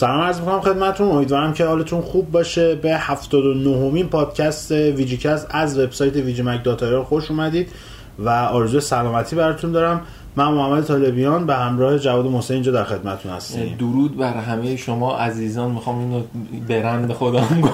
[0.00, 2.74] سلام عرض می‌کنم خدمتون امیدوارم که حالتون خوب باشه.
[2.74, 7.68] به 79 امین پادکست VGCast از وبسایت VGMag dot خوش اومدید
[8.18, 10.00] و آرزوی سلامتی براتون دارم.
[10.36, 13.76] من محمد طالبیان به همراه جواد محسن اینجا در خدمتتون هستیم.
[13.78, 15.70] درود بر همه شما عزیزان.
[15.70, 16.22] می‌خوام اینو
[16.68, 17.46] برند خودم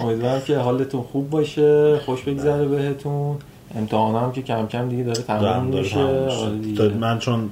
[0.00, 1.98] امیدوارم که حالتون خوب باشه.
[1.98, 3.36] خوش بگذره بهتون.
[3.76, 5.98] امتحانم که کم کم دیگه داره تمام میشه.
[5.98, 7.50] آره من چون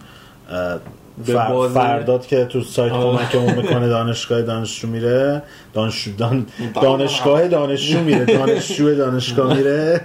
[1.25, 1.69] فر...
[1.69, 5.43] فرداد که تو سایت کمکمون می‌کنه دانشگاه دانشجو میره.
[5.75, 6.47] دانشجو دان...
[6.83, 7.49] دانشگاه.
[7.49, 8.25] دانشجو میره.
[8.25, 10.01] دانشجو دانشگاه میره.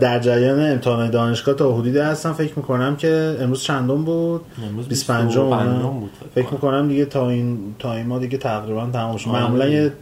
[0.00, 2.32] در جریان امتحان دانشگاه تا حدودی هستم.
[2.32, 4.40] فکر می‌کنم که امروز چندم بود؟
[4.88, 9.30] 25 بود فکر می‌کنم دیگه تا این تا این ما دیگه تقریبا تمام شد.
[9.30, 9.92] معمولا یه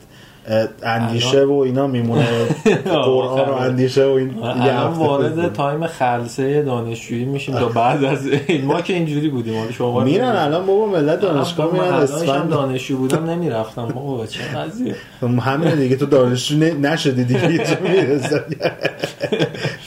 [0.83, 2.27] اندیشه و اینا میمونه.
[2.84, 8.65] قرآن و اندیشه و این الان وارد تایم خلصه دانشجویی میشیم تا بعد از این.
[8.65, 9.59] ما که اینجوری بودیم.
[9.59, 13.87] حالا شما میرن الان بابا ملت دانشگاه میرن اسفند دانشجو بودم نمی‌رفتم.
[13.87, 14.95] بابا چه قضیه؟
[15.41, 17.78] همین دیگه تو دانشجو نشدی دیگه چه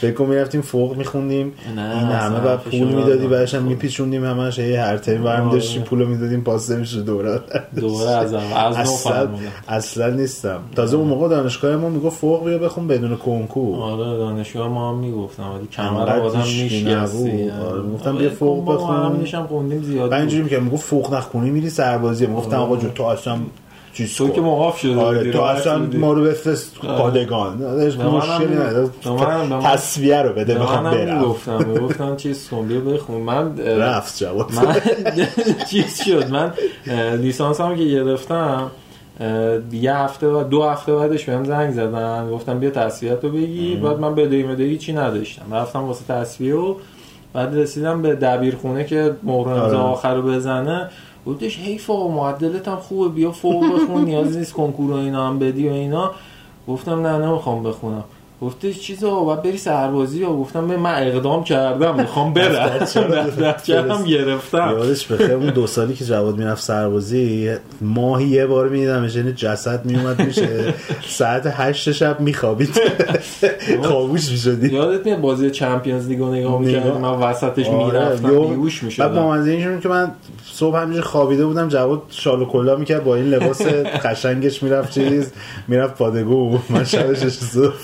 [0.01, 1.53] فکر کنم می‌رفتیم فوق میخوندیم.
[1.67, 4.59] این همه بعد پول می‌دادی بعدش هم میپیچوندیم همش.
[4.59, 7.39] هی هر ترم برمی داشتیم پولو می‌دادیم پاس نمیشه دوره
[7.75, 9.29] دوره از اصلا
[9.67, 10.46] اصلا نیست.
[10.47, 13.79] نیستم تازه اون موقع دانشگاه ما می‌گفت فوق بیا بخون بدون کنکور.
[13.79, 17.49] آره دانشگاه ما هم می‌گفتم ولی کمر آدم میشکستی.
[17.49, 17.81] آره.
[17.93, 18.95] گفتم بیا فوق بخون.
[18.95, 22.25] هم میشم خوندیم زیاد اینجوری میگم می‌گفت فوق نخونی میری سربازی.
[22.27, 23.37] می‌گفتم آقا جو تو اصلا
[24.17, 27.57] تو که موقف شده آره تو اصلا ما رو بفرست پادگان.
[27.87, 28.89] مشکلی نداره.
[29.63, 31.23] تصویه رو بده بخوام برم.
[31.23, 33.21] گفتم گفتم چیز کن بیا بخون.
[33.21, 34.51] من رفت جواب.
[34.53, 34.75] من
[35.71, 36.29] چیز شد.
[36.29, 36.53] من
[37.21, 38.71] لیسانس هم که گرفتم
[39.71, 42.29] یه هفته و دو هفته بعدش بهم زنگ زدن.
[42.31, 43.75] گفتم بیا تصفیه رو بگی.
[43.75, 45.53] بعد من بدهی مدهی چی نداشتم.
[45.53, 46.75] رفتم واسه تصفیه و
[47.33, 49.77] بعد رسیدم به دبیرخونه که مهر امضا آره.
[49.77, 50.89] آخر رو بزنه.
[51.27, 53.09] گفتش حیف آقا معدلت هم خوبه.
[53.09, 54.05] بیا فوق بخون.
[54.09, 56.11] نیاز نیست کنکور و اینا هم بدی و اینا.
[56.67, 58.03] گفتم نه نمی‌خوام بخونم.
[58.41, 62.69] گفتش چیزا باید بری سربازی و گفتم به من اقدام کردم می‌خوام برم.
[63.41, 64.69] دفترم گرفتم.
[64.71, 69.85] یادش بخیر اون دو سالی که جواد می‌رفت سربازی ماهی یه بار میدیدمش یعنی جسد
[69.85, 70.73] میومد میشه.
[71.07, 72.81] ساعت هشت شب میخوابید.
[73.83, 74.73] خوابوش می‌شدی.
[74.73, 79.07] یادت میاد بازی چمپیونز لیگو نگاه می‌کردی من وسطش آره، می‌رفتم بیهوش می‌شدم.
[79.07, 80.11] بعد با اینجوری که من
[80.53, 83.61] صبح همینجوری خوابیده بودم جواد شال و کلا می‌کرد با این لباس
[84.05, 85.31] قشنگش می‌رفت چیز
[85.67, 86.59] می‌رفت پادگو.
[86.69, 87.17] من شبش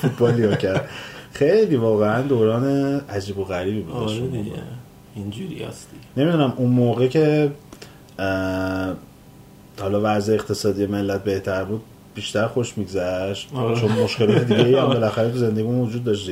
[0.01, 0.89] فوتبالی کرد.
[1.33, 2.65] خیلی واقعا دوران
[3.09, 4.21] عجیب و غریبی بود آره
[5.15, 7.51] اینجوری هستی نمی‌دونم اون موقع که
[9.81, 11.81] حالا وضع اقتصادی ملت بهتر بود
[12.15, 13.49] بیشتر خوش میگذشت.
[13.55, 13.79] آره.
[13.79, 16.29] چون مشکلات دیگه هم بالاخره تو زندگی وجود داشت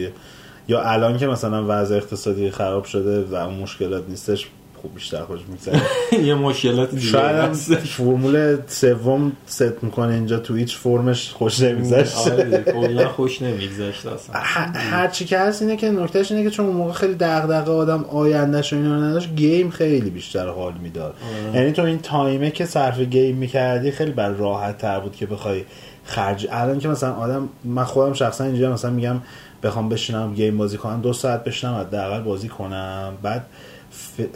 [0.67, 4.47] یا الان که مثلا وضع اقتصادی خراب شده و اون مشکلات نیستش
[4.81, 5.81] خوب بیشتر خوش میگذره.
[6.27, 12.17] یه مشکلات دیگه شاید فرمول سوم ست می‌کنه اینجا تو هیچ فرمش خوش نمیگذشت.
[12.17, 14.35] آره کلا خوش نمیگذشت اصلا.
[14.73, 18.03] هر چی که هست اینه که نکتهش اینه که چون اون موقع خیلی دغدغه آدم
[18.03, 21.15] آیندهش و اینا نداشت game خیلی بیشتر حال می‌داد.
[21.49, 21.55] آره.
[21.61, 25.63] یعنی تو این تایمه که صرف game می‌کردی خیلی بر راحت تر بود که بخوای
[26.03, 26.47] خرج.
[26.51, 29.21] الان که مثلا آدم من خودم شخصا اینجا مثلا میگم
[29.63, 33.13] بخوام بشینم گیم بازی کنم دو ساعت بشینم حداقل بازی کنم.
[33.23, 33.45] بعد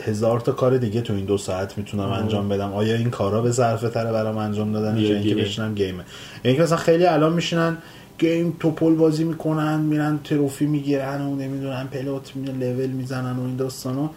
[0.04, 2.74] هزار تا کار دیگه تو این دو ساعت می‌تونم انجام بدم.
[2.74, 6.04] آیا این کارا به ظرفه تره برام انجام دادن یا اینکه بشینم گیمه؟
[6.44, 7.78] یعنی مثلا خیلی الان میشینن
[8.20, 13.56] گیم توپل بازی می‌کنن میرن تروفی می‌گیرن و نمی‌دونن پلوت می لول می‌زنن و این
[13.56, 14.10] داستانو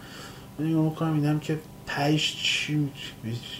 [0.58, 1.58] من می‌کنم میدم که
[1.96, 2.88] تایش چی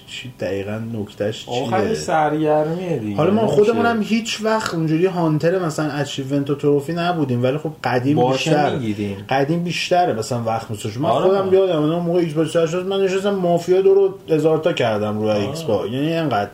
[0.07, 3.17] چی دقیقا نکتهش چیه؟ آخر سرگرمیه دیگه.
[3.17, 7.73] حالا ما خودمون هم هیچ وقت اونجوری hunter مثلا achievement و trophy نبودیم ولی خب
[7.85, 9.25] قدیم بیشتر می‌گیریم.
[9.29, 13.81] قدیم بیشتره مثلا وقت میسوش من آره خودم یادم اون موقع Xbox من نشستم مافیا
[13.81, 16.51] دو رو هزار تا کردم روی ایکس با یعنی اینقدر.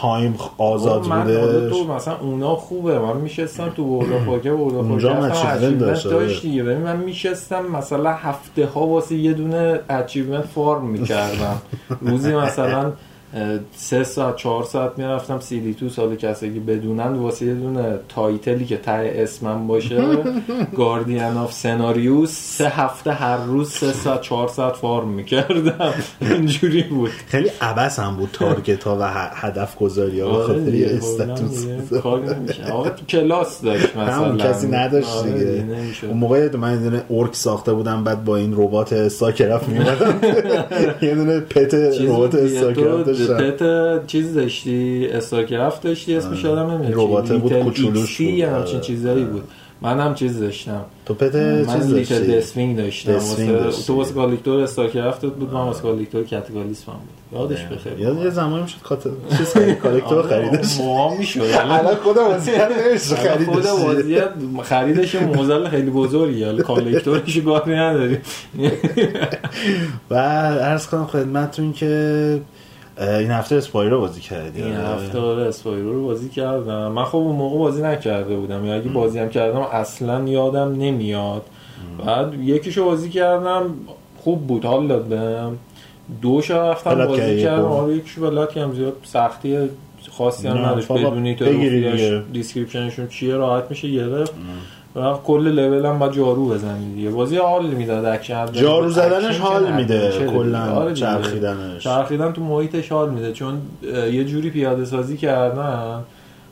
[0.00, 1.70] تایم آزاد خب، بوده.
[1.70, 6.62] تو مثلا اونا خوبه من میشستم تو World of Warcraft اونجا achievement داشت دیگه.
[6.62, 11.62] من میشستم مثلا هفته ها واسه یه دونه achievement farm می‌کردم.
[12.00, 12.92] روزی مثلا
[13.76, 15.40] سه ساعت چهار ساعت می‌رفتم.
[15.40, 20.04] سی تو سال کسی که بدونن واسه یه دونه تایتلی که ته اسمم باشه
[20.76, 25.94] گاردین آف سناریوس سه هفته هر روز سه ساعت چهار ساعت فارم می‌کردم.
[26.20, 27.10] اینجوری بود.
[27.26, 30.46] خیلی عبس هم بود تارگت ها و هدف گذاری ها.
[30.46, 31.66] خیلی استاتوس
[32.70, 34.36] آقا تو کلاس داشت مثلا.
[34.36, 35.64] کسی نداشت آره دیگه.
[36.08, 40.20] اون موقع من یه دونه ارک ساخته بودم بعد با این ربات ساکرف میومدم.
[41.08, 47.52] یه دونه پت ربات ساکرف پت چیز داشتی استارکرافت داشتی اسمش یادم نمیاد ربات بود
[47.52, 49.42] کوچولوش یا همچین چیزایی بود.
[49.82, 50.84] منم چیز داشتم.
[51.06, 53.12] تو پت من چیز داشتی؟ دسوینگ داشتم.
[53.12, 53.70] واسه.
[53.86, 57.40] تو واسه کالیکتور استارکرافت بود من واسه کالیکتور کاتالیسم بود.
[57.40, 57.98] یادش بخیر.
[57.98, 59.04] یاد یه زمانی می‌شد کات
[59.38, 60.78] چیز خرید کالکتور خریدش.
[60.78, 61.40] موها می‌شد.
[61.60, 63.66] الان خود وضعیت نمیشه خود خریدش.
[63.66, 64.30] وضعیت
[64.62, 66.44] خریدش موزل خیلی بزرگی.
[66.44, 68.18] حالا کالکتورش کاری نداری
[70.10, 72.40] و عرض کنم خدمتتون که
[72.98, 74.88] این هفته Spyro بازی کردی؟ این آره.
[74.88, 76.92] هفته آره Spyro رو بازی کردم.
[76.92, 78.66] من خب اون موقع بازی نکرده بودم.
[78.66, 81.42] یا اگه بازی هم کردم اصلا یادم نمیاد.
[82.06, 83.74] بعد یکیشو بازی کردم
[84.18, 84.64] خوب بود.
[84.64, 85.58] حال داد بهم
[86.22, 88.72] دوش رفتم بازی کردم؟ آره یکیشو plat کردم.
[88.72, 89.58] زیاد سختی
[90.10, 90.92] خاصی هم نداشت.
[90.92, 91.44] بدونی تو.
[92.32, 94.34] description شون چیه راحت میشه گرفت.
[95.24, 97.10] کل لول هم باید جارو بزنی دیگه.
[97.10, 100.12] بازی حال می‌داد اکشن جارو زدنش حال میده.
[100.34, 100.94] کلا آره.
[100.94, 101.82] چرخیدنش.
[101.84, 103.62] چرخیدن تو محیطش حال میده چون
[104.12, 106.04] یه جوری پیاده سازی کردن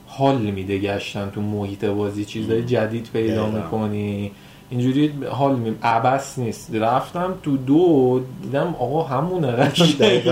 [0.06, 2.24] حال میده گشتن تو محیط بازی.
[2.24, 3.46] چیزای جدید پیدا.
[3.46, 4.32] می‌کنی.
[4.70, 6.74] اینجوری حال می عبس نیست.
[6.74, 10.22] رفتم تو دو دیدم آقا همونه قشنگ.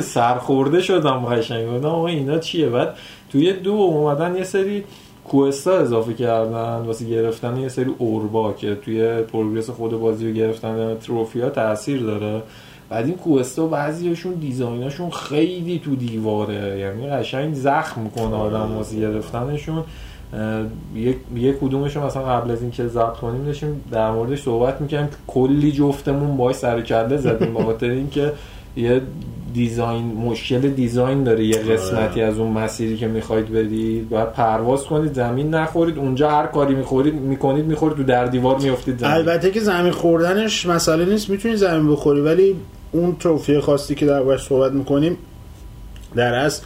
[0.00, 1.70] سرخورده شدم قشنگ.
[1.70, 2.94] گفتم آقا اینا چیه؟ بعد
[3.32, 4.84] توی دو اومدن یه سری
[5.28, 10.96] کوستا اضافه کردن واسه گرفتن یه سری اوربا که توی پروگرس خود بازی رو گرفتن
[10.98, 12.42] تروفی ها تاثیر داره.
[12.90, 19.84] بعد این کوستا بعضیشون دیزایناشون خیلی تو دیواره یعنی قشنگ زخم می‌کنه آدم واسه گرفتنشون.
[20.94, 25.16] یک یک کدومشون مثلا قبل از اینکه ضبط کنیم داشتیم در موردش صحبت می‌کنیم که
[25.26, 28.32] کلی جفتمون باش سر کله زدیم خاطر اینکه
[28.78, 29.00] یه
[29.54, 34.08] دیزاین مشکل دیزاین داره یه قسمتی از اون مسیری که می‌خواید برید.
[34.08, 38.98] باید پرواز کنید زمین نخورید اونجا هر کاری می‌خورید می‌کنید می‌خورید تو در دیوار میافتید
[38.98, 39.12] زمین.
[39.12, 42.56] البته که زمین خوردنش مسئله نیست می‌تونی زمین بخوری ولی
[42.92, 45.16] اون تروفی خاصی که در باش صحبت می‌کنیم
[46.16, 46.62] در از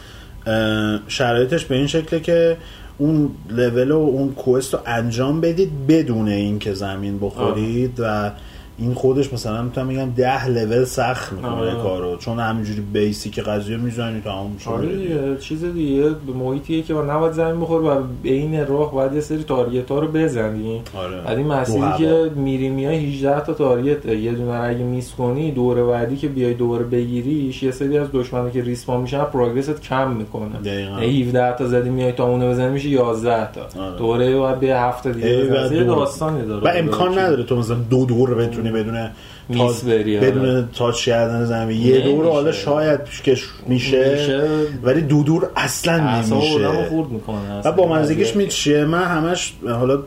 [1.07, 2.57] شرایطش به این شکله که
[2.97, 8.31] اون لول و اون کوست رو انجام بدید بدون اینکه زمین بخورید و
[8.77, 11.73] این خودش مثلا می‌تونم بگم ده لول سخت می‌کنه.
[11.83, 17.33] کارو چون همینجوری بیسیک قضیه می‌زنی تمام شده آره دیگه چیز دیگه محیطیه که نباید
[17.33, 21.21] زمین بخوره و بین راه باید یه سری تارگت ها رو بزنی آره.
[21.21, 21.85] بعد این مسیری.
[21.97, 26.53] که میری میای 18 تا تارگت یه دونه اگه میس کنی دور بعدی که بیای
[26.53, 30.97] دوباره بگیریش یه سری از دشمنا که ریسپان میشن پروگرست کم می‌کنه دقیقاً.
[30.97, 33.97] 17 تا زدی میای تا اونو بزنی میشه 11 تا آره.
[33.97, 35.83] دوره باید به هفته دیگه.
[35.83, 39.09] داستانی داره و امکان نداره تو مثلا دو دور بتونی بدون
[39.49, 40.31] میس تا- بری، آره.
[40.31, 41.99] بدون تاچ کردن زمین یه.
[41.99, 44.49] دور حالا شاید پیشکش میشه میشه.
[44.83, 49.99] ولی دو دور اصلا نمیشه خورد می‌کنه و با منزگیش می چیه من همش حالا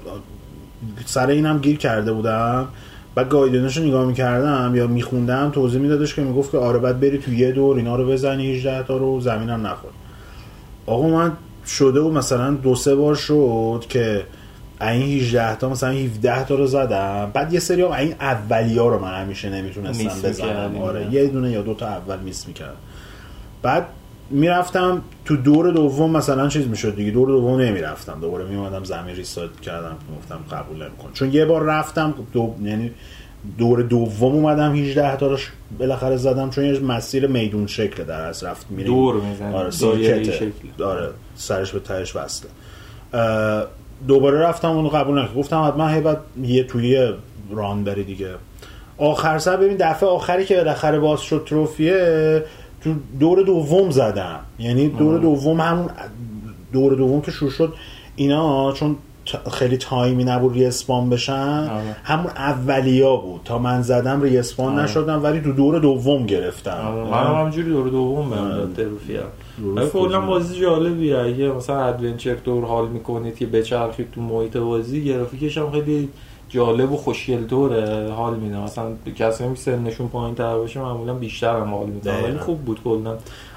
[1.06, 2.68] سر اینم گیر کرده بودم
[3.16, 7.18] و گایدنش رو نگاه می‌کردم یا میخوندم توضیح میدادش که می‌گفت که آره بعد بری
[7.18, 9.90] تو یه دور اینا رو بزنی 18 تا رو زمینم نخور
[10.86, 11.32] آقا من
[11.66, 14.22] شده و مثلا دو سه بار شد که
[14.80, 17.30] این 18 تا مثلا 17 تا رو زدم.
[17.34, 20.78] بعد یه سری هم این اولی ها رو من همیشه نمی‌تونستم بزنم.
[20.82, 22.76] آره یه دونه یا دو تا اول میس می‌کردم.
[23.62, 23.86] بعد
[24.30, 28.18] می‌رفتم تو دور دوم مثلا چیز می‌شد دیگه دور دوم نمی‌رفتم.
[28.20, 32.54] دوباره میومدم زمین ریستارت کردم گفتم قبول نمیکن چون یه بار رفتم دو...
[32.62, 32.90] یعنی
[33.58, 38.20] دور دوم اومدم 18 تا رو ش- بالاخره زدم چون یه مسیر میدون شکل در
[38.20, 38.94] از رفت میریم.
[38.94, 39.54] دور می‌زنی.
[39.54, 39.70] آره.
[40.84, 42.50] آره سرش به تهش وصله
[44.08, 47.12] دوباره رفتم اونو قبول نکرد گفتم حتما هی بعد یه توی
[47.50, 48.34] ران بری دیگه.
[48.98, 52.44] آخر سر ببین دفعه آخری که بالاخره باز شد تروفیه
[52.80, 54.40] تو دور دوم زدم.
[54.58, 55.90] یعنی دور دوم همون
[56.72, 57.74] دور دوم که شروع شد
[58.16, 58.96] اینا چون
[59.52, 61.68] خیلی تایمی نبود ریسپان بشن.
[61.72, 61.96] آره.
[62.04, 63.40] همون اولیا بود.
[63.44, 64.84] تا من زدم ریسپان آره.
[64.84, 66.70] نشدم ولی تو دور دوم گرفتم.
[66.70, 68.72] آره، من هم همجوری دور دوم بهم ولی
[69.56, 70.20] درست کلا.
[70.20, 71.18] بازی جالبیه.
[71.18, 76.08] اگه مثلا ادونچر دور حال می‌کنید که بچرخید تو محیط بازی گرافیکش هم خیلی
[76.48, 78.56] جالب و خوشگل طوره حال میده.
[78.58, 78.86] مثلا
[79.18, 82.24] کسی که سنشون پایین تر باشه معمولا بیشتر هم حال میده.
[82.24, 82.38] ولی.
[82.38, 83.16] خوب بود کلا.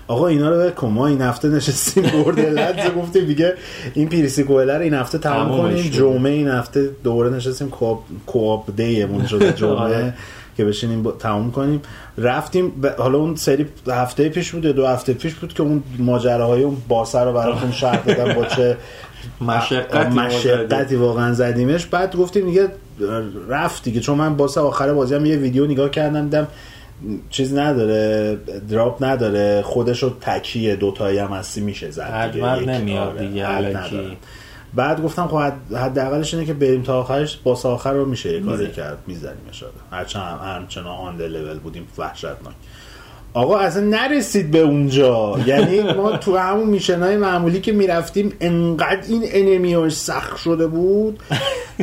[0.10, 3.54] آقا اینا رو ول ما این هفته نشستیم برد لدز گفتیم دیگه
[3.94, 5.78] این پیریسی کوهله رو این هفته تمام کنیم.
[5.89, 10.13] جمعه این هفته دوباره نشستیم کواب کواب دیمون شده جمعه آره.
[10.58, 11.82] که بشینیم با- تمام کنیم.
[12.18, 16.63] رفتیم ب- حالا اون سری هفته پیش بود دو هفته پیش بود که اون ماجراهای
[16.63, 18.78] اون باسه رو براتون شرح دادم با چه
[19.42, 21.86] مشقتی مشقتی واقعا زدیمش.
[21.86, 22.68] بعد گفتیم دیگه
[23.50, 24.00] رفت دیگه.
[24.00, 26.48] چون من باسه آخر بازی هم یه ویدیو نگاه کردم دیدم
[27.29, 28.36] چیز نداره
[28.70, 32.46] دراپ نداره خودش رو تکیه دوتایی هم هستی میشه زد دیگه.
[32.77, 34.18] نمیاد آره، دیگه.
[34.74, 38.39] بعد گفتم خب حد- حداقلش اینه که بریم تا آخرش باس آخر رو میشه یه
[38.39, 38.72] کاری.
[38.72, 42.56] کرد می‌زنیم اشاره هرچند همچنان آن لول بودیم وحشتناک
[43.34, 45.40] آقا اصلا نرسید به اونجا.
[45.46, 51.20] یعنی ما تو همون میشنهای معمولی که می‌رفتیم انقدر این انمیاش سخت شده بود.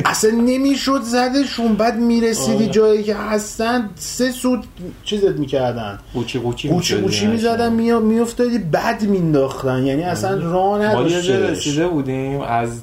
[0.05, 1.75] اصلا نمی‌شد زدشون.
[1.75, 2.67] بعد می‌رسیدی.
[2.67, 4.63] جایی که هستن سه سود
[5.03, 5.99] چیزت می‌کردن.
[6.13, 9.83] قوچی قوچی قوچی قوچی می‌زدن میافتادی بد مینداختن.
[9.85, 12.81] یعنی اصلا راه نداشتش رسیده بودیم از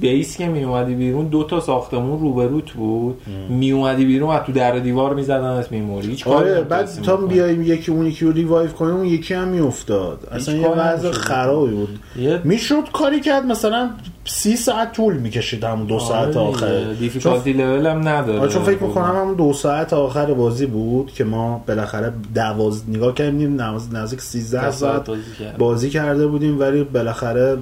[0.00, 3.20] بیس که می اومدی بیرون دو تا ساختمون روبروت بود.
[3.48, 6.08] می اومدی بیرون و تو در دیوار میزدنت میموری.
[6.08, 7.16] هیچ کاری آره بعد تا.
[7.16, 10.28] بیایم یکی اون یکی رو revive کنیم اون یکی هم میافتاد.
[10.32, 11.10] اصلا یه وضع.
[11.10, 11.98] خرابی بود.
[12.16, 13.90] یه می‌شد کاری کرد مثلا
[14.24, 16.84] سی ساعت طول می‌کشید همون دو ساعت آخر.
[16.84, 18.40] چون difficulty لول هم نداره.
[18.40, 23.14] آره چون فکر می‌کنم همون دو ساعت آخر بازی بود که ما بالاخره دواز نگاه
[23.14, 25.10] کردیم نزدیک 13 ده ساعت.
[25.58, 27.58] بازی کرده بودیم ولی بالاخره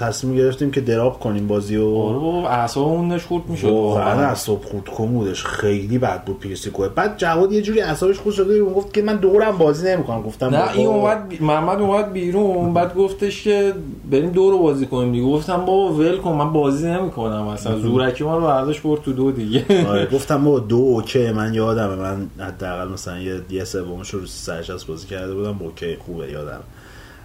[0.00, 3.68] تصمیم گرفتیم که drop کنیم بازی آره و بابا اعصابمون داشت خورد می‌شد.
[3.68, 5.44] واقعا اعصاب خورد کن بودش.
[5.44, 9.16] خیلی بد بود Pre-Sequel بعد جواد یه جوری اعصابش خورد شده بود گفت که من
[9.16, 10.22] دورم بازی نمی‌کنم.
[10.22, 10.72] گفتم نه.
[10.72, 13.72] این اومد بی- محمد اومد بیرون بعد گفتش که
[14.10, 15.24] بریم دو رو بازی کنیم دیگه.
[15.26, 17.78] گفتم بابا ول کن من بازی نمی‌کنم اصلا.
[17.78, 19.88] زورکی ما رو برداشت برد تو دو دیگه.
[19.88, 21.94] آره گفتم بابا دو okay من یادمه.
[21.96, 25.56] من حداقل مثلا یه یه سومش رو سرش از بازی کرده بودم.
[25.60, 26.60] okay خوبه یادم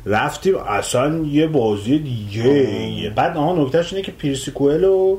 [0.09, 3.13] رفتیم اصلا یه بازی دیگه.
[3.15, 5.17] بعد آها نکتهش اینه که Pre-Sequel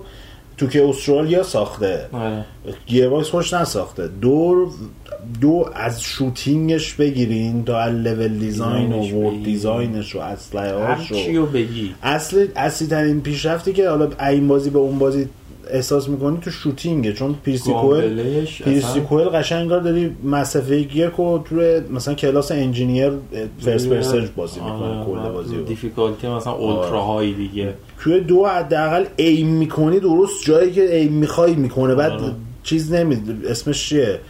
[0.56, 2.06] و 2K Australia ساخته.
[2.12, 2.44] آره.
[2.87, 4.09] گیرباکس خوش نساخته.
[4.09, 4.70] دو
[5.40, 9.42] دو از shooting ش بگیرین تا از level design و world.
[9.42, 11.47] design ش و اسلحه هاش رو.
[11.47, 11.94] بگی.
[12.02, 15.28] اصل اصلی ترین پیشرفتی که حالا این بازی به اون بازی
[15.72, 21.56] احساس می‌کنی تو shooting ه چون Pre-Sequel Pre-Sequel قشنگ انگار داری مسافه گیر کو تو
[21.90, 23.12] مثلا کلاس engineer
[23.61, 25.62] first person بازی می‌کنه کل بازی رو.
[25.62, 27.74] difficulty مثلا ultra های دیگه.
[27.98, 32.32] توی دو حداقل aim می‌کنی درست جایی که aim می‌خوای می‌کنه بعد آره.
[32.62, 34.20] چیز نمی اسمش چیه؟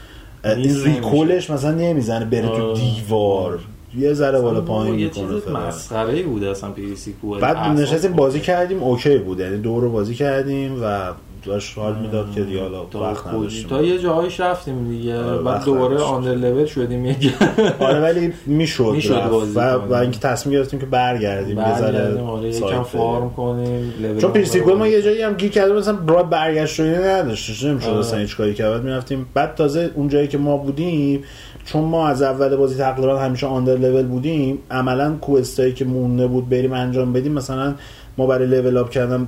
[0.45, 2.81] این recoil ش مثلا نمی‌زنه بره تو آره.
[2.81, 3.59] دیوار
[3.99, 5.49] یه ذره بالا پایین یه چیز.
[5.55, 9.41] مسخره ای بود اصلا Pre-Sequel بعد نشستیم بازی کردیم okay بود.
[9.41, 13.69] یعنی دو رو بازی کردیم و داشت حال می‌داد که دیگه حالا تا وقت نداشتیم
[13.69, 15.99] تا یه جاهایش رفتیم دیگه آره، بعد دوباره.
[16.01, 17.17] آندر لول شدیم یه
[17.79, 19.77] آره ولی می‌شد می‌شد رفت بازی و.
[19.77, 23.31] و اینکه تصمیم گرفتیم که برگردیم یه ذره برگردیم آره یکم سایت فارم.
[23.31, 24.87] کنیم لول چون رو پیرسیکوئل ما.
[24.89, 27.99] یه جایی هم گیر کردیم مثلا برای برگشت رو نداشتش نمی‌شد آره.
[27.99, 31.25] اصلا هیچ کاری کرد بعد می‌رفتیم بعد تازه اون جایی که ما بودیم
[31.65, 36.49] چون ما از اول بازی تقریبا همیشه آندر لول بودیم عملا کوستایی که مونده بود
[36.49, 37.75] بریم انجام بدیم مثلا
[38.19, 39.27] ما برای لول اپ کردن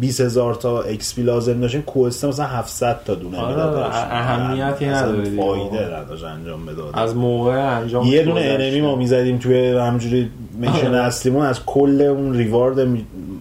[0.00, 4.86] 20 هزار تا ایکس پی لازم داشتیم کوسته مثلا 700 تا دونه آره، می‌داد اهمیتی
[4.86, 5.36] نداره.
[5.36, 8.40] فایده نداشت انجام بداد از موقع انجام یه دونه.
[8.40, 10.98] انمی ما می‌زدیم توی همجوری میشن آره.
[10.98, 12.80] اصلیمون از کل اون ریوارد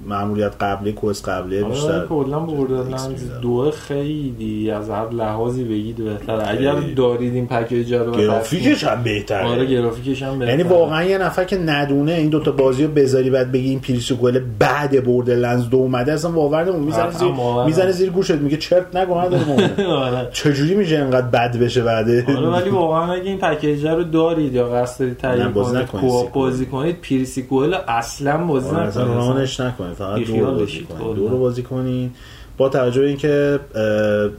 [0.10, 3.00] مأموریت قبلی کوست قبلی آره بیشتر کلا می‌داد.
[3.42, 6.50] دو خیلی از هر لحاظی بگید بهتره.
[6.50, 6.76] اگر.
[6.96, 9.48] دارید این پکیج رو گرافیکش هم بهتره.
[9.48, 10.58] آره گرافیکش هم بهتره.
[10.58, 14.40] یعنی واقعا یه نفر که ندونه این دوتا بازی رو بذاری بعد بگی این پیریسیکوئل
[14.60, 17.32] بعد بوردرلندز دو اومده اصلا باور نمی‌کنه می‌زنه زیر
[17.66, 19.86] می‌زنه زیر گوشت میگه چرت نگو نداره.
[19.88, 20.30] آره.
[20.34, 24.70] چجوری میشه انقدر بد بشه بعده آره ولی واقعا اگه این پکیج رو دارید یا
[24.70, 26.32] قصد دارید تهیه بازی کنید.
[26.34, 29.08] بازی کنید Pre-Sequel اصلا بازی نکنید.
[29.08, 29.99] رانش نکنید.
[30.00, 31.14] فقط دو بیخیال رو بازی بشید کنید کلا.
[31.14, 32.16] دو رو بازی کنید
[32.58, 33.60] با توجه به اینکه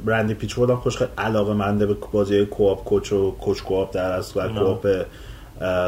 [0.07, 4.13] رندی پیچفورد هم خوش خیلی علاقه منده به بازی co-op couch و couch co-op در
[4.13, 4.87] اصل و co-op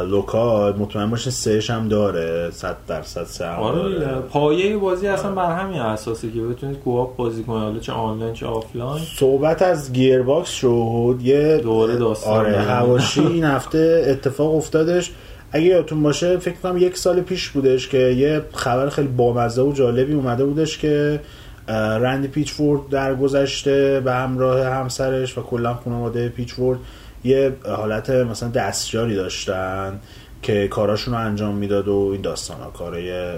[0.09, 3.93] local مطمئن باشین سهش هم داره 100 درصد سه هم آره داره.
[3.93, 4.11] دیگه.
[4.11, 8.45] پایه بازی اصلا بر همین اساسه که بتونید co-op بازی کنید حالا چه آنلاین چه
[8.45, 12.57] آفلاین صحبت از گیر باکس شد یه دوره داستان آره.
[12.57, 15.11] حواشی این هفته اتفاق افتادش
[15.55, 19.73] اگه یادتون باشه فکر کنم یک سال پیش بودش که یه خبر خیلی بامزه و
[19.73, 21.19] جالبی اومده بودش که
[21.67, 26.79] رندی پیچفورد در گذشته به همراه همسرش و کلا خانواده پیچفورد
[27.23, 29.99] یه حالت مثلا دستیاری داشتن
[30.41, 33.33] که کاراشون رو انجام می‌داد و این داستان ها کارای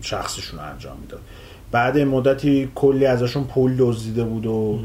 [0.00, 1.20] شخصیشون رو انجام می‌داد.
[1.72, 4.78] بعد مدتی کلی ازشون پول دزدیده بود و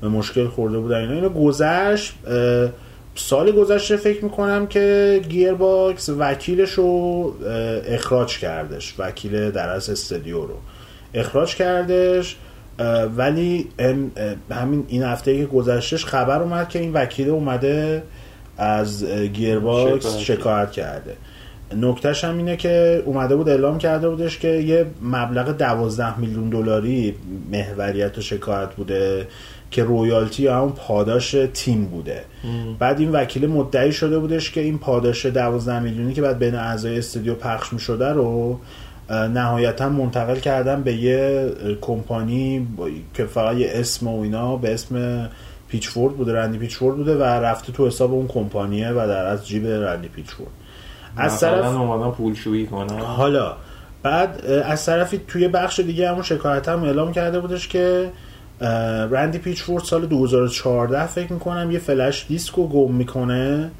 [0.00, 1.12] به مشکل خورده بودن اینا.
[1.12, 2.14] اینو گذشت
[3.16, 7.34] سال گذشته فکر می‌کنم که گیر باکس وکیلش رو
[7.86, 10.56] اخراج کردش وکیل درس استدیو رو
[11.14, 12.36] اخراج کردش
[13.16, 13.68] ولی
[14.50, 18.02] همین این هفته که گذشتش خبر اومد که این وکیل اومده
[18.58, 20.18] از اه، گیر باکس شکایت.
[20.18, 21.16] شکایت کرده
[21.74, 27.14] نکتهش هم اینه که اومده بود اعلام کرده بودش که یه مبلغ 12 میلیون دلاری
[27.52, 29.28] محوریت و شکایت بوده
[29.70, 32.24] که royalty یا همون پاداش تیم بوده.
[32.78, 36.98] بعد این وکیل مدعی شده بودش که این پاداش 12 میلیونی که بعد بین اعضای
[36.98, 38.60] استودیو پخش می شده رو
[39.10, 42.66] نهایتا منتقل کردن به یه کمپانی
[43.14, 45.28] که فقط یه اسم و اینا به اسم
[45.68, 49.66] پیچفورد بوده رندی پیچفورد بوده و رفته تو حساب اون کمپانیه و در از جیب
[49.66, 50.50] رندی پیچفورد.
[51.16, 51.74] از طرف
[52.16, 52.98] پولشویی کنن.
[52.98, 53.52] حالا
[54.02, 58.10] بعد از طرفی توی بخش دیگه همون شکایت هم اعلام کرده بودش که
[59.10, 63.70] رندی پیچفورد سال 2014 فکر می‌کنم یه فلش دیسکو گم می‌کنه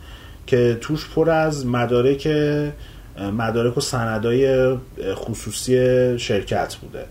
[0.47, 2.28] که توش پر از مدارک
[3.33, 4.75] مدارک و سندای
[5.14, 5.75] خصوصی
[6.18, 7.04] شرکت بوده.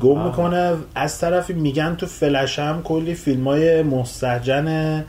[0.00, 0.72] گم می‌کنه.
[0.94, 5.04] از طرفی میگن تو فلش هم کلی فیلم های مستجن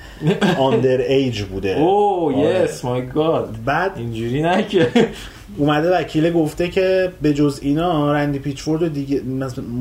[0.58, 1.78] آندر ایج بوده.
[1.78, 4.88] او یس مای گاد بعد اینجوری نه که
[5.58, 9.22] اومده وکیل گفته که به جز اینا رندی پیچفورد و دیگه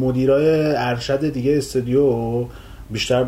[0.01, 2.45] مدیرای ارشد دیگه استودیو
[2.91, 3.25] بیشتر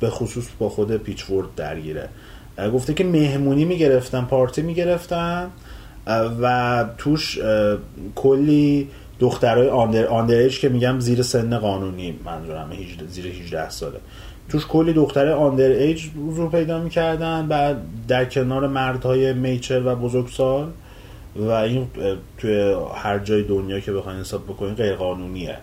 [0.00, 2.08] به خصوص با خود پیچفورد درگیره.
[2.74, 5.46] گفته که مهمونی می‌گرفتن پارتی می‌گرفتن
[6.42, 7.38] و توش
[8.14, 8.88] کلی
[9.20, 12.70] دخترای آندر آندرج که میگم زیر سن قانونی منظورم
[13.08, 14.00] زیر 18 ساله.
[14.48, 17.76] توش کلی دختر آندر ایج رو پیدا می‌کردن بعد
[18.08, 20.68] در کنار مردهای میچر و بزرگسال
[21.36, 21.86] و این
[22.38, 25.56] توی هر جای دنیا که بخواین حساب بکنین غیر قانونیه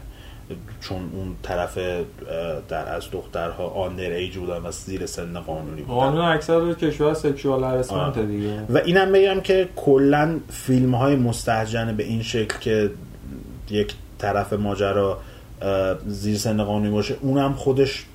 [0.81, 1.77] چون اون طرف
[2.69, 5.99] در از دخترها آندر ایج بودن و زیر سن قانونی بودن.
[5.99, 8.61] قانون اکثر کشور سکشوال هراسمنت دیگه.
[8.69, 12.91] و اینم بگم که کلا فیلم های مستهجن به این شکل که
[13.71, 15.19] یک طرف ماجرا
[16.07, 18.05] زیر سن قانونی باشه اونم خودش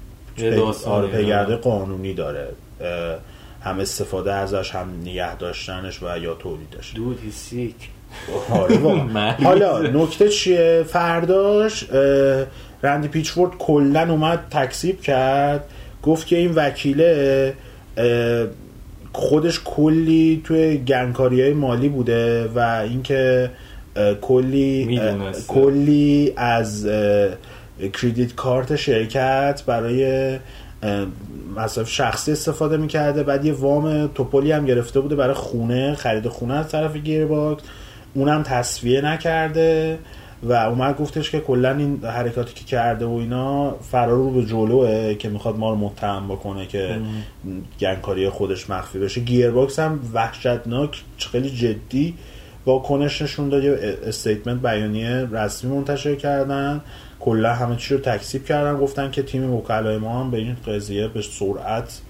[0.87, 2.49] آره پیگرده قانونی داره.
[3.63, 7.75] هم استفاده ازش هم نگه داشتنش و یا تولیدش دود سیک
[9.45, 11.87] حالا نکته چیه؟ فرداش
[12.83, 15.65] رندی پیچفورد کلا اومد تکسیب کرد
[16.03, 17.55] گفت که این وکیله
[19.13, 23.51] خودش کلی توی گندکاری های مالی بوده و اینکه
[24.21, 25.01] کلی
[25.49, 26.89] کلی از
[27.93, 30.39] credit card شرکت برای
[31.57, 33.23] مصرف شخصی استفاده می‌کرده.
[33.23, 37.62] بعد یه وام توپولی هم گرفته بوده برای خونه خرید خونه از طرف گیرباکس
[38.14, 39.99] اونم تسویه نکرده
[40.43, 45.14] و اومد گفتش که کلا این حرکاتی که کرده و اینا فرار رو به جلوه
[45.14, 46.97] که می‌خواد ما رو متهم بکنه که
[47.81, 49.21] گندکاری خودش مخفی بشه.
[49.21, 52.14] گیرباکس هم وحشتناک خیلی جدی
[52.66, 56.81] واکنش نشون داد یه statement بیانیه رسمی منتشر کردن.
[57.20, 58.77] کلا همه چی رو تکذیب کردن.
[58.77, 62.01] گفتن که تیم وکلای ما هم به این قضیه به سرعت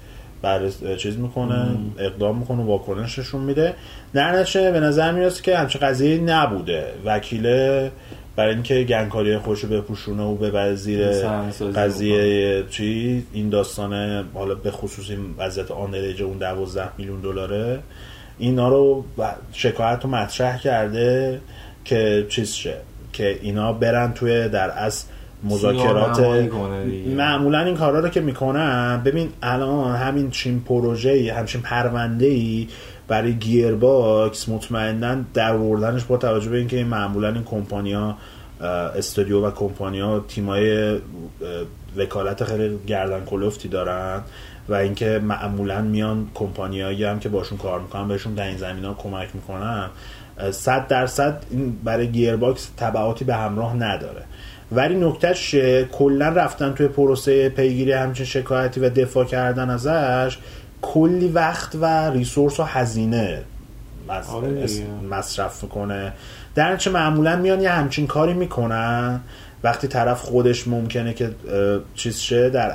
[0.43, 0.61] بر
[0.97, 3.75] چیز می‌کنه اقدام می‌کنه واکنش نشون میده.
[4.13, 6.85] در نتیجه به نظر می‌رسه که همچه قضیه نبوده.
[7.05, 7.91] وکیله
[8.37, 11.09] برای اینکه گندکاری خودشو بپوشونه و به زیر
[11.75, 17.79] قضیه چی این داستانه حالا به خصوص این وضعیت آنریج اون 12 میلیون دلاره.
[18.39, 19.05] اینا رو
[19.53, 21.41] شکایت رو مطرح کرده
[21.85, 22.77] که چیز شه
[23.13, 25.05] که اینا برن توی در از
[25.45, 26.21] مذاکرات
[27.17, 32.69] معمولا این کارا رو که می‌کنن ببین الان همین چین پروژه همچین پرونده ای
[33.09, 38.17] برای گیر باکس مطمئنا در وردنش با توجه به اینکه معمولا این کمپانیا
[38.97, 40.99] استودیو و کمپانیا تیمای
[41.97, 44.21] وکالت خیلی گردن کلفتی دارن.
[44.69, 48.95] و اینکه معمولا میان کمپانیایی هم که باشون کار می‌کنن بهشون در این زمینه ها
[48.95, 49.91] کمک می‌کنن
[50.51, 54.23] صد درصد این برای گیر باکس تبعاتی به همراه نداره.
[54.73, 55.55] ولی نکتهش
[55.93, 60.39] کلا رفتن توی پروسه پیگیری همچین شکایتی و دفاع کردن ازش
[60.83, 63.43] کلی وقت و resource و هزینه
[64.09, 64.69] آره
[65.11, 66.13] مصرف می‌کنه.
[66.55, 69.21] در چه معمولا میان یه همچین کاری می‌کنن.
[69.65, 71.31] وقتی طرف خودش ممکنه که
[71.95, 72.71] چیز شه در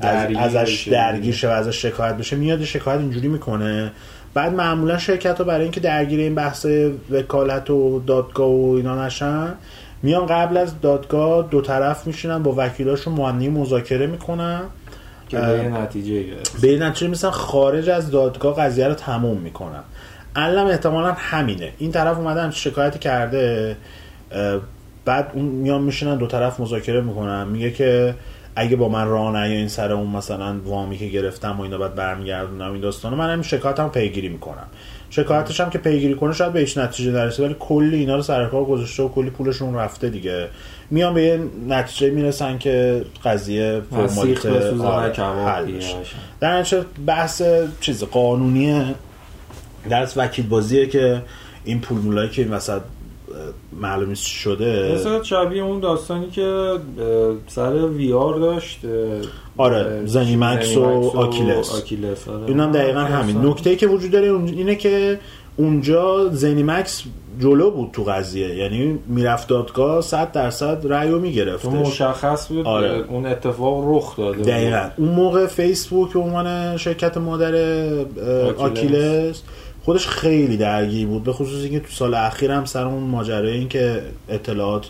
[0.00, 3.92] از ازش درگیر شه و ازش شکایت بشه میاد شکایت اینجوری می‌کنه.
[4.34, 6.66] بعد معمولا شرکت ها برای اینکه درگیر این بحث
[7.10, 9.54] وکالت و دادگاه و اینا نشن
[10.02, 14.60] میان قبل از دادگاه دو طرف میشینن با وکیلاشون معنی مذاکره می‌کنن.
[15.28, 16.24] که به نتیجه
[16.62, 19.82] به نتیجه مثلا خارج از دادگاه قضیه رو تموم می‌کنن.
[20.36, 21.72] الان احتمالا همینه.
[21.78, 23.76] این طرف اومدن شکایت کرده
[25.04, 27.48] بعد اون میان میشینن دو طرف مذاکره می‌کنن.
[27.48, 28.14] میگه که
[28.56, 32.72] اگه با من راه این سر اون مثلا وامی که گرفتم و اینا بعد برمیگردونم
[32.72, 34.66] این داستانو من همین شکایتم پیگیری می‌کنم.
[35.10, 38.46] شکایتش هم که پیگیری کنه شاید به هیچ نتیجه نرسه ولی کلی اینا رو سر
[38.46, 40.48] کار گذاشته و کلی پولشون رفته دیگه.
[40.90, 45.12] میان به یه نتیجه می‌رسن که قضیه فرمالیت آره،
[46.40, 47.42] در نتیجه بحث
[47.80, 48.84] چیز قانونیه.
[49.90, 51.22] درس وکیل بازیه که
[51.64, 52.80] این پول مولایی که این وسط
[53.80, 56.72] معلومی شده مثلا شبیه اون داستانی که
[57.46, 58.80] سر وی آر داشت
[59.56, 62.46] آره زنیمکس و, آکیلس, آکیلس آره.
[62.46, 65.18] اینم دقیقا همین نکته که وجود داره اینه که
[65.56, 67.02] اونجا زنیمکس
[67.40, 72.66] جلو بود تو قضیه یعنی می‌رفت دادگاه 100 درصد رأی رو می‌گرفت تو مشخص بود
[72.66, 73.04] آره.
[73.08, 74.46] اون اتفاق رخ داده بود.
[74.46, 78.58] دقیقا اون موقع فیسبوک به عنوان شرکت مادر آکیلس.
[78.58, 79.42] آکیلس
[79.86, 83.68] خودش خیلی درگیر بود به خصوص اینکه تو سال اخیر هم سر اون ماجرای این
[83.68, 84.88] که اطلاعات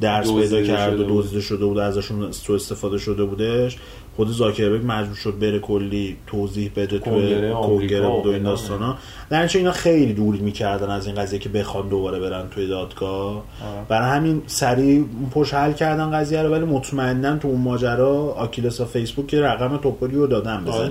[0.00, 1.04] درس پیدا کرد و.
[1.08, 3.76] دزدیده شده بود ازشون سوء استفاده شده بودش
[4.16, 7.10] خود زاکربرگ مجبور شد بره کلی توضیح بده تو
[7.54, 8.50] کنگره بود و این اینا.
[8.50, 8.96] داستانا
[9.30, 13.44] در اینا خیلی دور می‌کردن از این قضیه که بخوان دوباره برن توی دادگاه
[13.88, 18.84] برای همین سریع پشت حل کردن قضیه رو ولی مطمئنا تو اون ماجرا آکیلس و
[18.84, 20.90] فیسبوک که رقم توپولی رو دادن به آره.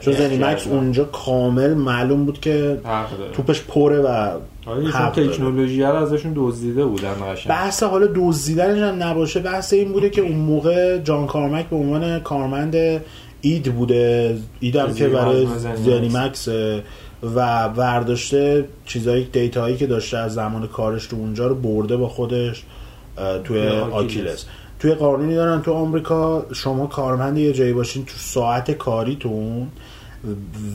[0.00, 0.76] چون زنیمکس کردن.
[0.76, 2.80] اونجا کامل معلوم بود که
[3.32, 4.30] توپش پره و
[4.66, 5.10] آره.
[5.10, 10.20] تکنولوژی رو ازشون دزدیده بودن قشنگ بحث حالا دزدیدنش هم نباشه بحث این بوده که
[10.20, 13.00] اون موقع جان کارمک به عنوان کارمند
[13.40, 15.80] اید بوده ایدم که برای زنیمکس.
[15.80, 16.48] زنیمکس
[17.34, 22.62] و برداشته چیزایی دیتاهایی که داشته از زمان کارش تو اونجا رو برده با خودش
[23.44, 23.68] توی.
[23.68, 24.46] آکیلس
[24.78, 29.68] توی قانونی دارن تو آمریکا شما کارمند یه جایی باشین تو ساعت کاریتون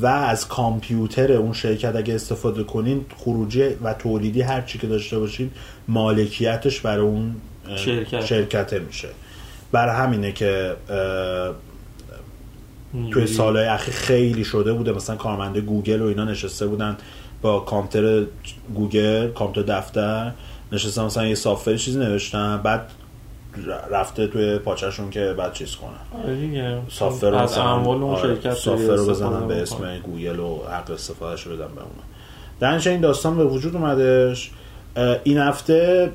[0.01, 5.19] و از کامپیوتر اون شرکت اگه استفاده کنین خروجی و تولیدی هر چی که داشته
[5.19, 5.51] باشین
[5.87, 7.35] مالکیتش برای اون
[7.75, 8.25] شرکت.
[8.25, 9.07] شرکته میشه
[9.71, 10.75] برای همینه که
[13.11, 13.27] توی.
[13.27, 16.97] سالهای اخیر خیلی شده بوده مثلا کارمنده گوگل و اینا نشسته بودن
[17.41, 18.25] با کامپیوتر
[18.75, 20.31] گوگل کامپیوتر دفتر
[20.71, 22.91] نشستن مثلا یه software چیزی نوشتن بعد
[23.91, 26.81] رفته توی پاچشون که بعد چیز کنن.
[26.89, 29.61] software رو از مثلا اموال اون شرکت software رو بزنن به.
[29.61, 32.03] اسم گوگل و حق استفادهش رو بدن به اونا.
[32.59, 34.51] در این داستان به وجود اومدش.
[35.23, 36.09] این هفته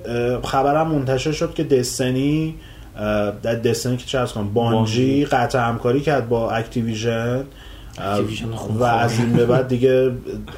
[0.44, 2.54] خبرم منتشر شد که Destiny
[3.42, 5.25] در Destiny که چه از کنم بانجی.
[5.25, 7.44] قطع همکاری کرد با Activision.
[8.78, 8.85] و.
[8.85, 10.11] از این به بعد دیگه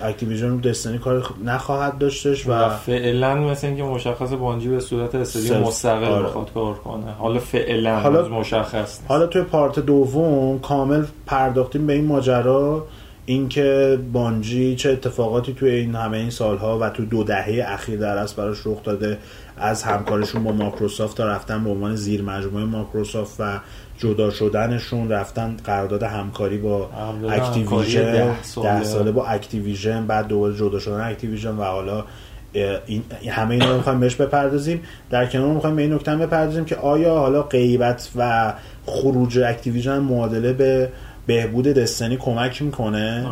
[0.03, 5.15] Activision رو Destiny کار نخواهد داشتش و و فعلا مثل اینکه مشخص بانجی به صورت
[5.15, 5.67] استودیو self.
[5.67, 6.27] مستقل آره.
[6.27, 11.87] بخواد کار کنه حالا فعلا حالا- حالا مشخص نیست حالا توی part دوم کامل پرداختیم
[11.87, 12.87] به این ماجرا
[13.27, 18.17] اینکه بانجی چه اتفاقاتی توی این همه این سالها و تو دو دهه اخیر در
[18.19, 19.19] اصل براش رخ داده
[19.57, 23.59] از همکارشون با مایکروسافت تا رفتن به عنوان زیر مجموعه مایکروسافت و
[23.99, 26.91] جدا شدنشون رفتن قرارداد همکاری با
[27.31, 28.85] Activision ده ساله.
[28.85, 32.05] ساله با Activision بعد دوباره جدا شدن Activision و حالا
[32.87, 34.81] این همه اینا رو می‌خوایم بهش بپردازیم
[35.11, 38.53] در کنار می‌خوایم به این نکته بپردازیم که آیا حالا غیبت و
[38.87, 40.89] خروج Activision معادله به
[41.27, 43.27] بهبود Destiny کمک می‌کنه.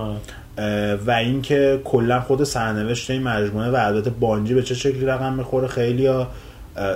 [0.59, 5.33] اه، و اینکه کلا خود سرنوشت این مجموعه و البته بانجی به چه شکلی رقم
[5.33, 6.09] می‌خوره خیلی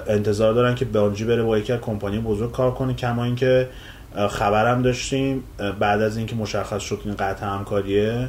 [0.07, 3.69] انتظار دارن که بانجی بره با یکی از کمپانی بزرگ کار کنه کما اینکه
[4.31, 5.45] خبرم داشتیم
[5.81, 8.29] بعد از اینکه مشخص شد این قطع همکاریه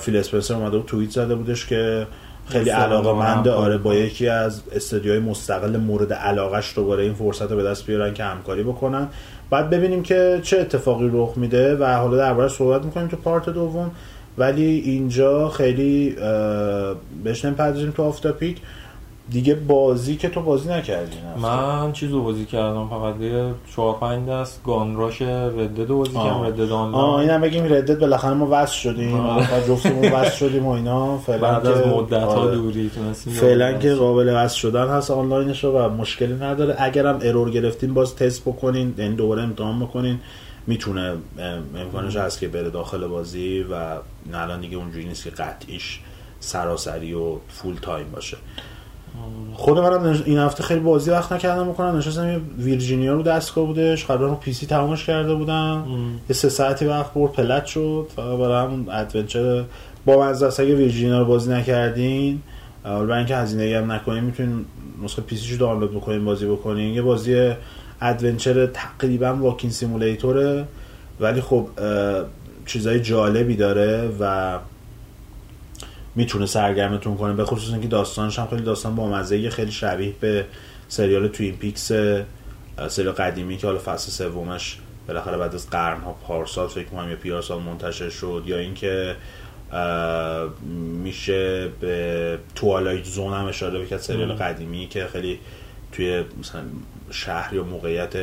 [0.00, 2.06] فیل اسپنسر اومده بود توییت زده بودش که
[2.46, 3.94] خیلی علاقه منده آره با.
[3.94, 8.62] یکی از استودیوهای مستقل مورد علاقش دوباره این فرصت رو به دست بیارن که همکاری
[8.62, 9.08] بکنن
[9.50, 13.90] بعد ببینیم که چه اتفاقی رخ میده و حالا درباره صحبت می‌کنیم تو پارت دوم
[14.38, 16.16] ولی اینجا خیلی
[17.24, 18.56] بهش نمی‌پردازیم تو آفتاپیک
[19.30, 23.94] دیگه بازی که تو بازی نکردی نه من چیز رو بازی کردم فقط یه چهار
[23.94, 26.26] پنج دست گانراش ردد بازی آه.
[26.26, 29.20] کردم ردد آه آنلاین اینم بگیم ردت بالاخره ما وصل شدیم.
[29.20, 29.66] آره.
[29.68, 32.54] جفتمون وصل شدیم و اینا فعلا بعد از مدت ها آره.
[32.56, 33.94] دوری تونستیم فعلا که.
[33.94, 39.14] قابل وصل شدن هست آنلاینش و مشکلی نداره اگرم ارور گرفتین باز تست بکنین یعنی
[39.14, 40.18] دوباره امتحان بکنین
[40.66, 41.18] می‌تونه ام،
[41.76, 43.74] امکانش هست که بره داخل بازی و
[44.32, 46.00] نه الان دیگه اونجوری نیست که قطعیش
[46.40, 48.36] سراسری و full time باشه
[49.54, 51.96] خود منم این هفته خیلی بازی وقت نکردم بکنم.
[51.96, 54.06] نشستم یه Virginia رو دستگاه بودش.
[54.06, 55.86] قبلا رو PC تمامش کرده بودم.
[56.30, 58.06] یه سه ساعتی وقت برد plat شد.
[58.16, 59.64] فقط برای همون adventure
[60.06, 60.60] با مزه است.
[60.60, 62.42] اگه Virginia رو بازی نکردین
[62.84, 64.64] حالا برای اینکه هزینه هم نکنین می‌تونین
[65.04, 66.94] نسخه PC رو دانلود بکنین بازی بکنین.
[66.94, 67.52] یه بازی
[68.00, 70.64] adventure تقریبا walking simulator ه
[71.20, 71.68] ولی خب
[72.66, 74.58] چیزای جالبی داره و
[76.20, 80.44] می‌تونه سرگرمتون کنه به خصوص اینکه داستانش هم خیلی داستان با مزه خیلی شبیه به
[80.88, 81.92] سریال توین پیکس
[82.88, 84.78] سریال قدیمی که حالا فصل سومش
[85.08, 89.16] بالاخره بعد از قرنها پارسال فکر کنم یا پیار سال منتشر شد یا اینکه
[91.02, 95.38] میشه به توالایت زون هم اشاره بکرد سریال قدیمی که خیلی
[95.92, 96.62] توی مثلا
[97.10, 98.14] شهر یا موقعیت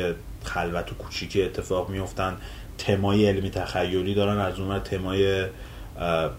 [0.44, 2.36] خلوت و کوچیکی اتفاق میفتن
[2.78, 5.44] تمای علمی تخیلی دارن از اون تمای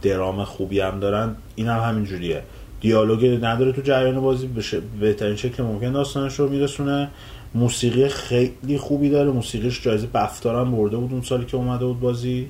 [0.01, 2.43] درام خوبی هم دارن این هم همین جوریه.
[2.81, 4.61] دیالوگ نداره تو جریان بازی به
[4.99, 7.09] بهترین شکل ممکن داستانش رو میرسونه.
[7.55, 11.99] موسیقی خیلی خوبی داره موسیقیش جایزه بفتار هم برده بود اون سالی که اومده بود
[11.99, 12.49] بازی.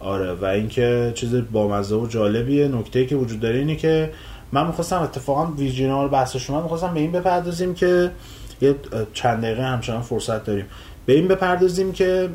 [0.00, 0.32] آره.
[0.32, 2.68] و اینکه چیز بامزه و جالبیه.
[2.68, 4.10] نکته که وجود داره اینه که
[4.52, 8.10] من می‌خواستم اتفاقا ویژینا رو بحثش من می‌خواستم به این بپردازیم که
[8.60, 8.74] یه
[9.12, 10.64] چند دقیقه همچنان فرصت داریم.
[11.06, 12.28] به این بپردازیم که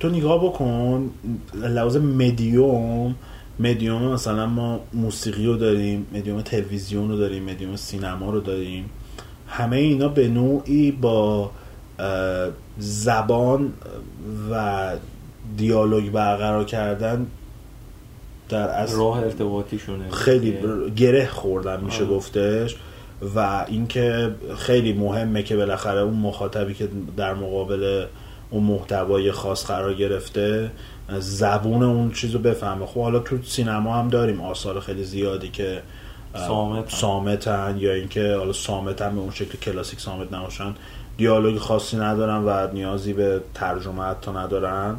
[0.00, 1.10] تو نگاه بکن
[1.54, 3.14] لحاظ مدیوم
[3.60, 8.90] مدیوم مثلا ما موسیقی رو داریم مدیوم تلویزیون رو داریم مدیوم سینما رو داریم.
[9.48, 11.50] همه اینا به نوعی با
[12.78, 13.72] زبان
[14.50, 14.96] و
[15.56, 17.26] دیالوگ برقرار کردن
[18.48, 20.10] در از راه ارتباطیشونه.
[20.10, 20.58] خیلی
[20.96, 22.76] گره خوردن میشه گفتش.
[23.34, 28.06] و اینکه خیلی مهمه که بالاخره اون مخاطبی که در مقابل
[28.52, 30.70] اون محتوای خاص قرار گرفته
[31.18, 32.86] زبون اون چیزو بفهمه.
[32.86, 35.82] خب حالا تو سینما هم داریم آثار خیلی زیادی که
[36.34, 40.74] سامت سامتن یا اینکه حالا سامتن به اون شکل کلاسیک سامت نباشن.
[41.16, 44.96] دیالوگ خاصی ندارن و نیازی به ترجمه حتی ندارن.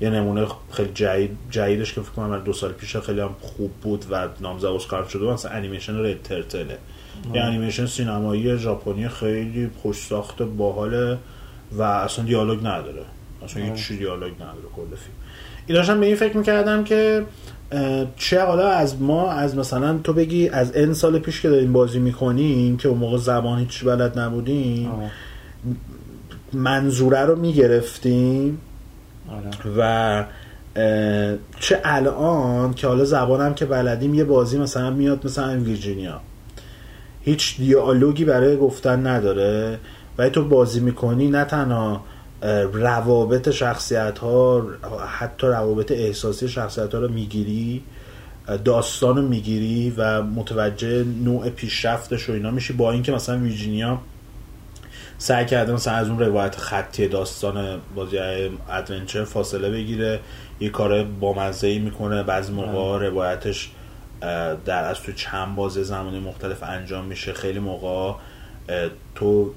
[0.00, 4.04] یه نمونه خیلی جدید جدیدش که فکر کنم دو سال پیش خیلی هم خوب بود
[4.10, 6.78] و نامزد اسکار شده مثلا انیمیشن رید ترتله.
[7.34, 11.18] یه انیمیشن سینمایی ژاپنی خیلی خوش ساخته باحاله
[11.72, 13.02] و اصلا دیالوگ نداره.
[13.44, 15.16] اصلا هیچ دیالوگ نداره کل فیلم.
[15.66, 17.24] این داشتم به این فکر می‌کردم که
[18.16, 21.98] چه حالا از ما از مثلا تو بگی از این سال پیش که داریم بازی
[21.98, 24.90] می‌کنیم که اون موقع زبان هیچ بلد نبودیم
[26.52, 28.60] منظوره رو می‌گرفتیم
[29.30, 29.50] آره.
[29.78, 30.24] و
[31.60, 36.20] چه الان که حالا زبانم که بلدیم یه بازی مثلا میاد مثلا ویرجینیا
[37.22, 39.78] هیچ دیالوگی برای گفتن نداره.
[40.18, 42.04] و تو بازی می‌کنی نه تنها
[42.72, 44.66] روابط شخصیت ها
[45.18, 47.82] حتی روابط احساسی شخصیت ها رو می‌گیری
[48.64, 52.72] داستان رو می‌گیری و متوجه نوع پیشرفتش و اینا میشی.
[52.72, 53.98] با اینکه مثلا ویرجینیا
[55.18, 58.18] سعی کرده مثلا از اون روایت خطی داستان بازی
[58.70, 60.20] adventure فاصله بگیره
[60.60, 62.22] یه کار بامزه ای می‌کنه.
[62.22, 63.06] بعضی موقع.
[63.08, 63.70] روایتش
[64.64, 67.32] در اصل تو چند بازه زمانی مختلف انجام میشه.
[67.32, 68.18] خیلی موقع
[69.14, 69.50] تو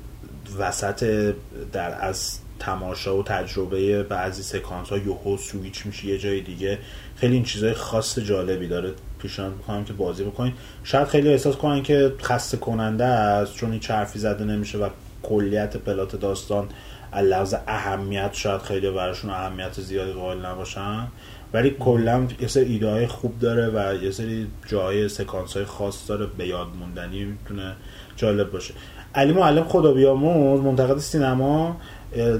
[0.57, 1.33] وسط
[1.71, 6.77] در اصل تماشا و تجربه بعضی سکانس ها یوهو سویچ میشه یه جای دیگه.
[7.15, 8.93] خیلی این چیزای خاص جالبی داره.
[9.19, 13.79] پیشنهاد می‌کنم که بازی بکنین شاید خیلی احساس کنن که خسته کننده است چون این
[13.79, 14.89] چرفی زده نمیشه و
[15.23, 16.69] کلیت پلات داستان
[17.13, 21.07] لحاظ اهمیت شاید خیلی براشون اهمیت زیادی قائل نباشن.
[21.53, 26.09] ولی کلا یه سری ایده های خوب داره و یه سری جای سکانس های خاص
[26.09, 27.75] داره به یاد موندنی می‌تونه
[28.15, 28.73] جالب باشه.
[29.15, 31.77] علی معلم خدا بیاموز منتقد سینما.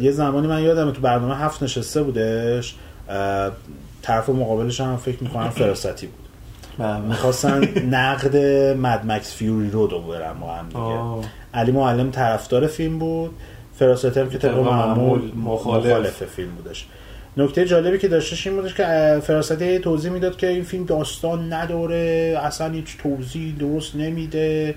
[0.02, 2.76] یه زمانی من یادم تو برنامه هفت نشسته بودش.
[4.02, 6.26] طرف مقابلش هم فکر می‌کنم فراستی بود.
[6.78, 7.00] بله.
[7.00, 7.62] می‌خواستن
[7.96, 8.38] نقد
[9.06, 11.28] مکس فیوری رو دو برن ما هم دیگه.
[11.54, 13.32] علی معلم طرفدار فیلم بود.
[13.76, 16.24] فراستی هم که طبق معمول مخالف.
[16.24, 16.88] فیلم بودش.
[17.38, 22.40] نکته جالبی که داشتش این بودش که فراستی توضیح می‌داد که این فیلم داستان نداره
[22.44, 24.76] اصلا هیچ توضیح درست نمیده.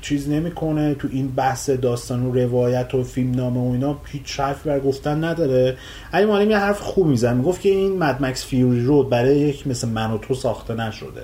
[0.00, 0.94] چیز نمی‌کنه.
[0.94, 5.24] تو این بحث داستان و روایت و فیلم نامه و اینا هیچ حرفی بر گفتن
[5.24, 5.76] نداره.
[6.12, 9.66] علی معلم یه حرف خوب میزن می‌گفت که این Mad Max Fury Road برای یک
[9.66, 11.22] مثل من و تو ساخته نشده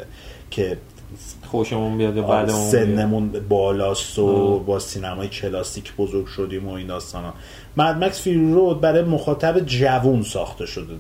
[0.51, 0.79] که
[1.47, 7.35] خوشمون بیاد بعد سنمون بالاست و با سینمای کلاسیک بزرگ شدیم و این داستانا.
[7.77, 10.95] Mad Max Fury Road برای مخاطب جوون ساخته شده.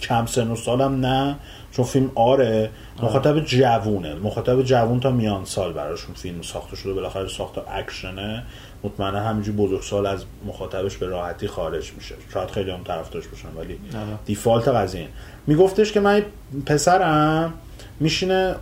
[0.00, 1.36] کم سن و سالم نه
[1.72, 2.70] چون فیلم آره.
[3.02, 4.14] مخاطب جوونه.
[4.14, 8.42] مخاطب جوون تا میان سال براشون فیلم ساخته شده بالاخره ساخته اکشنه.
[8.82, 12.14] مطمئنه همینجور بزرگ سال از مخاطبش به راحتی خارج میشه.
[12.32, 13.78] شاید خیلی هم طرفدارش باشن ولی.
[14.26, 15.08] دیفالت قضیه
[15.46, 16.22] میگفتش که من
[16.66, 17.52] پسرم
[18.00, 18.54] میشینه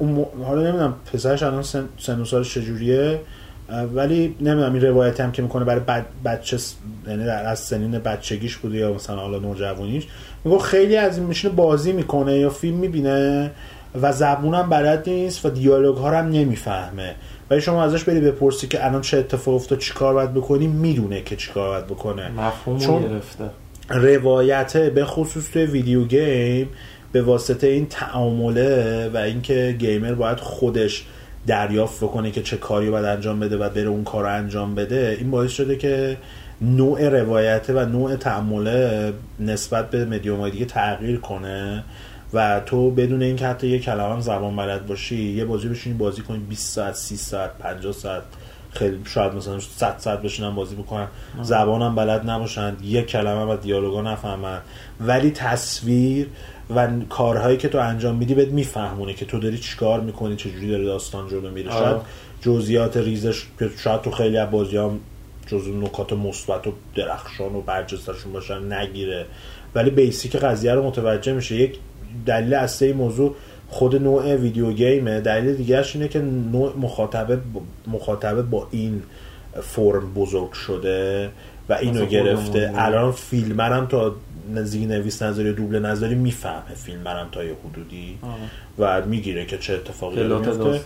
[0.47, 3.21] حالا نمی‌دونم پسرش الان سن, سن و سالش چجوریه
[3.95, 6.59] ولی نمی‌دونم این روایتی هم که می‌کنه برای بچه
[7.09, 10.07] یعنی از سنین بچگیش بوده یا مثلا حالا نوجوانیش.
[10.45, 13.51] میگه خیلی از این میشینه بازی می‌کنه یا فیلم می‌بینه
[14.03, 17.15] و زبون هم بلد نیست و دیالوگ ها هم نمی‌فهمه.
[17.51, 21.37] ولی شما ازش بری بپرسی که الان چه اتفاق افتاد چیکار باید بکنی می‌دونه که
[21.37, 22.31] چیکار باید بکنه.
[22.31, 23.45] مفهوم چون گرفته.
[23.89, 26.69] روایته به خصوص توی ویدیو گیم
[27.13, 31.05] به واسطه این تعامله و اینکه گیمر باید خودش
[31.47, 35.17] دریافت بکنه که چه کاری باید انجام بده و بره اون کار رو انجام بده
[35.21, 36.17] این باعث شده که
[36.63, 41.85] نوع روایته و نوع تعامله نسبت به مدیوم دیگه تغییر کنه
[42.33, 46.39] و تو بدون اینکه حتی یه کلمه زبان بلد باشی یه بازی بشینی بازی کنی
[46.39, 48.23] 20 ساعت 30 ساعت 50 ساعت
[48.71, 51.07] خیلی شاید مثلا 100 ساعت بشینن بازی بکنن.
[51.43, 54.59] زبانم بلد نباشن یک کلمه و دیالوگا نفهمن.
[55.01, 56.27] ولی تصویر
[56.77, 60.85] و کارهایی که تو انجام میدی بهت میفهمونه که تو داری چیکار می‌کنی چجوری داره
[60.85, 61.71] داستان جلو میره.
[61.71, 61.97] شاید
[62.41, 64.79] جزئیات ریزش که شاید تو خیلی از بازی
[65.47, 69.27] جزو نکات مثبت و درخشان و برجستشون باشن نگیره.
[69.75, 71.55] ولی بیسیک قضیه رو متوجه میشه.
[71.55, 71.79] یک
[72.27, 73.35] دلیل اصلی این موضوع
[73.69, 75.21] خود نوع ویدیو گیمه.
[75.21, 76.19] دلیل دیگرش اینه که
[76.53, 77.39] نوع مخاطبه
[77.87, 79.03] مخاطبه با این
[79.63, 81.31] فرم بزرگ شده
[81.69, 82.73] و اینو گرفته.
[82.75, 84.15] الان فیلمرم تا
[84.55, 88.19] نزدیک نویس نظری و دوبله نظری می‌فهمه فیلمرم تا یه حدودی
[88.79, 90.81] و می‌گیره که چه اتفاقی داره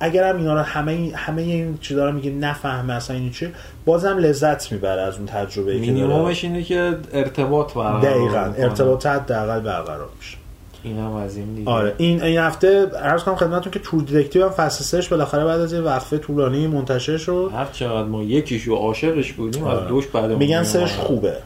[0.00, 3.48] اگر هم اینا رو همه این همه این چیزا رو میگه نفهمه اصلا این چی
[3.84, 5.92] بازم لذت می‌بره از اون تجربه که داره.
[5.92, 8.52] مینیمومش اینه که ارتباط برقرار دقیقا.
[8.58, 10.36] ارتباط حداقل برقرار میشه.
[10.82, 11.70] اینم از این دیگه.
[11.70, 15.60] آره این این هفته عرض کنم خدمتتون که True Detective هم فصل سهش بالاخره بعد
[15.60, 17.50] از یه وقفه طولانی منتشر شد.
[17.54, 19.88] هر چقدر ما یکیشو عاشقش بودیم از آره.
[19.88, 21.36] دوش بعد میگن سهش خوبه.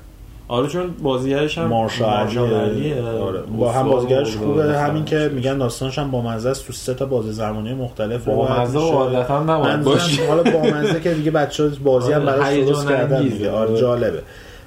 [0.52, 3.02] آره چون بازیگرش هم ماهرشالا علیه.
[3.02, 3.40] آره.
[3.40, 4.36] با هم بازیگرش.
[4.36, 8.24] خوبه همین که میگن داستانش هم با مزه است تو سه تا بازه زمانی مختلف
[8.24, 8.78] با مزه.
[8.78, 10.26] عادتا نباید منظورم باشه.
[10.28, 13.22] حالا با مزه که دیگه بچه بازی هم آره، براش درست کردن.
[13.22, 13.80] دیگه آره آره.
[13.80, 14.22] جالبه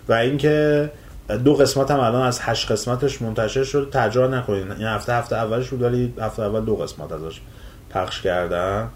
[0.10, 0.90] و اینکه
[1.44, 5.70] دو قسمت هم الان از هشت قسمتش منتشر شد تجربه نکنید این هفته هفته اولش
[5.70, 7.42] بود ولی هفته اول دو قسمت ازش
[7.90, 8.90] پخش کردن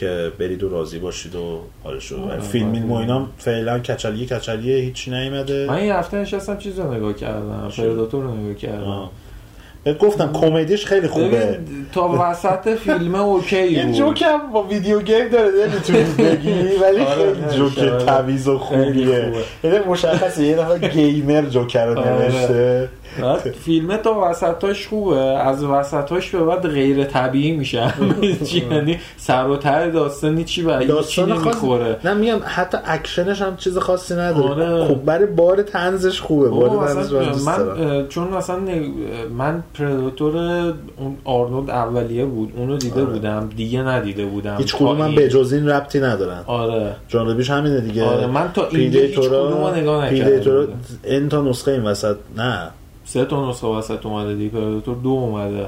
[0.00, 2.94] که برید و راضی باشید و حال شد آره، فیلمین و.
[2.94, 8.24] اینا فعلا کچلیه کچلیه هیچی نیومده من این هفته نشستم چیز رو نگاه کردم پرداتور
[8.24, 9.10] رو نگاه کردم.
[9.84, 11.58] بهت گفتم کمدیش خیلی خوبه
[11.92, 16.50] تا وسط فیلم اوکی یه بود جوک هم با ویدیو گیم داره نمی‌تونی بگی
[16.82, 18.04] ولی آره، خیلی جوک آره.
[18.04, 19.32] تمیز و خوبیه.
[19.64, 22.10] یعنی مشخصه یه نفر گیمر جوکر رو آره.
[22.10, 22.88] نوشته
[23.64, 25.16] فیلم تا وسطاش خوبه.
[25.16, 27.94] از وسطاش به بعد غیر طبیعی میشه.
[28.70, 31.96] یعنی سر و ته داستانی چی و داستان نمی‌خوره.
[32.04, 34.68] نه میگم حتی اکشنش هم چیز خاصی نداره.
[34.68, 34.84] آره.
[34.84, 36.96] خوب برای بار تنزش خوبه بار من
[37.46, 38.58] من چون مثلا
[39.38, 42.52] من پرداتور اون آرنولد اولیه بود.
[42.56, 43.12] اونو دیده آره.
[43.12, 43.50] بودم.
[43.56, 44.56] دیگه ندیده بودم.
[44.56, 45.14] هیچ کدوم این.
[45.14, 46.40] به جز این ربطی ندارن.
[46.46, 46.96] آره.
[47.08, 48.04] جانبیش همینه دیگه.
[48.04, 50.78] آره، من تا اینجا هیچ کدوم رو نگاه نکرده پریدیتورا بودم.
[51.04, 52.16] این تا نسخه این وسط.
[52.36, 52.70] نه.
[53.08, 55.66] سه تا نسخه وسط اومده دیگه پرداتور دو اومده.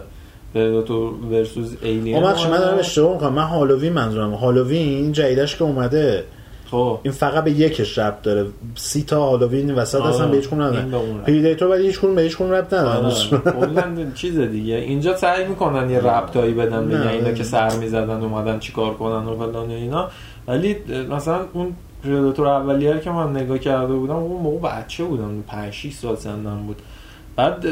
[0.54, 3.32] پرداتور ورسوس ایلین اما من دارم اشتباه می‌کنم.
[3.32, 4.34] من هالووین منظورم.
[4.34, 6.24] هالووین جدیدش که اومده
[6.70, 6.98] خب.
[7.02, 8.46] این فقط به یکش ربط داره.
[8.74, 10.14] سی تا هالووین وسط آره.
[10.14, 11.26] اصلا به هیچ این به ندارن اون ربط.
[11.26, 13.04] پریدیتور ولی هیچ کدوم به هیچ کدوم ربط ندارن.
[13.04, 13.50] آره.
[13.60, 14.74] کلا چیز دیگه.
[14.74, 16.88] اینجا سعی می‌کنن یه ربطایی بدن.
[16.88, 20.08] بگن اینا که سر می‌زدن اومدن چیکار کنن و فلان اینا.
[20.48, 20.76] ولی
[21.10, 21.72] مثلا اون
[22.04, 26.66] پرداتور اولیه که من نگاه کرده بودم اون موقع بچه بودم 5 6 سال سنم
[26.66, 26.76] بود.
[27.40, 27.64] بعد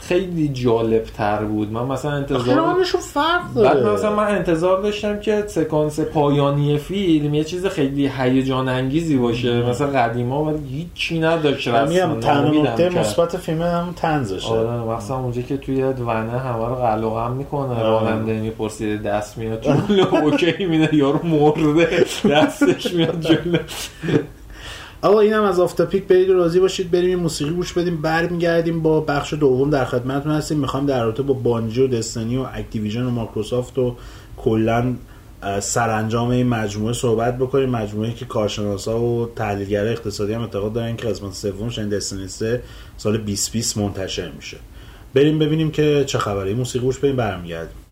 [0.00, 1.72] خیلی جالب تر بود.
[1.72, 3.94] من مثلا انتظار فرق بعد داره.
[3.94, 9.86] مثلا من انتظار داشتم که سکانس پایانی فیلم یه چیز خیلی هیجان انگیزی باشه مثلا
[9.86, 12.20] قدیما ولی هیچی نداشت رسما.
[12.20, 13.00] تنها.
[13.00, 17.74] مثبت فیلم هم تنزشه آره مثلا اونجا که توی ونه همه رو قلقم می‌کنه.
[17.74, 17.82] آره.
[17.82, 20.04] راننده می‌پرسید دست میاد جلو.
[20.24, 22.04] اوکی میده یارو مرده.
[22.30, 23.58] دستش میاد جلو.
[25.06, 26.90] آقا اینم از off-topic برید راضی باشید.
[26.90, 30.58] بریم یه موسیقی گوش بدیم برمیگردیم با بخش دوم در خدمتتون هستیم.
[30.58, 33.96] می‌خوایم در رابطه با بانجی و Destiny و Activision و مایکروسافت و
[34.36, 34.94] کلا
[35.60, 37.70] سرانجام این مجموعه صحبت بکنیم.
[37.70, 42.62] مجموعه که کارشناسا و تحلیلگرای اقتصادی هم اعتقاد دارن که قسمت سومش این Destiny 3
[42.96, 44.56] سال 2020 منتشر میشه.
[45.14, 46.48] بریم ببینیم که چه خبره.
[46.48, 47.85] این موسیقی گوش بدیم برمیگردیم.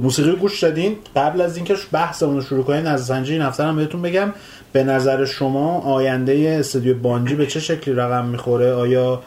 [0.00, 0.96] موسیقی گوش دادین.
[1.16, 4.32] قبل از اینکه بحثمون رو شروع کنیم از سنجی این هفته هم بهتون بگم.
[4.72, 9.22] به نظر شما آینده استودیو بانجی به چه شکلی رقم می‌خوره؟ آیا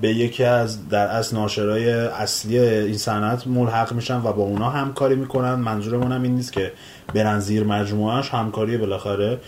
[0.00, 5.14] به یکی از در از ناشرای اصلی این صنعت ملحق میشن و با اونا همکاری
[5.14, 6.72] می‌کنن؟ منظورمون هم این نیست که
[7.14, 9.38] برن زیر مجموعهش همکاری بالاخره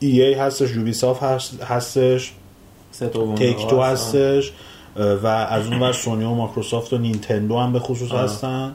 [0.00, 2.32] ای ای هستش یوبیساف هست هستش
[3.36, 4.52] تیک تو هستش
[4.96, 8.20] و از اون ور سونی و مایکروسافت و نینتندو هم به خصوص آه.
[8.20, 8.72] هستن.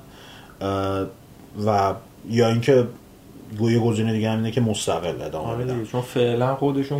[1.66, 1.93] و
[2.30, 2.88] یا اینکه
[3.57, 6.99] گوی گزینه دیگه هم اینه که مستقل ادامه آره بدن چون فعلا خودشون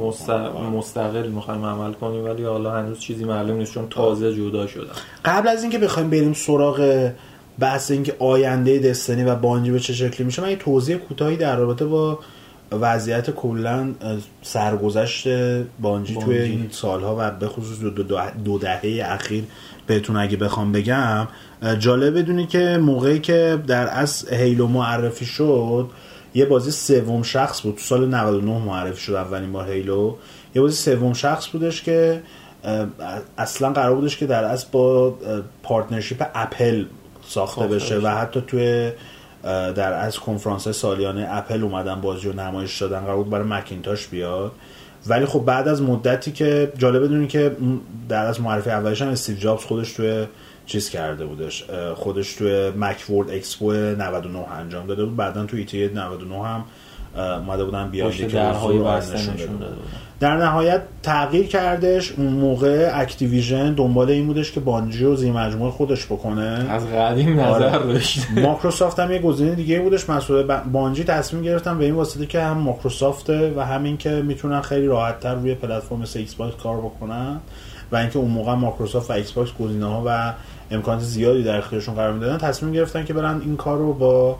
[0.00, 0.42] گفتن.
[0.72, 4.92] مستقل می‌خوایم عمل کنیم ولی حالا هنوز چیزی معلوم نیست چون تازه جدا شدن
[5.24, 7.10] قبل از اینکه بخوایم بریم سراغ
[7.58, 11.56] بحث اینکه آینده دستنی و بانجی به چه شکلی میشه من یه توضیح کوتاهی در
[11.56, 12.18] رابطه با
[12.72, 13.88] وضعیت کلا
[14.42, 15.28] سرگذشت
[15.80, 16.52] بانجی, توی بانجی.
[16.52, 19.44] این سالها و به خصوص دو, دو, دو دهه اخیر
[19.86, 21.28] بهتون اگه بخوام بگم
[21.78, 25.90] جالب بدونی که موقعی که در اصل Halo معرفی شد
[26.34, 27.74] یه بازی سوم شخص بود.
[27.74, 30.14] تو سال 99 معرفی شد اولین بار Halo.
[30.54, 32.22] یه بازی سوم شخص بودش که
[33.38, 35.14] اصلا قرار بودش که در اصل با
[35.62, 36.84] partnership اپل
[37.22, 37.98] ساخته ساخته بشه.
[37.98, 38.92] و حتی توی
[39.74, 43.00] در اصل کنفرانس سالیانه اپل اومدن بازی رو نمایش دادن.
[43.00, 44.52] قرار بود برای مکینتاش بیاد.
[45.08, 47.56] ولی خب بعد از مدتی که جالب بدونی که
[48.08, 50.26] در اصل معرفی اولش هم استیو جابز خودش توی
[50.66, 55.16] چیز کرده بودش خودش توی Macworld Expo 99 انجام داده بود.
[55.16, 56.64] بعدا توی E3 99 هم
[57.16, 58.80] اومده بودن بیان درهای.
[60.20, 65.70] در نهایت تغییر کردش اون موقع Activision دنبال این بودش که بانجی رو زیر مجموعه
[65.70, 66.66] خودش بکنه.
[66.70, 67.92] از قدیم نظر آره.
[67.92, 70.10] داشت ماکروسافت هم یه گزینه دیگه بودش.
[70.10, 70.42] مسئول
[70.72, 75.20] بانجی تصمیم گرفتن به این واسطه که هم ماکروسافته و همین که می‌تونن خیلی راحت
[75.20, 77.40] تر روی پلتفرم مثل ایکس باکس کار بکنن
[77.92, 80.32] و اینکه اون موقع ماکروسافت و ایکس باکس گزینه ها و
[80.70, 84.38] امکانات زیادی در اختیارشون قرار می‌دادن تصمیم گرفتن که برن این کار رو با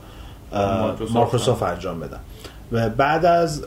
[1.14, 2.18] ماکروسافت انجام بدن.
[2.73, 3.64] و بعد از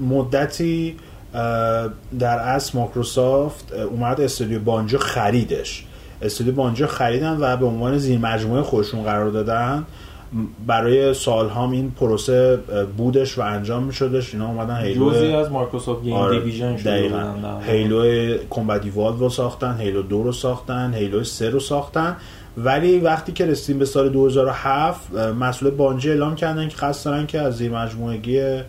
[0.00, 0.96] مدتی
[2.18, 5.86] در اصل ماکروسافت اومد استودیو بانجو خریدش.
[6.22, 9.86] استودیو بانجو خریدن و به عنوان زیر مجموعه خودشون قرار دادن.
[10.66, 12.58] برای سال هم این پروسه
[12.96, 17.34] بودش و انجام می شدش اینا اومدن هیلو از مایکروسافت Game آره، Division دقیقاً.
[17.66, 22.16] Halo Combat Evolved رو ساختن Halo دو رو ساختن Halo سه رو ساختن.
[22.56, 27.26] ولی وقتی که رسیدیم به سال 2007 اه، مسئول بانجی اعلام کردن که قصد دارن
[27.26, 28.60] که از زیر مجموعگی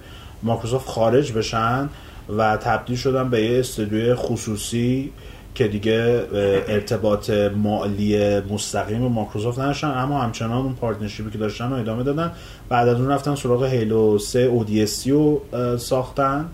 [0.43, 1.89] مایکروسافت خارج بشن
[2.37, 5.11] و تبدیل شدن به یه استودیوی خصوصی
[5.55, 6.25] که دیگه
[6.67, 9.87] ارتباط مالی مستقیم مایکروسافت نداشتن.
[9.87, 12.31] اما همچنان اون partnership ی که داشتن رو ادامه دادن.
[12.69, 15.41] بعد از اون رفتن سراغ Halo 3 ODST رو
[15.77, 16.45] ساختن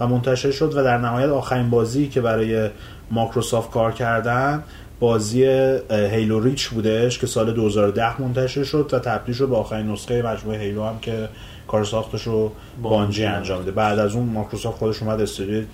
[0.00, 2.70] و منتشر شد و در نهایت آخرین بازی که برای
[3.10, 4.62] مایکروسافت کار کردن
[5.00, 5.44] بازی
[5.90, 10.58] Halo Reach بودش که سال 2010 منتشر شد و تبدیل شد به آخرین نسخه مجموعه
[10.58, 11.28] Halo هم که
[11.68, 15.64] کار ساختش رو بانجی انجام ده بعد از اون مایکروسافت خودش اومد استودیو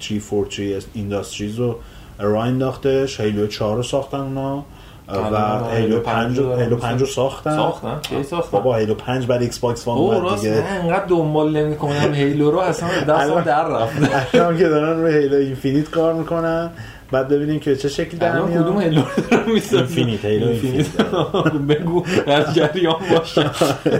[0.00, 1.76] 343 Industries رو
[2.18, 4.64] راه انداختش Halo 4 رو ساختن اونا.
[5.08, 7.56] و Halo Halo 5 پنج رو رو Halo دارن 5 رو ساختن.
[7.56, 10.60] ساختن؟ کی ساختن؟ بابا Halo 5 برای Xbox One اومد راست دیگه.
[10.60, 14.34] من انقدر دنبال نمی کنم Halo رو اصلا دستم در رفت.
[14.34, 16.70] الان که دارن روی Halo Infinite کار می‌کنن.
[17.12, 20.86] بعد ببینیم که چه شکلی در میاد کدوم می‌سازی؟ Infinite، Infinite.
[21.68, 23.50] بگو از جریان باشه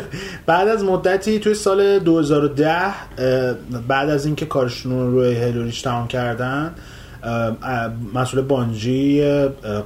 [0.46, 3.54] بعد از مدتی توی سال 2010 اه،
[3.88, 6.74] بعد از اینکه کارشون رو روی Halo Reach تمام کردن
[8.14, 9.22] مسئول بانجی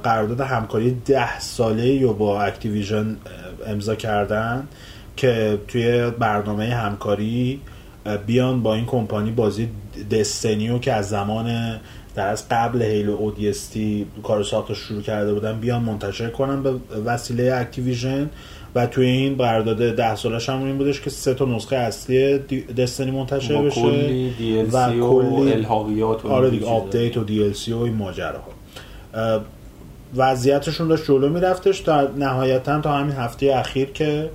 [0.03, 3.17] قرارداد همکاری ده ساله رو با Activision
[3.67, 4.67] امضا کردن
[5.15, 7.61] که توی برنامه همکاری
[8.25, 9.69] بیان با این کمپانی بازی
[10.11, 11.79] Destiny و که از زمان
[12.17, 16.71] در از قبل Halo ODST کار ساختش شروع کرده بودن بیان منتشر کنن به
[17.05, 18.29] وسیله Activision
[18.75, 22.61] و توی این قرارداد ده سالش هم این بودش که سه تا نسخه اصلی دی-
[22.61, 23.81] Destiny منتشر بشه.
[23.81, 26.65] کلی DLC و و کلی- الحاقیات و آره دیگه.
[26.65, 28.43] آپدیت و DLC و این ماجراها.
[29.13, 29.41] اه،
[30.15, 34.29] وضعیتشون داشت جلو میرفتش تا نهایتا تا همین هفته اخیر که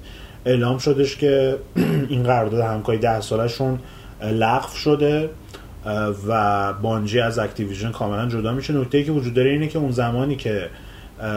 [0.46, 1.56] اعلام شدش که
[2.10, 3.78] این قرارداد همکاری ده سالشون
[4.22, 5.30] لغو شده.
[6.28, 8.72] و بانجی از Activision کاملا جدا میشه.
[8.72, 10.68] نکته که وجود داره اینه که اون زمانی که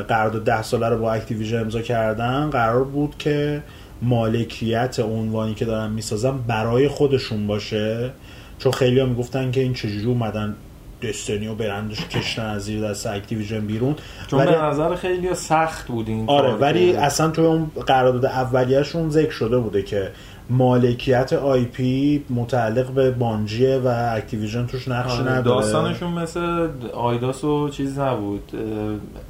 [0.08, 3.64] قرارداد ده ساله رو با Activision امضا کردن قرار بود که
[4.02, 8.12] مالکیت عنوانی که دارن می‌سازن برای خودشون باشه.
[8.60, 10.56] چون خیلی ها می‌گفتن که این چجوری اومدن
[11.04, 13.96] دستنی و برندش کشتن از زیر دست Activision بیرون.
[14.28, 19.10] چون ولی- به نظر خیلی سخت بود این آره ولی اصلا توی اون قرارداد اولیه‌شون
[19.10, 20.12] ذکر شده بوده که
[20.50, 27.70] مالکیت IP متعلق به بانجیه و Activision توش نقشی آره، نداره داستانشون مثل Eidos و
[27.70, 28.52] چیز نبود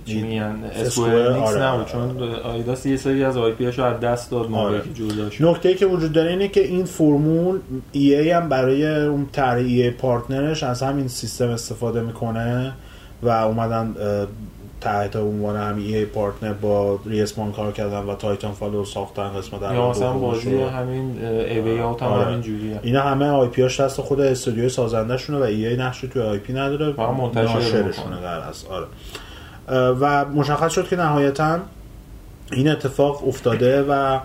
[0.06, 1.86] چی میگن Square، آره، نبود آره.
[1.86, 4.82] چون Eidos یه سری از IP هاشو از دست داد آره.
[5.40, 7.60] نکته که وجود داره اینه که این فرمول
[7.92, 12.74] EA هم برای اون طرح EA Partner ش از همین سیستم استفاده می‌کنه
[13.24, 13.96] و اومدن
[14.86, 19.70] تحت عنوان هم EA Partner با Respawn کار کردن و Titanfall و ساختن قسمت یا
[19.70, 20.62] اول مثلا بازی.
[20.62, 22.26] همین A Way Out هم آره.
[22.26, 26.22] همین جوریه اینا همه IP هاش دست خود استودیوی سازنده شونه و EA نقشی توی
[26.22, 28.22] IP نداره فقط منتشر ناشرشونه می‌کنه.
[28.22, 28.86] در اصل آره
[29.92, 31.60] و مشخص شد که نهایتا
[32.52, 34.20] این اتفاق افتاده و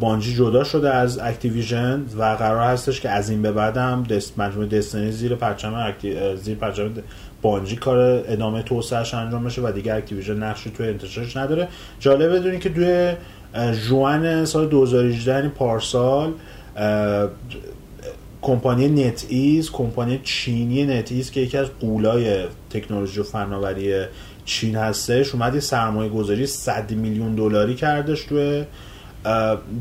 [0.00, 4.38] بانجی جدا شده از Activision و قرار هستش که از این به بعد هم دست
[4.38, 6.36] مجموعه Destiny زیر پرچم اکتی...
[6.36, 6.90] زیر پرچم
[7.44, 11.68] بانجی کار ادامه توسعهش انجام بشه و دیگه Activision نقشی توی انتشارش نداره.
[12.00, 13.12] جالب بدونی که توی
[13.72, 16.32] ژوئن سال 2018 یعنی پارسال
[18.42, 24.04] کمپانی NetEase کمپانی چینی NetEase که یکی از غولای تکنولوژی و فناوری
[24.44, 28.64] چین هستش اومد یه سرمایه گذاری 100 میلیون دلاری کردش توی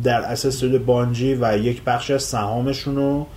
[0.03, 3.27] در اساس بانجی و یک بخش از سهامشون رو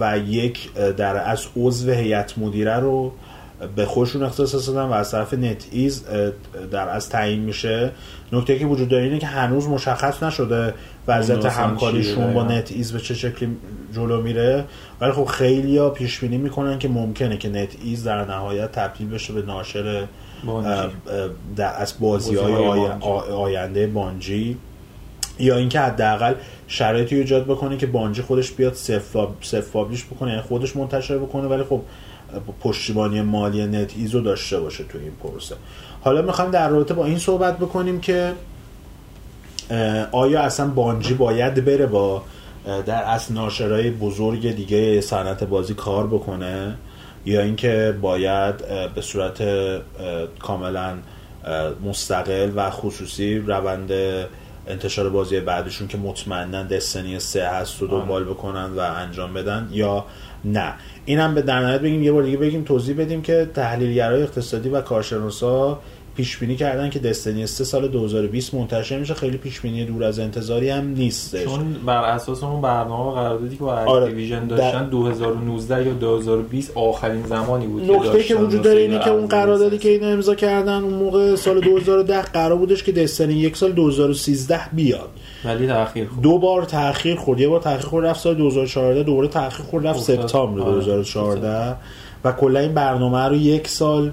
[0.00, 3.12] و یک در از عضو هیئت مدیره رو.
[3.76, 6.04] به خودشون اختصاص دادن و از طرف NetEase
[6.70, 7.92] در از تعیین میشه.
[8.32, 10.74] نکته که وجود داره اینه که هنوز مشخص نشده
[11.08, 13.56] وضعیت همکاریشون با؟ NetEase به چه شکلی
[13.94, 14.64] جلو میره.
[15.00, 19.32] ولی خب خیلی ها پیش بینی می‌کنن که ممکنه که NetEase در نهایت تبدیل بشه
[19.32, 20.06] به ناشر
[21.56, 22.54] در از بازی های.
[23.32, 24.56] آینده بانجی.
[25.38, 26.34] یا اینکه حداقل
[26.68, 28.76] شرایطی ایجاد بکنه که بانجی خودش بیاد
[29.72, 31.48] publish بکنه یعنی خودش منتشر بکنه.
[31.48, 31.80] ولی خب
[32.60, 35.54] پشتیبانی مالی NetEase و داشته باشه تو این پروسه.
[36.00, 38.32] حالا می‌خوایم در رابطه با این صحبت بکنیم که
[40.12, 42.22] آیا اصلا بانجی باید بره با
[42.86, 46.74] در اصل ناشرای بزرگ دیگه صنعت بازی کار بکنه
[47.26, 48.54] یا اینکه باید
[48.94, 49.42] به صورت
[50.38, 50.94] کاملا
[51.84, 53.92] مستقل و خصوصی روند
[54.66, 60.04] انتشار بازی بعدشون که مطمئنا دستنی سه هست رو دنبال بکنن و انجام بدن یا
[60.44, 60.74] نه
[61.04, 64.80] اینم به در نهایت بگیم یه بار دیگه بگیم توضیح بدیم که تحلیلگرای اقتصادی و
[64.80, 65.78] کارشناسا
[66.16, 70.18] پیش بینی کردن که Destiny 3 سال 2020 منتشر میشه خیلی پیش بینی دور از
[70.18, 74.02] انتظاری هم نیستش چون بر اساس اون برنامه و قراردادی که با آره.
[74.04, 79.04] Activision در- داشتن 2019 یا 2020 آخرین زمانی بود نکته که وجود داره این اینه
[79.04, 79.78] که اون قراردادی.
[79.78, 84.60] که اینا امضا کردن اون موقع سال 2010 قرار بودش که Destiny یک سال 2013
[84.72, 85.08] بیاد
[85.44, 89.28] ولی تاخیر خورد دو بار تاخیر خورد یه بار تاخیر خورد رفت سال 2014 دوباره
[89.28, 90.00] تاخیر خورد رفت.
[90.00, 90.72] سپتامبر آره.
[90.72, 91.76] 2014
[92.24, 94.12] و کلا این برنامه رو یک سال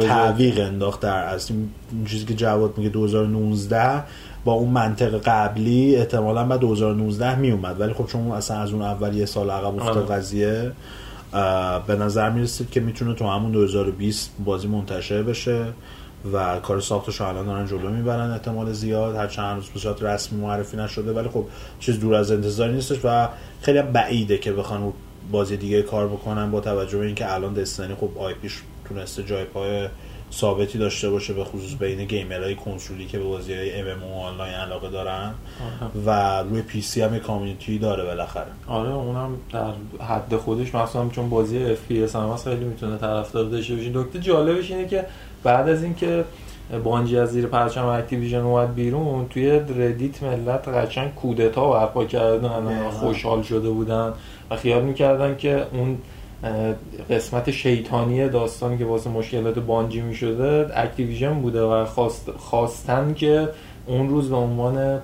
[0.00, 1.70] تعویق انداخت در اصل این
[2.06, 4.02] چیزی که جواد میگه 2019
[4.44, 8.82] با اون منطق قبلی احتمالا بعد 2019 می اومد ولی خب چون اصلا از اون
[8.82, 10.16] اول یه سال عقب افتاد آره.
[10.16, 10.72] قضیه
[11.86, 15.64] به نظر می‌رسید که می‌تونه تو همون 2020 بازی منتشر بشه
[16.32, 19.16] و کار ساختش رو الان دارن جلو می‌برن احتمال زیاد.
[19.16, 21.44] هر چند روز به صورت رسمی معرفی نشده ولی خب
[21.80, 23.28] چیز دور از انتظاری نیستش و
[23.60, 24.92] خیلی هم بعیده که بخوان
[25.32, 29.44] بازی دیگه کار بکنن با توجه به اینکه الان Destiny خب IP ش تونسته جای
[29.44, 29.88] پای
[30.32, 34.90] ثابتی داشته باشه به خصوص بین گیمرهای کنسولی که به بازی های MMO آنلاین علاقه
[34.90, 35.34] دارن
[36.06, 38.46] و روی PC هم community داره بالاخره.
[38.66, 39.72] آره اونم در
[40.04, 43.88] حد خودش مثلا چون بازی FPS هم خیلی می‌تونه طرفدار داشته باشه.
[43.88, 45.06] نکته جالبش اینه که
[45.44, 46.24] بعد از اینکه
[46.84, 52.90] بانجی از زیر پرچم Activision اومد بیرون توی Reddit ملت قشنگ کودتا برپا کردن دقیقاً.
[52.90, 54.12] خوشحال شده بودن
[54.50, 55.98] و خیال می‌کردن که اون
[57.10, 63.48] قسمت شیطانی داستانی که واسه مشکلات بانجی می‌شده Activision بوده و خواست خواستن که
[63.86, 64.98] اون روز به عنوان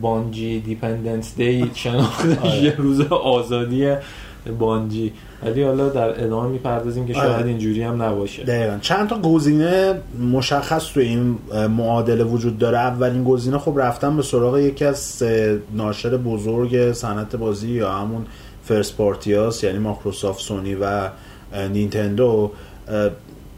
[0.00, 2.62] Bungie Independence Day شناخته.
[2.62, 3.94] یه روز آزادی
[4.52, 5.12] بانجی.
[5.44, 7.28] ولی حالا در ادامه می‌پردازیم که آره.
[7.28, 8.44] شاید اینجوری هم نباشه.
[8.44, 8.78] دقیقا.
[8.80, 9.94] چند تا گزینه
[10.32, 11.38] مشخص تو این
[11.76, 12.78] معادله وجود داره.
[12.78, 15.22] اولین گزینه خب رفتن به سراغ یکی از
[15.74, 18.26] ناشر بزرگ صنعت بازی یا همون
[18.64, 21.08] first party هاست یعنی مایکروسافت سونی و
[21.72, 22.50] نینتندو.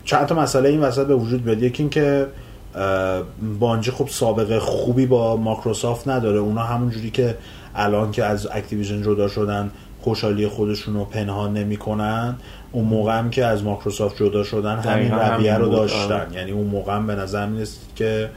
[0.05, 1.62] چند تا مسئله این وسط به وجود میاد.
[1.62, 2.26] یکی این که
[2.74, 3.22] اه،
[3.59, 6.39] بانجی خب سابقه خوبی با مایکروسافت نداره.
[6.39, 7.36] اونا همون جوری که
[7.74, 9.70] الان که از Activision جدا شدن
[10.01, 12.36] خوشحالی خودشون رو پنهان نمی‌کنن.
[12.72, 16.12] اون موقع هم که از مایکروسافت جدا شدن همین رویه رو بود، داشتن.
[16.12, 16.26] آره.
[16.34, 18.30] یعنی اون موقع هم به نظر می‌رسید که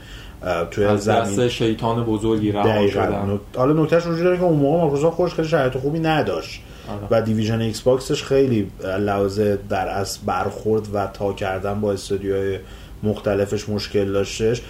[0.70, 3.40] توی از دست زمین شیطان بزرگی رها شدن.
[3.56, 6.60] حالا نکتهش وجود داره که اون موقع مایکروسافت خودش خیلی شرایط خوبی نداشت.
[6.88, 7.06] آره.
[7.10, 12.58] و division Xbox ش خیلی لحاظ در از برخورد و تا کردن با استودیوهای
[13.02, 14.62] مختلفش مشکل داشتش.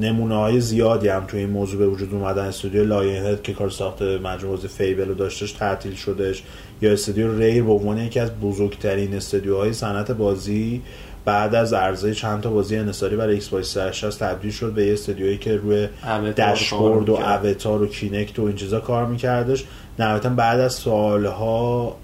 [0.00, 2.44] نمونه های زیادی هم توی این موضوع به وجود اومدن.
[2.44, 6.42] استودیو Lionhead که کار ساخت مجموعه بازی Fable رو داشتش تعطیل شدش.
[6.82, 10.82] یا استودیو Rare به عنوان یکی از بزرگترین استودیوهای صنعت بازی
[11.24, 14.92] بعد از عرضه چند تا بازی انحصاری برای ایکس باکس 360 تبدیل شد به یه
[14.92, 15.88] استودیویی که روی
[16.36, 17.46] دشبورد کار و.
[17.46, 19.64] avatar و Kinect و این چیزا کار میکردش.
[19.98, 21.96] نهایتا بعد از سالها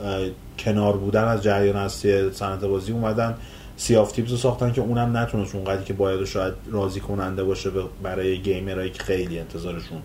[0.59, 3.35] کنار بودن از جریان اصلی صنعت بازی اومدن.
[3.77, 7.71] Sea of Thieves رو ساختن که اونم نتونست اونقدری که باید شاید راضی کننده باشه
[8.03, 9.99] برای gamer هایی که خیلی انتظارشون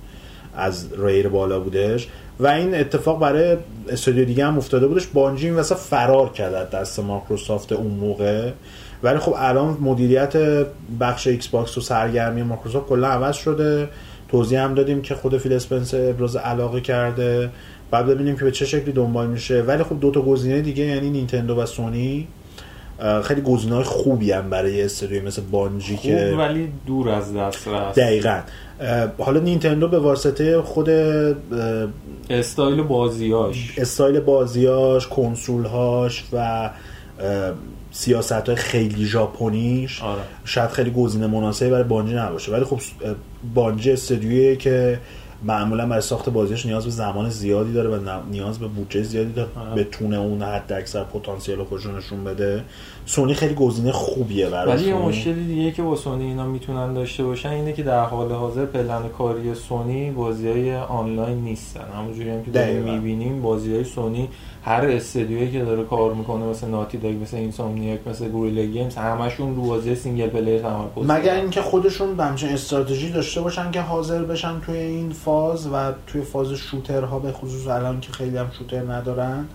[0.56, 2.08] از Rare بالا بودش.
[2.40, 3.58] و این اتفاق برای
[3.90, 5.08] استودیو دیگه هم افتاده بودش.
[5.08, 8.52] بانجی این وسط فرار کرد از دست مایکروسافت اون موقع.
[9.04, 10.38] ولی خب الان مدیریت
[11.00, 13.90] بخش ایکس باکس و سرگرمی مایکروسافت کلا عوض شده.
[14.30, 17.50] توضیح هم دادیم که خود فیل اسپنسر ابراز علاقه کرده.
[17.92, 19.62] بعد ببینیم که به چه شکلی دنبال میشه.
[19.62, 22.28] ولی خب دو تا گزینه دیگه یعنی نینتندو و سونی.
[23.24, 28.00] خیلی گزینه‌های خوبی هم برای استودیو مثل بانجی خوب که ولی دور از دسترس.
[28.00, 28.40] دقیقا.
[29.18, 30.90] حالا نینتندو به واسطه خود
[32.30, 33.74] استایل بازیاش.
[33.78, 36.70] استایل بازیاش کنسولهاش و
[37.92, 40.22] سیاست های خیلی ژاپنیش آره.
[40.46, 42.52] شاید خیلی گزینه مناسبی برای بانجی نباشه.
[42.52, 42.80] ولی خب
[43.54, 45.00] بانجی استودیویی که
[45.44, 49.50] معمولا برای ساخت بازیش نیاز به زمان زیادی داره و نیاز به بودجه زیادی داره
[49.56, 49.84] آره.
[49.84, 52.64] بتونه اون حد اکثر پتانسیل خودش رو نشون بده
[53.06, 57.50] سونی خیلی گزینه خوبیه ولی یه مشکلی دیگه که با سونی اینا می‌تونن داشته باشن
[57.50, 62.52] اینه که در حال حاضر پلن کاری سونی بازی های آنلاین نیستن همونجوری هم که
[62.52, 62.84] داریم.
[62.84, 64.30] می‌بینیم بازی های سونی
[64.64, 69.56] هر استودیویی که داره کار می‌کنه مثل Naughty Dog مثل Insomniac مثل Guerrilla Games همشون
[69.56, 71.36] رو بازی single player تمرکز مگر.
[71.36, 76.54] اینکه خودشون همچین استراتژی داشته باشن که حاضر بشن توی این فاز و توی فاز
[76.54, 79.46] shooter ها به خصوص الان که خیلی هم shooter ندارن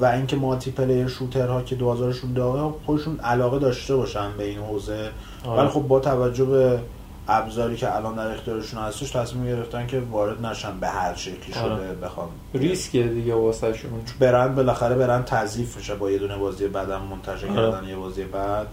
[0.00, 5.10] و اینکه multiplayer shooter ها که دوازارشون داره خودشون علاقه داشته باشن به این حوزه
[5.44, 5.60] آره.
[5.60, 6.78] ولی خب با توجه به
[7.28, 11.62] ابزاری که الان در اختیارشون هستش تصمیم گرفتن که وارد نشن به هر شکلی شده
[11.62, 11.94] آره.
[11.94, 17.00] بخوام ریسکه دیگه واسه شون برن بالاخره برن تضعیف میشه با یه دونه بازی بعدم
[17.02, 17.56] منتشر آره.
[17.56, 18.66] کردن یه بازی بعد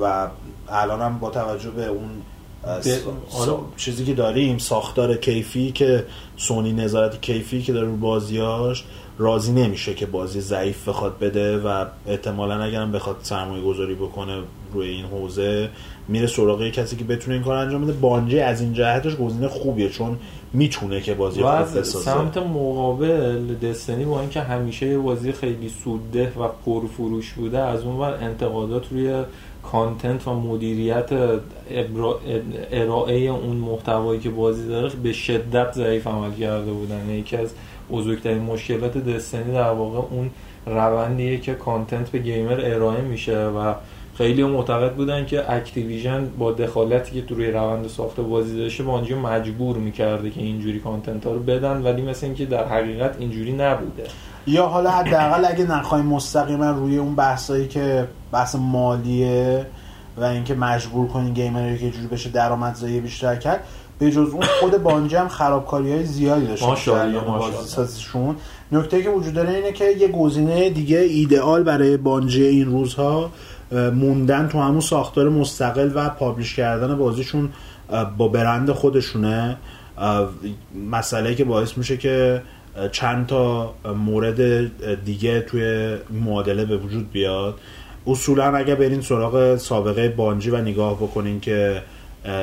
[0.00, 0.28] و
[0.68, 2.10] الان هم با توجه به اون
[2.62, 3.46] س- آره.
[3.46, 6.06] سا- چیزی که داریم ساختار کیفی که
[6.36, 8.84] سونی نظارت کیفی که داره رو بازیاش
[9.22, 14.42] راضی نمیشه که بازی ضعیف بخواد بده و احتمالا اگرم بخواد سرمایه گذاری بکنه
[14.72, 15.68] روی این حوزه
[16.08, 17.92] میره سراغ یه کسی که بتونه این کار انجام بده.
[17.92, 20.18] بانجی از این جهتش گزینه خوبیه چون
[20.52, 22.04] می‌تونه که بازی خوب از بسازه.
[22.04, 27.96] سمت مقابل Destiny با اینکه همیشه یه بازی خیلی سودده و پرفروش بوده از اون
[27.96, 29.22] ور انتقادات روی
[29.62, 31.10] content و مدیریت
[32.72, 37.10] ارائه اون محتوایی که بازی داره به شدت ضعیف عمل کرده بودن.
[37.10, 37.50] یکی از
[37.92, 40.30] بزرگترین مشکلات Destiny در واقع اون
[40.66, 43.74] روندیه که content به gamer ارائه میشه و
[44.14, 49.14] خیلی معتقد بودن که اکتیویژن با دخالتی که تو روی روند ساخت بازی داشته بانجی
[49.14, 54.04] مجبور می‌کرده که اینجوری content ها رو بدن ولی مثل اینکه در حقیقت اینجوری نبوده.
[54.46, 59.66] یا حالا حداقل اگه نخوایم مستقیما روی اون بحثایی که بحث مالیه
[60.16, 63.64] و اینکه مجبور کنین گیمر رو که جوری بشه درآمدزایی بیشتر کرد
[64.02, 67.20] به جز اون خود بانجی هم خرابکاری های زیادی جریان ماشاءالله.
[67.20, 68.36] بازیسازیشون.
[68.72, 73.30] نکته که وجود داره اینه که یه گزینه دیگه ایدئال برای بانجی این روزها
[73.72, 77.48] موندن تو همون ساختار مستقل و پابلیش کردن بازیشون
[78.18, 79.56] با برند خودشونه.
[80.90, 82.42] مسئله که باعث میشه که
[82.92, 83.74] چند تا
[84.04, 84.70] مورد
[85.04, 87.54] دیگه توی معادله به وجود بیاد.
[88.06, 91.82] اصولا اگر برین سراغ سابقه بانجی و نگاه بکنین که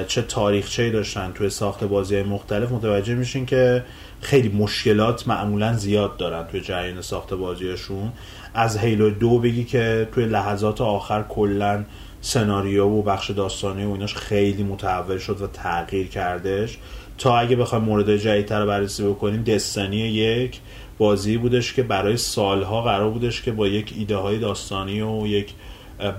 [0.08, 2.72] چه تاریخچه‌ای داشتن توی ساخت بازی مختلف.
[2.72, 3.84] متوجه میشین که
[4.22, 8.12] خیلی مشکلات معمولا زیاد دارن توی جریان ساخت بازیشون
[8.54, 11.86] از هیلو دو بگی که توی لحظات آخر کلا
[12.22, 16.78] سناریو و بخش داستانی و ایناش خیلی متحول شد و تغییر کردش.
[17.18, 20.60] تا اگه بخوایم مورد جدیدتر بررسی بکنیم دستنی یک
[20.98, 25.54] بازی بودش که برای سالها قرار بودش که با یک ایده های داستانی و یک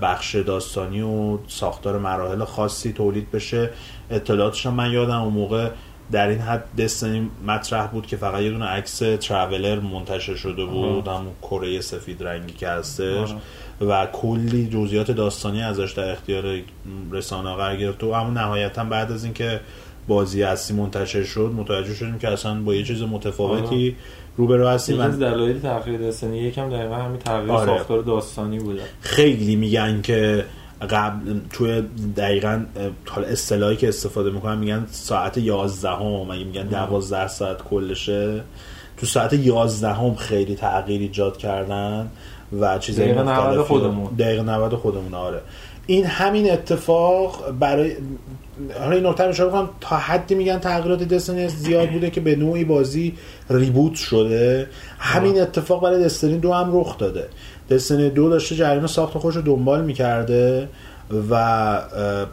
[0.01, 3.69] بخش داستانی و ساختار مراحل خاصی تولید بشه.
[4.11, 5.69] اطلاعاتش هم من یادم اون موقع
[6.11, 11.07] در این حد دستنی مطرح بود که فقط یه دونه عکس ترافلر منتشر شده بود
[11.07, 13.33] همون کره سفید رنگی که هستش.
[13.81, 16.61] و کلی جزئیات داستانی ازش در اختیار
[17.11, 19.59] رسانه قرار گرفت و همون نهایتا بعد از اینکه
[20.07, 23.95] بازی اصلی منتشر شد متوجه شدیم که اصلا با یه چیز متفاوتی
[24.37, 27.65] روبرو هستیم از دلایل تغییر دستنی یکم دقیقا همین تغییر آره.
[27.65, 28.81] ساختار داستانی بوده.
[29.01, 30.45] خیلی میگن که
[30.89, 31.83] قبل توی
[32.17, 32.65] دقیقا
[33.05, 38.41] حالا اصطلاحی که استفاده می‌کنن میگن ساعت 11 هم اگه میگن 12 ساعت کلشه.
[38.97, 42.11] تو ساعت 11 هم خیلی تغییر ایجاد کردن
[42.59, 44.13] و چیزای دقیقه 90 مختلفی خودمون.
[44.19, 45.41] دقیقه 90 خودمون آره.
[45.87, 47.91] این همین اتفاق برای
[48.79, 53.13] حالا این نکته رو تا حدی میگن تغییرات دستنی زیاد بوده که به نوعی بازی
[53.51, 54.67] ریبوت شده.
[54.99, 57.27] همین اتفاق برای دستنی دو هم رخ داده.
[57.69, 60.69] دستنی دو داشته جریان ساخت خودش رو دنبال می‌کرده
[61.29, 61.35] و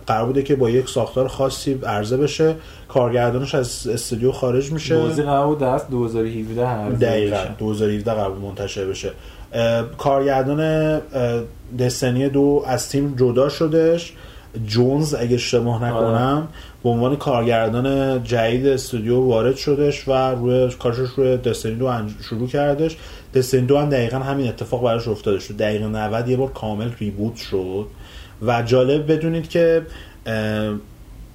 [0.07, 2.55] قرار بوده که با یک ساختار خاصی عرضه بشه.
[2.89, 4.99] کارگردانش از استودیو خارج میشه.
[4.99, 7.37] بازی قرار بود دست 2017 هر دقیقا.
[7.59, 9.11] 2017 قرار بود منتشر بشه.
[9.99, 11.01] کارگردان
[11.79, 14.13] دستنی دو از تیم جدا شدش
[14.67, 16.49] جونز اگه اشتباه نکنم.
[16.83, 21.93] به عنوان کارگردان جدید استودیو وارد شدش و روی کارش روی دستنی دو
[22.29, 22.97] شروع کردش.
[23.35, 27.37] دستنی دو هم دقیقا همین اتفاق براش افتاده شد دقیقا 90 یه بار کامل ریبوت
[27.37, 27.87] شد.
[28.43, 29.83] و جالب بدونید که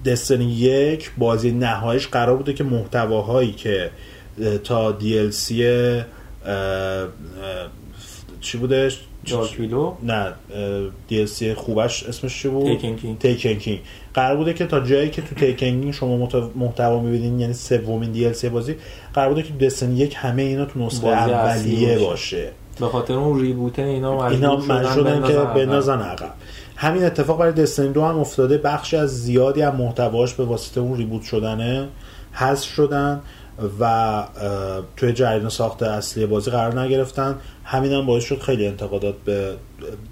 [0.05, 3.91] دستنی یک بازی نهاییش قرار بوده که محتواهایی که
[4.63, 5.53] تا DLC
[8.41, 10.33] چی بودش؟ دارک ویلو نه
[11.09, 12.77] DLC خوبش اسمش چی بود؟
[13.19, 13.79] تیکن کینگ.
[14.13, 18.45] قرار بوده که تا جایی که تو تیکن کینگ شما محتوا می‌بینین یعنی سومین DLC
[18.45, 18.75] بازی
[19.13, 22.51] قرار بوده که دستنی یک همه اینا تو نسخه اولیه باشه.
[22.79, 26.33] به خاطر اون ریبوته اینا مجبور شدن که بندازن عقب.
[26.75, 28.57] همین اتفاق برای دستنی دو هم افتاده.
[28.57, 31.87] بخشی از زیادی از محتواش به واسطه اون ریبوت شدنه
[32.31, 33.21] حذف شدن.
[33.79, 34.23] و
[34.97, 37.35] توی جریان ساخت اصلی بازی قرار نگرفتن.
[37.63, 39.53] همین هم باعث شد خیلی انتقادات به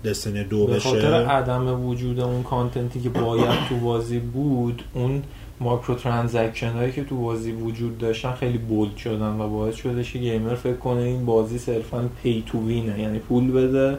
[0.05, 4.83] Destiny دو به خاطر بشه عدم وجود اون content ی که باید تو بازی بود
[4.93, 5.23] اون
[5.59, 10.55] microtransaction هایی که تو بازی وجود داشتن خیلی bold شدن و باعث شدش که gamer
[10.55, 13.97] فکر کنه این بازی صرفا pay to win ه یعنی پول بده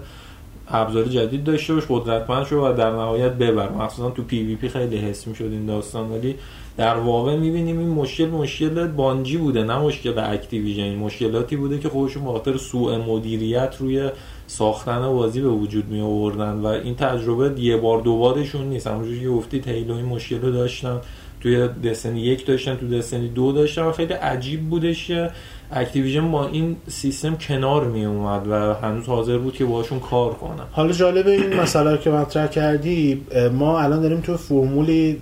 [0.69, 3.69] ابزار جدید داشته باش قدرتمند شو و در نهایت ببر.
[3.69, 6.35] مخصوصا تو PvP خیلی حس می‌شد این داستان ولی
[6.77, 10.95] در واقع می‌بینیم این مشکل مشکل بانجی بوده نه مشکل اکتیویژن.
[10.95, 14.11] مشکلاتی بوده که خودشون خاطر سوء مدیریت روی
[14.47, 18.87] ساختن بازی به وجود می آوردن و این تجربه یه بار دوبارشون نیست.
[18.87, 21.01] همونجوری که گفتید Halo این مشکل رو داشتن
[21.41, 25.31] توی Destiny یک داشتن تو Destiny دو داشتن و خیلی عجیب بودش که
[25.73, 30.63] اکتیویژن با این سیستم کنار می اومد و هنوز حاضر بود که باشون کار کنه
[30.73, 33.21] حالا جالب این مسئله که مطرح کردی
[33.53, 35.21] ما الان داریم تو فرمولی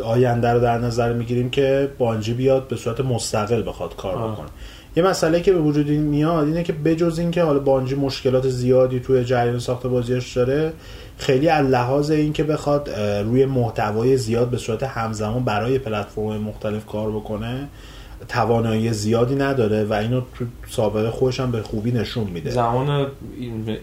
[0.00, 4.32] آینده رو در نظر می‌گیریم که بانجی بیاد به صورت مستقل بخواد کار.
[4.32, 4.48] بکنه
[4.96, 8.48] یه مسئله که به وجود این میاد اینه که بجز این که حالا بانجی مشکلات
[8.48, 10.72] زیادی توی جریان ساخت بازیش داره
[11.18, 12.90] خیلی از لحاظ این که بخواد
[13.24, 17.68] روی محتوای زیاد به صورت همزمان برای پلتفرم مختلف کار بکنه
[18.28, 23.06] توانایی زیادی نداره و اینو تو سابقه خودش هم به خوبی نشون میده زمان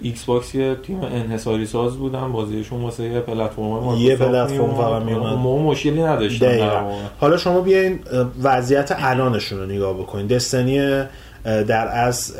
[0.02, 5.34] ایکس باکس که تیم انحصاری ساز بودن بازیشون واسه یه پلتفرم یه پلتفرم فقط میومد.
[5.34, 6.92] ما مشکلی واقع.
[7.20, 8.00] حالا شما بیاین
[8.44, 11.04] وضعیت الانشون رو نگاه بکنین Destiny
[11.44, 12.38] در از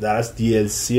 [0.00, 0.92] در از DLC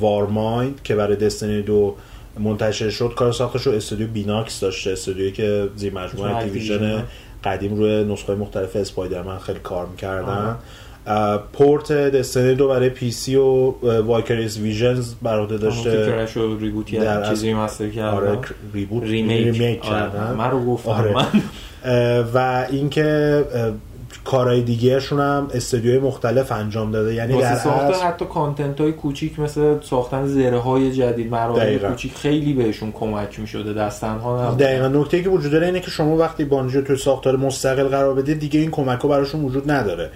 [0.00, 1.94] Warmind که برای Destiny دو
[2.38, 7.04] منتشر شد کار ساختش رو استودیو Beenox داشته استودیویی که زیر مجموعه اکتیویژن.
[7.44, 10.56] قدیم روی نسخه مختلف Spider-Man خیلی کار می‌کردن.
[11.52, 13.70] port Destiny دو برای پی سی و
[14.02, 16.06] وایکریس ویژنز بر عهده داشته.
[16.06, 18.16] Crash رو reboot کردن چیز remaster کردن.
[18.16, 18.38] آره
[18.74, 19.90] reboot remake, remake آره.
[20.10, 20.34] کردن.
[20.34, 20.90] من رو گفتم.
[20.90, 21.12] آره.
[21.16, 21.26] من
[22.34, 23.44] و اینکه
[24.24, 27.14] کارهای دیگه شون هم استودیوهای مختلف انجام داده.
[27.14, 31.78] یعنی در ساخت اصل حتی content های کوچیک مثل ساختن زره های جدید مراحل.
[31.78, 34.58] کوچیک خیلی بهشون کمک می شده دست تنها نبود.
[34.58, 34.88] دقیقا.
[34.88, 38.38] نکته که وجود داره اینه که شما وقتی بانجی رو توی ساختار مستقل قرار بدید
[38.38, 40.10] دیگه این کمک ها براشون وجود نداره.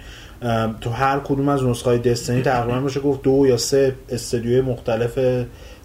[0.81, 5.19] تو هر کدوم از نسخه های Destiny تقریبا میشه گفت دو یا سه استودیوی مختلف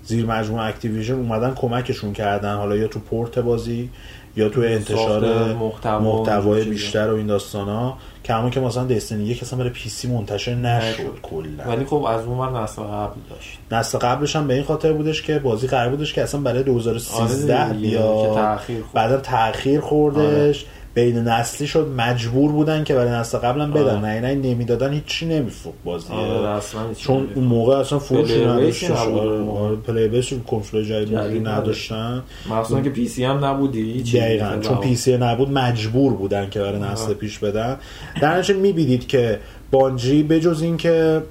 [0.04, 2.54] زیر مجموعه اکتیویژن اومدن کمکشون کردن.
[2.54, 3.90] حالا یا تو پورت بازی
[4.38, 5.52] یا تو انتشار
[5.84, 10.08] محتوای بیشتر و این داستان ها که همون که مثلا Destiny یک اصلا برای PC
[10.08, 11.02] منتشر نشد.
[11.22, 11.64] کلا.
[11.66, 13.58] ولی خب از اون ور نسل قبل داشت.
[13.72, 17.64] نسل قبلش هم به این خاطر بودش که بازی قرار بودش که اصلا برای 2013
[17.64, 18.58] آره بیاد.
[18.94, 20.66] بعدا تاخیر خوردش.
[20.98, 24.00] بین نسلی شد مجبور بودن که برای نسل قبلا بدن.
[24.00, 27.28] نه نه نمی‌دادن هیچی نمیفروخت بازی آره هیچ چون.
[27.34, 29.50] اون موقع اصلا موقع.
[29.50, 31.46] آره، player base کنسول جدید نداشت.
[31.46, 34.02] نداشتن مخصوصا که PC هم نبودی.
[34.02, 34.76] دقیقا چون.
[34.76, 37.76] PC نبود مجبور بودن که برای نسل پیش بدن
[38.20, 39.40] در نتیجه می‌بینید که
[39.70, 41.22] بانجی بجز اینکه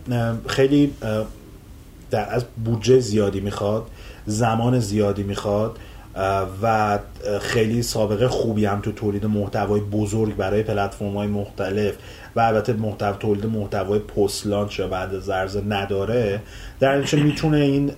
[0.47, 0.91] خیلی
[2.11, 3.83] در از بودجه زیادی می‌خواد
[4.25, 5.75] زمان زیادی می‌خواد
[6.61, 6.99] و
[7.41, 11.93] خیلی سابقه خوبی هم تو تولید محتوای بزرگ برای پلتفرم های مختلف
[12.35, 16.41] و البته محتوا تولید محتوای پست لانچ یا بعد از عرضه نداره.
[16.79, 17.91] در نتیجه می‌تونه این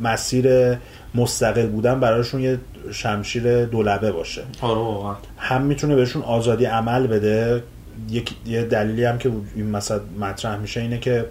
[0.00, 0.76] مسیر
[1.14, 2.58] مستقل بودن براشون یه
[2.92, 4.42] شمشیر دولبه باشه.
[4.60, 7.62] آره هم می‌تونه بهشون آزادی عمل بده.
[8.10, 11.26] یک یه دلیلی هم که این مثلا مطرح میشه اینه که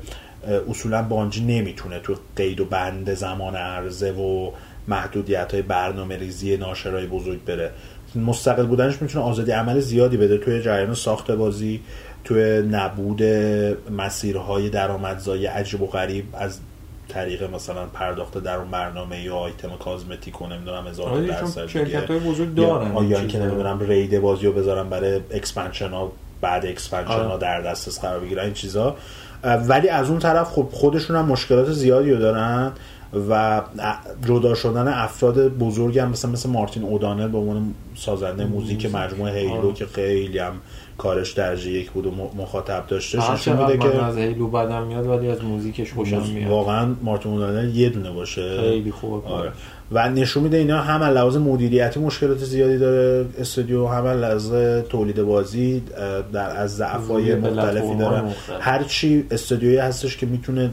[0.70, 4.52] اصولا بانجی نمی‌تونه تو قید و بند زمان عرضه و
[4.88, 7.72] محدودیت های برنامه ریزی ناشرای بزرگ بره.
[8.16, 10.38] مستقل بودنش می‌تونه آزادی عمل زیادی بده.
[10.38, 11.82] توی جریان ساخت بازی
[12.24, 13.24] توی نبود
[13.98, 16.60] مسیرهای درآمدزایی عجیب و غریب از
[17.10, 22.20] طریق مثلا پرداخت درون برنامه یا item cosmetic و نمی‌دونم هزار آره، درصد شرکت های
[22.20, 23.40] بزرگ یا دارن این اینکه.
[23.40, 26.12] نمی‌دونم raid بازی رو بذارن برای expansion ها
[26.42, 27.38] بعد expansion ها آره.
[27.38, 28.96] در دسترس قرار بگیرن این چیزا.
[29.44, 32.72] ولی از اون طرف خب خودشون هم مشکلات زیادی رو دارن.
[33.30, 33.62] و
[34.28, 39.54] جدا شدن افراد بزرگ هم مثل مثل مارتین اودانر به عنوان سازنده موزیک مجموعه هیلو
[39.54, 39.74] آره.
[39.74, 40.54] که خیلی هم
[40.98, 45.08] کارش درجه یک بود و مخاطب داشته نشون میده من که از هیلو بدم میاد
[45.08, 49.52] ولی از موزیکش خوشم میاد واقعا مارتین اودانر یه دونه باشه خیلی خوبه آره.
[49.92, 54.84] و نشون میده اینا هم از لحاظ مدیریتی مشکلات زیادی داره استودیو هم از لحاظ
[54.90, 55.84] تولید بازی
[56.34, 58.24] در از ضعف‌های مختلفی داره.
[58.60, 60.72] هر چی استودیویی هستش که می‌تونه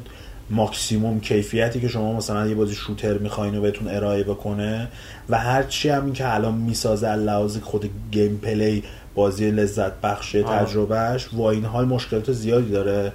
[0.53, 4.89] ماکسیموم کیفیتی که شما مثلا یه بازی shooter می‌خواین و بهتون ارائه بکنه
[5.29, 8.85] و هر چی هم این که الان می‌سازه از لحاظ خود gameplay
[9.15, 10.33] بازی لذت بخش.
[10.33, 13.13] تجربهش و این حال مشکلات زیادی داره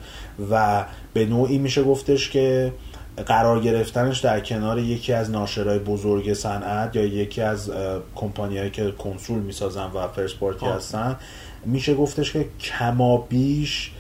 [0.52, 2.74] و به نوعی میشه گفتش که
[3.26, 7.72] قرار گرفتنش در کنار یکی از ناشرهای بزرگ صنعت یا یکی از
[8.16, 10.66] کمپانیهایی که کنسول می‌سازن و first party.
[10.66, 11.16] هستن
[11.66, 13.92] میشه گفتش که کما بیش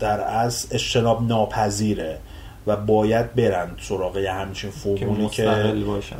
[0.00, 2.18] در از اجتناب ناپذیره
[2.66, 6.16] و باید برن سراغ یه همچین فرمولی که مستقل باشن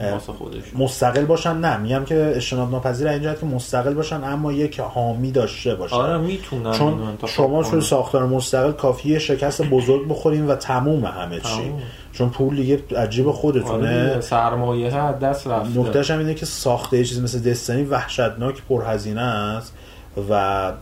[0.79, 5.75] مستقل باشن نه میگم که اجتناب ناپذیر اینجا که مستقل باشن اما یک حامی داشته
[5.75, 5.97] باشن.
[5.97, 7.65] آره می‌تونن چون شما.
[7.65, 11.73] چون ساختار مستقل کافیه شکست بزرگ بخورین و تموم همه چی.
[12.13, 14.11] چون پول دیگه عجیب خودتونه.
[14.11, 15.81] آره سرمایه ها از دست رفته.
[15.81, 19.75] نکتهش هم اینه که ساخته یه چیزی مثل دستنی وحشتناک پرهزینه است
[20.31, 20.73] و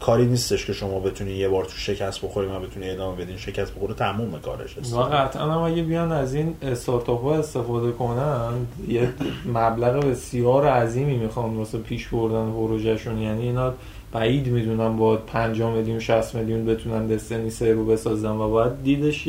[0.00, 3.74] کاری نیستش که شما بتونی یه بار تو شکست بخورین و بتونی ادامه بدین شکست
[3.74, 4.94] بخوره تموم کارش است.
[4.94, 8.52] قطعا هم اگه بیان از این استارتاپ ها استفاده کنن
[8.88, 9.08] یه
[9.54, 13.18] مبلغ بسیار عظیمی می‌خوان واسه پیش بردن پروژهشون.
[13.18, 13.74] یعنی اینا
[14.12, 19.28] بعید می‌دونم با 5 میلیون 60 میلیون بتونن دستنی سه رو بسازن و باید دیدش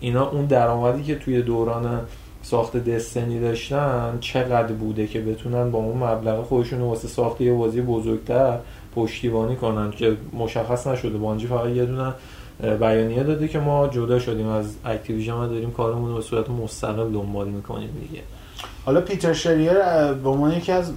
[0.00, 2.00] اینا اون درآمدی که توی دوران
[2.42, 7.80] ساخت Destiny داشتن چقدر بوده که بتونن با اون مبلغ خودشون واسه ساخت یه بازی
[7.80, 8.58] بزرگتر
[8.98, 12.12] پشتیبانی کنن که مشخص نشده بانجی فقط یه دونه
[12.80, 17.12] بیانیه داده که ما جدا شدیم از Activision و داریم کارمون رو به صورت مستقل
[17.12, 18.22] دنبال می‌کنیم دیگه
[18.84, 19.72] حالا پیتر شریر
[20.22, 20.92] به عنوان یکی از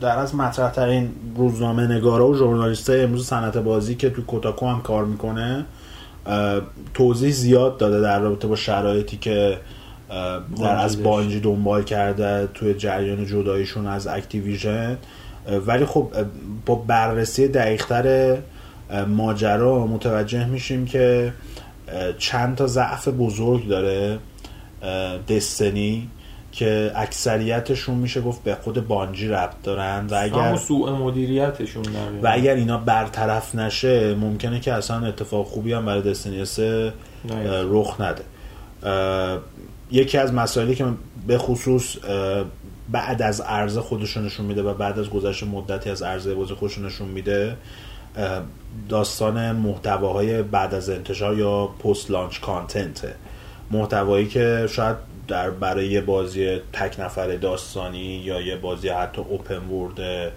[0.00, 4.82] در از مطرح ترین روزنامه نگارا و ژورنالیست امروز صنعت بازی که تو Kotaku هم
[4.82, 5.64] کار می‌کنه
[6.94, 9.58] توضیح زیاد داده در رابطه با شرایطی که
[10.60, 11.02] در از.
[11.02, 14.98] بانجی دنبال کرده توی جریان جداییشون از اکتیویژن
[15.66, 16.12] ولی خب
[16.66, 18.38] با بررسی دقیقتر
[19.08, 21.32] ماجرا متوجه میشیم که
[22.18, 24.18] چند تا ضعف بزرگ داره
[25.28, 26.08] دستنی
[26.52, 32.30] که اکثریتشون میشه گفت به خود بانجی ربط دارن و اگر سوء مدیریتشون داره و
[32.32, 36.44] اگر اینا برطرف نشه ممکنه که اصلا اتفاق خوبی هم برای دستنی.
[37.70, 38.22] رخ نده
[39.90, 40.86] یکی از مسائلی که
[41.26, 41.96] به خصوص
[42.88, 46.86] بعد از عرضه خودشون نشون میده و بعد از گذشت مدتی از عرضه بازی خودشون
[46.86, 47.56] نشون میده
[48.88, 53.14] داستان محتواهای بعد از انتشار یا پست لانچ کانتنته.
[53.70, 54.96] محتوایی که شاید
[55.28, 60.32] در برای بازی تک نفره داستانی یا یه بازی حتی اوپن ورد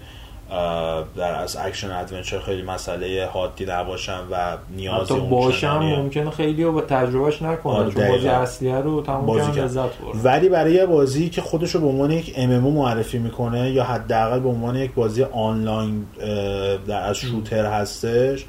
[1.16, 6.80] در از action adventure خیلی مسئله حادی نباشن و نیاز حتی باشم ممکنه خیلی رو
[6.80, 8.28] تجربهش آره، نکنه چون بازی.
[8.28, 9.60] اصلیه رو تموم بازی.
[9.60, 12.38] لذت برد ولی برای یه بازی که خودش رو به عنوان یک MMO
[12.74, 16.06] معرفی می‌کنه یا حداقل به عنوان یک بازی آنلاین
[16.86, 18.44] در از shooter هستش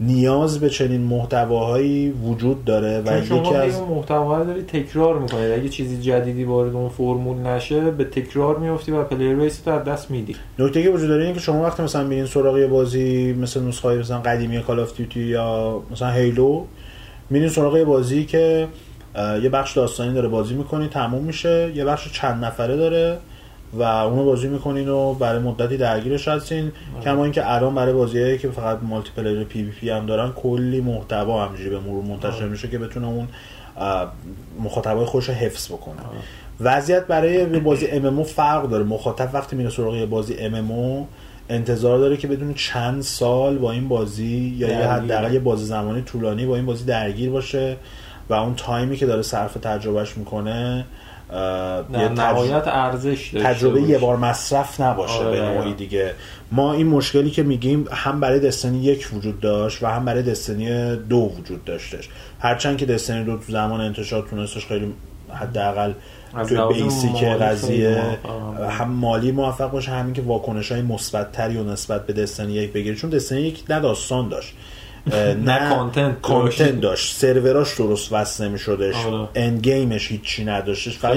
[0.00, 6.00] نیاز به چنین محتواهایی وجود داره و یکی از محتوا داری تکرار می‌کنید اگه چیزی
[6.00, 10.36] جدیدی وارد اون فرمول نشه به تکرار میفتی و player base تو از دست میدی.
[10.58, 13.88] نکته که وجود داره اینه که شما وقتی مثلا میرین سراغ یه بازی مثل نسخه
[13.88, 16.64] مثلا قدیمی Call of Duty یا مثلا Halo
[17.30, 18.68] میرین سراغ یه بازی که
[19.42, 23.18] یه بخش داستانی داره بازی می‌کنی تموم میشه یه بخش چند نفره داره
[23.72, 26.72] و اونو بازی می‌کنین و برای مدتی درگیرش هستین
[27.04, 31.78] کما اینکه الان برای بازیهایی که فقط multiplayer PvP هم دارن کلی محتوا همجوری به
[31.78, 33.28] مرور منتشر میشه که بتونه اون
[34.60, 35.96] مخاطبای خودش حفظ بکنه.
[36.60, 38.84] وضعیت برای بازی MMO فرق داره.
[38.84, 41.04] مخاطب وقتی میره سراغ یه بازی MMO
[41.48, 44.76] انتظار داره که بدون چند سال با این بازی یا یه.
[44.88, 47.76] حداقل یه بازی زمانی طولانی با این بازی درگیر باشه
[48.28, 50.84] و اون تایمی که داره صرف تجربهش می‌کنه
[51.92, 53.82] در نهایت ارزش تجربه.
[53.82, 55.48] یه بار مصرف نباشه آره، به.
[55.48, 56.14] نوعی دیگه
[56.52, 60.96] ما این مشکلی که میگیم هم برای دستنی یک وجود داشت و هم برای دستنی
[60.96, 62.08] دو وجود داشتش
[62.40, 64.92] هرچند که Destiny دو تو زمان انتشار تونستش خیلی
[65.34, 65.92] حداقل
[66.72, 68.02] بیسیک مالی خیلی قضیه.
[68.70, 72.72] هم مالی موفق باشه همین که واکنش های مثبت تری و نسبت به Destiny یک
[72.72, 74.54] بگیری چون Destiny یک نه داستان داشت
[75.44, 77.16] نه content content داشت.
[77.16, 79.28] سروراش درست وصل نمیشدش آره.
[79.34, 81.16] end game ش هیچی نداشتش فقط.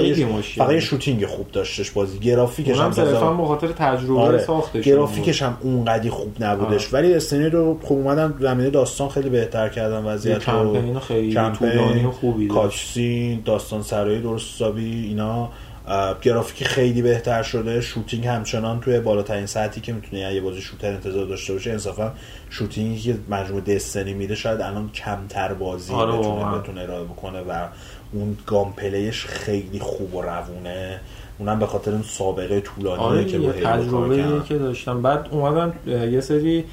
[0.56, 5.56] فقط shooting خوب داشتش بازی گرافیکش هم صرفا به خاطر تجربه آره ساختش گرافیکش هم
[5.60, 7.02] اونقدی خوب نبودش آره.
[7.02, 12.04] ولی Destiny رو خوب اومدن زمینه داستان خیلی بهتر کردن وضعیت یه کمپین خیلی طولانی
[12.04, 12.60] و خوبی داشت.
[12.60, 15.48] cutscene داستان سرایی درست حسابی اینا
[15.86, 17.80] اه، گرافیک خیلی بهتر شده.
[17.80, 22.12] شوتینگ همچنان توی بالاترین سطحی که می‌تونی یه بازی شوتر انتظار داشته باشه انصافا
[22.50, 26.58] شوتینگی که مجموعه دستنی میده شاید الان کمتر بازی آره بتونه.
[26.58, 27.66] بتونه ارائه بکنه و
[28.12, 31.00] اون گام پلیش خیلی خوب و روونه.
[31.38, 34.42] اونم به خاطر اون سابقه طولانی آره که با تجربه.
[34.48, 35.02] که داشتم.
[35.02, 36.64] بعد اومدن یه سری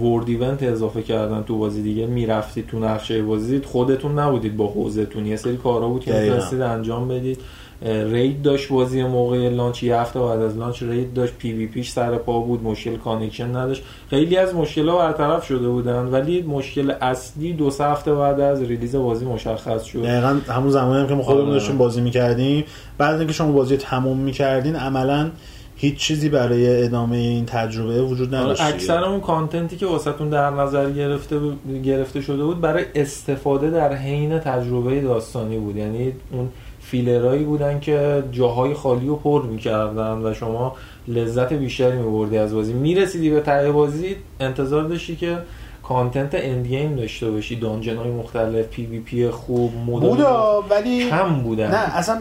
[0.00, 2.06] ورد ایونت اضافه کردن تو بازی دیگه.
[2.06, 3.60] می‌رفتید تو نقشه بازی.
[3.60, 6.12] خودتون نبودید با حوزتون یه سری کارا بود که.
[6.12, 7.40] می‌تونستید انجام بدید.
[7.82, 12.16] raid داشت بازی موقع launch یه هفته بعد از launch raid داشت PvP ش سر
[12.16, 17.70] پا بود مشکل connection نداشت خیلی از مشکلات برطرف شده بودن ولی مشکل اصلی دو
[17.70, 21.44] سه هفته بعد از release بازی مشخص شد دقیقا همون زمانی هم که ما خودمون
[21.44, 21.52] آره.
[21.52, 22.64] داشتیم بازی می‌کردیم
[22.98, 25.30] بعد اینکه شما بازی تموم می‌کردین عملا
[25.76, 28.82] هیچ چیزی برای ادامه این تجربه وجود نداشت آره، دیگه.
[28.82, 31.40] اکثر اون content ی که واسهتون در نظر گرفته
[31.84, 36.48] گرفته شده بود برای استفاده در حین تجربه داستانی بود یعنی اون
[36.90, 40.76] فیلرایی بودن که جاهای خالی رو پر می‌کردن و شما
[41.08, 42.72] لذت بیشتری میبردی از بازی.
[42.72, 45.38] می‌رسیدی به ته بازی انتظار داشتی که
[45.82, 47.56] content end game داشته باشی.
[47.56, 51.70] dungeon های مختلف PvP خوب بودا ولی کم بودن.
[51.70, 52.18] نه اصلا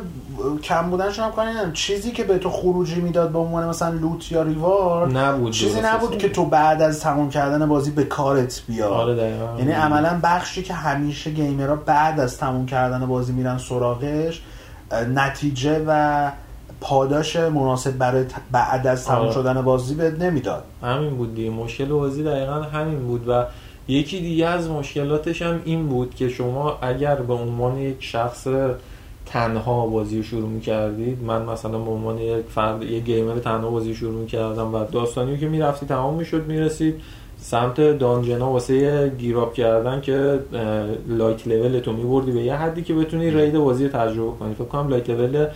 [0.64, 1.74] کم بودنشون هم کاری ندارم.
[1.74, 6.18] چیزی که به تو خروجی می‌داد به عنوان مثلا loot یا reward نبود چیزی نبود.
[6.18, 8.92] که تو بعد از تمام کردن بازی به کارت بیاد.
[8.92, 9.34] آره.
[9.58, 14.42] یعنی عملا بخشی که همیشه gamer ها بعد از تموم کردن بازی میرن سراغش
[14.94, 16.32] نتیجه و
[16.82, 19.32] پاداش مناسب برای بعد از تموم آره.
[19.32, 20.64] شدن بازی بهت نمی‌داد.
[20.84, 21.50] همین بود دیگه.
[21.50, 23.46] مشکل بازی دقیقا همین بود و
[23.88, 28.48] یکی دیگه از مشکلاتش هم این بود که شما اگر به عنوان یک شخص
[29.26, 33.90] تنها بازی رو شروع می‌کردید من مثلا به عنوان یک فرد یک گیمر تنها بازی
[33.90, 37.02] رو شروع می‌کردم و داستانی که می‌رفتی تمام می‌شد می‌رسید.
[37.42, 40.40] سمت دانجنا واسه گیراب کردن که
[41.08, 44.66] light level تو میبردی به یه حدی که بتونی raid بازی رو تجربه کنی فکر
[44.66, 45.48] کنم light level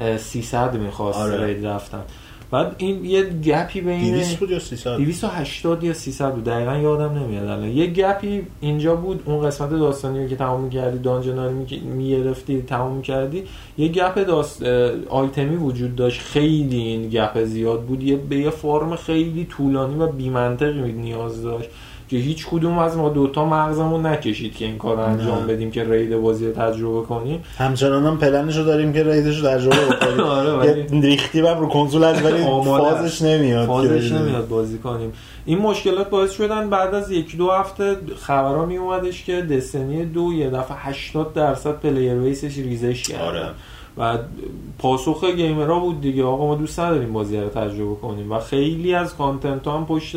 [0.00, 1.46] اه، 300 می‌خواست آره.
[1.46, 2.02] raid رفتن
[2.50, 6.44] بعد این یه gap ی بین 200 بود یا 300 280 یا 300 بود.
[6.44, 7.68] دقیقا یادم نمیاد الان.
[7.68, 11.52] یه gap ی اینجا بود اون قسمت داستانی رو که تمام می‌کردی dungeon ا رو
[11.96, 13.44] می‌گرفتی تمام می‌کردی.
[13.78, 14.62] یه gap داست...
[15.08, 16.20] آیتمی وجود داشت.
[16.20, 18.02] خیلی این gap زیاد بود.
[18.02, 21.68] یه به یه farm خیلی طولانی و بیمنطقی نیاز داشت.
[22.10, 25.46] که هیچ کدوم از ما دوتا مغزمون نکشید که این کار رو انجام.
[25.46, 27.42] بدیم که raid بازی رو تجربه کنیم.
[27.58, 30.20] همچنان هم پلنشو داریم که raid شو تجربه بکنیم.
[30.20, 35.12] آره، ریختی رو کنسول هست ولی فازش نمیاد فازش نمیاد بازی کنیم.
[35.44, 40.32] این مشکلات باعث شدن بعد از یک دو هفته خبرها می اومدش که Destiny دو
[40.32, 43.50] یه دفعه 80 درصد player base ش ریزش کرد آره.
[43.98, 44.18] و
[44.78, 48.32] پاسخ gamer ها بود دیگه آقا ما دوست نداریم بازی رو تجربه کنیم.
[48.32, 50.16] و خیلی از content هم پشت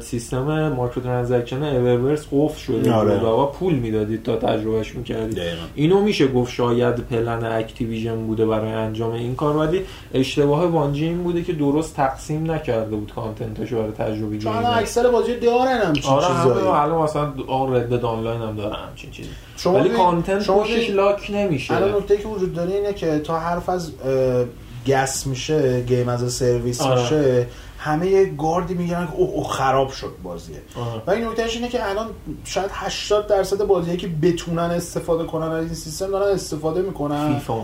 [0.00, 3.14] سیستم مارکت ترانزکشن اورورس قفل شده آره.
[3.14, 5.38] بود و پول می‌دادید تا تجربهش می‌کردید.
[5.74, 9.80] اینو میشه گفت شاید پلن اکتیویژن بوده برای انجام این کار ولی
[10.14, 14.52] اشتباه بانجی این بوده که درست تقسیم نکرده بود کانتنتشو برای تجربه چون.
[14.52, 19.10] اکثر بازی دارن همچین آره همه چیزایی الان مثلا آن رد آنلاین هم داره همچین
[19.10, 23.38] چیزی شما ولی کانتنت شما لاک نمیشه الان نکته که وجود داره اینه که تا
[23.38, 23.92] حرف از
[24.86, 27.02] گس میشه گیم از سرویس آره.
[27.02, 27.46] میشه
[27.86, 30.62] همه یه گاردی میگن که اوه اوه خراب شد بازیه.
[31.06, 32.06] و این نکتهش اینه که الان
[32.44, 37.62] شاید 80 درصد بازیه که بتونن استفاده کنن از این سیستم دارن استفاده می‌کنن فیفا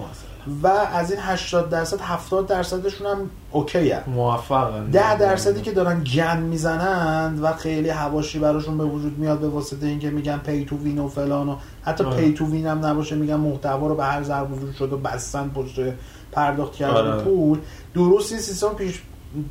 [0.63, 3.93] و از این 80 درصد 70 درصدشون هم اوکی.
[4.07, 9.49] موفقن 10 درصدی که دارن گند می‌زنند و خیلی حواشی براشون به وجود میاد به
[9.49, 12.17] واسطه اینکه میگن pay to win و فلان و حتی آره.
[12.17, 15.49] pay to win هم نباشه میگن محتوا رو به هر ضرب وجود شده و بستن
[15.49, 15.81] پشت
[16.33, 17.23] پرداخت کردن آره.
[17.23, 17.59] پول
[17.95, 19.03] درست این سیستم پیش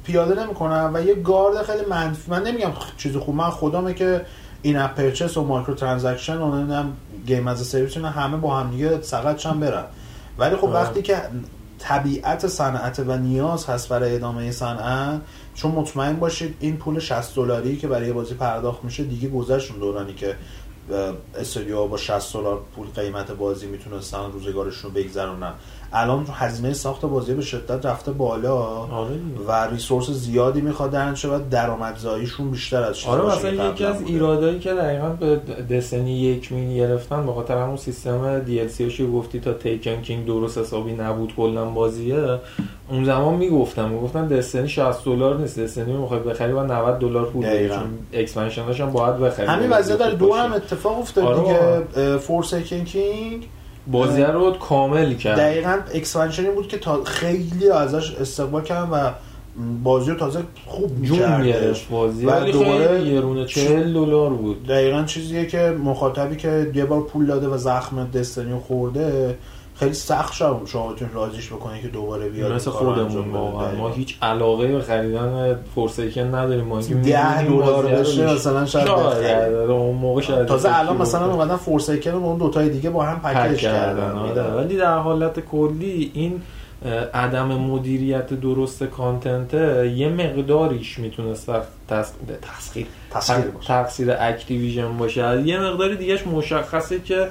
[0.03, 4.25] پیاده نمی‌کنن و یه گارد خیلی منفی من نمیگم چیز خوب من خودمه که
[4.61, 6.93] in-app purchase و microtransaction و نمی‌دونم
[7.25, 9.85] game as service همه با هم دیگه سقط شن برن
[10.37, 10.73] ولی خب آره.
[10.73, 11.17] وقتی که
[11.79, 15.21] طبیعت صنعت و نیاز هست برای ادامه صنعت
[15.55, 19.79] چون مطمئن باشید این پول 60 دلاری که برای بازی پرداخت میشه دیگه گذشت اون
[19.79, 20.35] دورانی که
[20.91, 25.53] اه، استودیوها با 60 دلار پول قیمت بازی می‌تونستن روزگارشون رو بگذرونن
[25.93, 29.09] الان هزینه ساخت بازی به شدت رفته بالا آره.
[29.47, 34.01] و ریسورس زیادی می‌خواد درن شه و درآمدزاییشون بیشتر از آره مثلا که یکی از.
[34.01, 35.35] ایرادایی که دقیقا به
[35.69, 40.25] دستنی یک مینی گرفتن به خاطر همون سیستم دی ال سی گفتی تا تیکن کینگ
[40.25, 42.39] درست حسابی نبود کلا بازیه
[42.89, 47.69] اون زمان می‌گفتم می‌گفتن دستنی 60 دلار نیست دستنی می‌خوای بخری با 90 دلار پول.
[47.69, 51.39] چون اکسپنشناش هم باید بخری همین وضعیت در دو هم اتفاق افتاد آره
[51.93, 53.47] دیگه Forsaken King
[53.87, 55.37] بازی رو کامل کرد.
[55.37, 59.11] دقیقا expansion ی بود که تا خیلی ازش استقبال کردن و
[59.83, 61.53] بازی رو تازه خوب جون
[61.91, 62.25] بازی.
[62.25, 64.67] و ولی دوباره خیلی گرونه 40 دلار بود.
[64.67, 69.37] دقیقا چیزیه که مخاطبی که یه بار پول داده و زخم Destiny رو خورده
[69.81, 73.31] خیلی سخت شد شما بتونید راضیش بکنه که دوباره بیاد مثل خودمون.
[73.31, 73.89] واقعا ما.
[73.89, 78.65] هیچ علاقه به خریدن Forsaken نداریم ما اینکه ده می‌بینیم دلار بازی رو بشه مثلا
[78.65, 78.87] شاید
[79.69, 81.31] اون موقع شاید تازه الان مثلا.
[81.33, 84.43] اومدن Forsaken رو اون دوتای دیگه با هم پک پکیج کردن آره.
[84.43, 86.41] ولی در حالت کلی این
[87.13, 91.51] عدم مدیریت درست content یه مقداریش می‌تونست
[91.87, 93.45] تسخیر تسخیر.
[93.67, 97.27] تقصیر Activision باشه یه مقداری دیگهش مشخصه که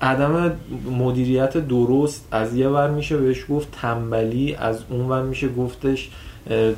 [0.00, 0.52] عدم
[0.98, 6.10] مدیریت درست از یه ور میشه بهش گفت تنبلی از اون ور میشه گفتش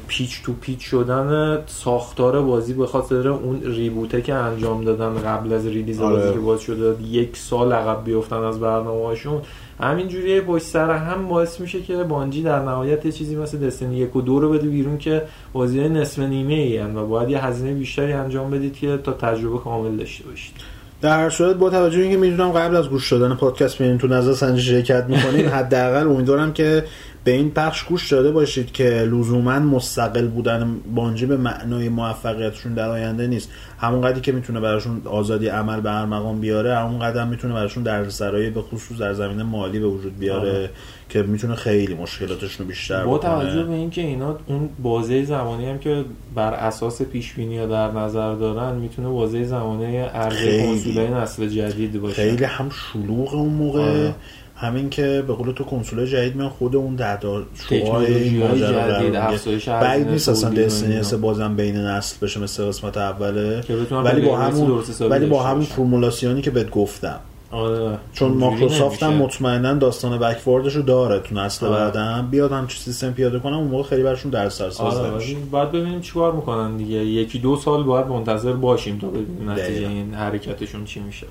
[0.08, 5.66] پیچ تو پیچ شدن ساختار بازی به خاطر اون ریبوته که انجام دادن قبل از
[5.66, 6.16] ریلیز آره.
[6.16, 9.42] بازی که باز شده یک سال عقب بیفتن از برنامه هاشون
[9.80, 14.16] همینجوری پشت سر هم باعث میشه که بانجی در نهایت یه چیزی مثل دستنی یک
[14.16, 15.22] و دو رو بده بیرون که
[15.52, 19.58] بازی های نصف نیمه ای و باید یه هزینه بیشتری انجام بدید که تا تجربه
[19.58, 20.54] کامل داشته باشید.
[21.02, 24.32] در هر صورت با توجه اینکه می‌دونم قبل از گوش دادن پادکست میرین تو نظر
[24.32, 26.84] سنجی شرکت می‌کنین حداقل امیدوارم که
[27.24, 32.88] به این پخش گوش داده باشید که لزوما مستقل بودن بانجی به معنای موفقیتشون در
[32.88, 37.28] آینده نیست همون قدری که می‌تونه براشون آزادی عمل به هر مقام بیاره همون قدم
[37.28, 40.70] می‌تونه براشون دردسرایی به خصوص در زمینه مالی به وجود بیاره آره.
[41.08, 43.18] که می‌تونه خیلی مشکلاتشون رو بیشتر با.
[43.18, 46.04] توجه به اینکه اینا اون بازه زمانی هم که
[46.34, 50.66] بر اساس پیش بینی در نظر دارن می‌تونه بازه زمانی عرضه خیلی.
[50.66, 54.14] کنسولای نسل جدید باشه خیلی هم شلوغ اون موقع آره.
[54.62, 60.50] همین که به قول تو کنسول جدید میان خود اون افزایش بعید هزینه نیست اصلا
[60.50, 61.16] تولید و دستنی اینا.
[61.16, 65.64] بازم بین نسل بشه مثل قسمت اوله ولی با همون ولی با همون.
[65.64, 67.20] فرمولاسیونی که بهت گفتم
[67.50, 69.12] آره چون اینجوری مایکروسافت هم.
[69.12, 71.76] مطمئنا داستان بکواردش رو داره تو نسل آره.
[71.76, 75.72] بعدم بیاد هم سیستم پیاده کنم اون موقع خیلی برشون در سرساز آره ولی باید
[75.72, 79.88] ببینیم چیکار می‌کنن دیگه یکی دو سال باید منتظر باشیم تا ببینیم نتیجه.
[79.88, 81.26] این حرکتشون چی میشه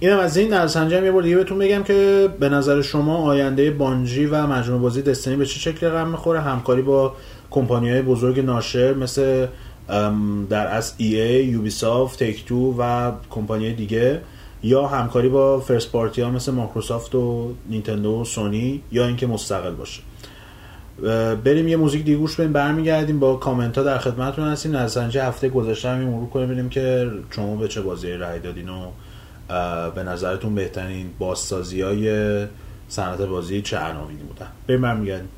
[0.00, 3.70] اینم از این نظرسنجی هم یه بار دیگه بهتون بگم که به نظر شما آینده
[3.70, 7.14] بانجی و مجموعه بازی Destiny به چه شکل رقم می‌خوره؟ همکاری با
[7.50, 9.46] کمپانی های بزرگ ناشر مثل
[10.50, 14.20] در از EA، Ubisoft، Take-Two و کمپانی دیگه
[14.62, 19.74] یا همکاری با first party ها مثل مایکروسافت و نینتندو و سونی یا اینکه مستقل
[19.74, 20.02] باشه.
[21.44, 24.76] بریم یه موزیک دیگه گوش بدیم برمیگردیم با کامنت ها در خدمتتون هستیم.
[24.76, 28.86] نظرسنجی هفته گذشته هم مرور کنیم ببینیم که شما به چه بازی رای دادین و
[29.94, 32.46] به نظرتون بهترین بازسازی های
[32.88, 35.35] صنعت بازی چه عناوینی بودن؟ بریم برمیگردیم We're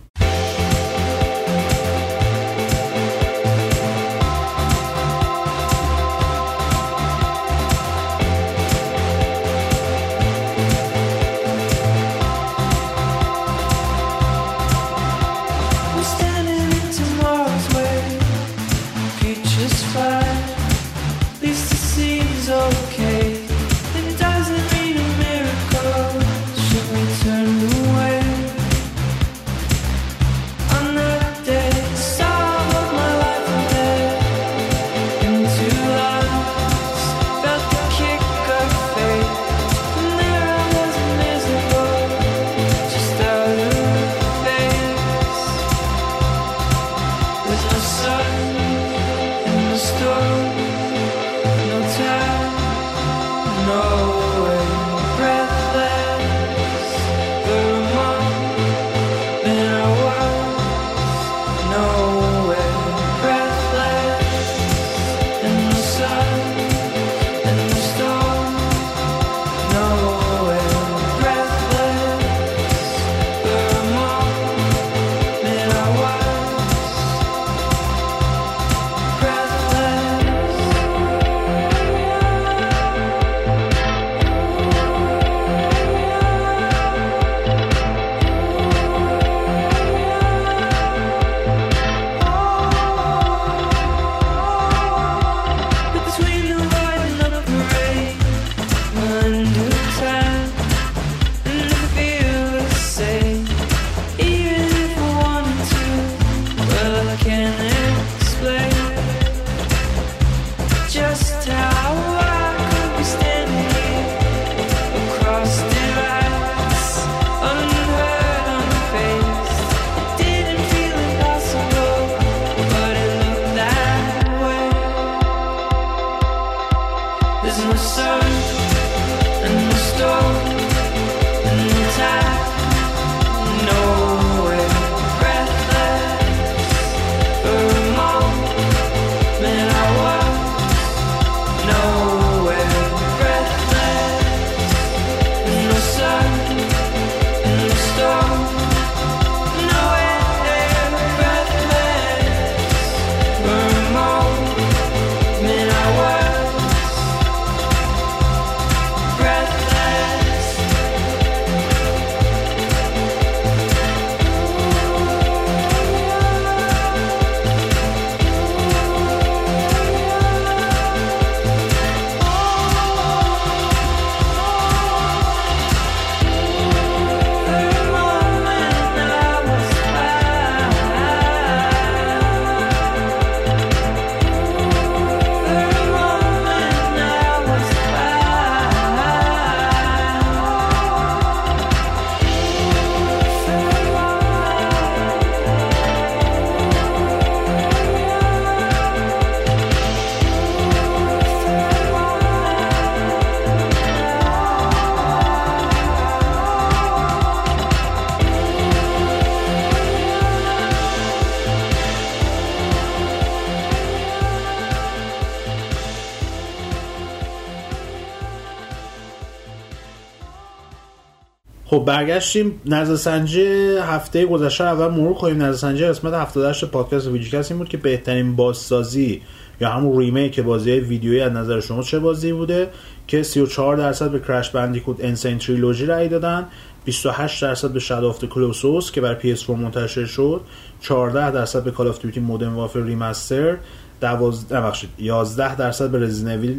[221.78, 223.46] خب برگشتیم نظرسنجی
[223.76, 229.22] هفته گذشته اول مرور کنیم نظرسنجی قسمت 78 پادکست VGCAST این بود که بهترین بازسازی
[229.60, 232.68] یا همون remake بازی ویدیویی از نظر شما چه بازی بوده
[233.06, 235.15] که 34 درصد به Crash Bandicoot N.
[235.15, 236.46] Sane Trilogy رأی دادن
[236.84, 240.40] 28 درصد به Shadow of Colossus که بر PS4 منتشر شد
[240.80, 243.56] 14 درصد به Call of Duty Modern Warfare Remaster
[244.00, 246.54] 12 ببخشید 11 درصد به رزیدنت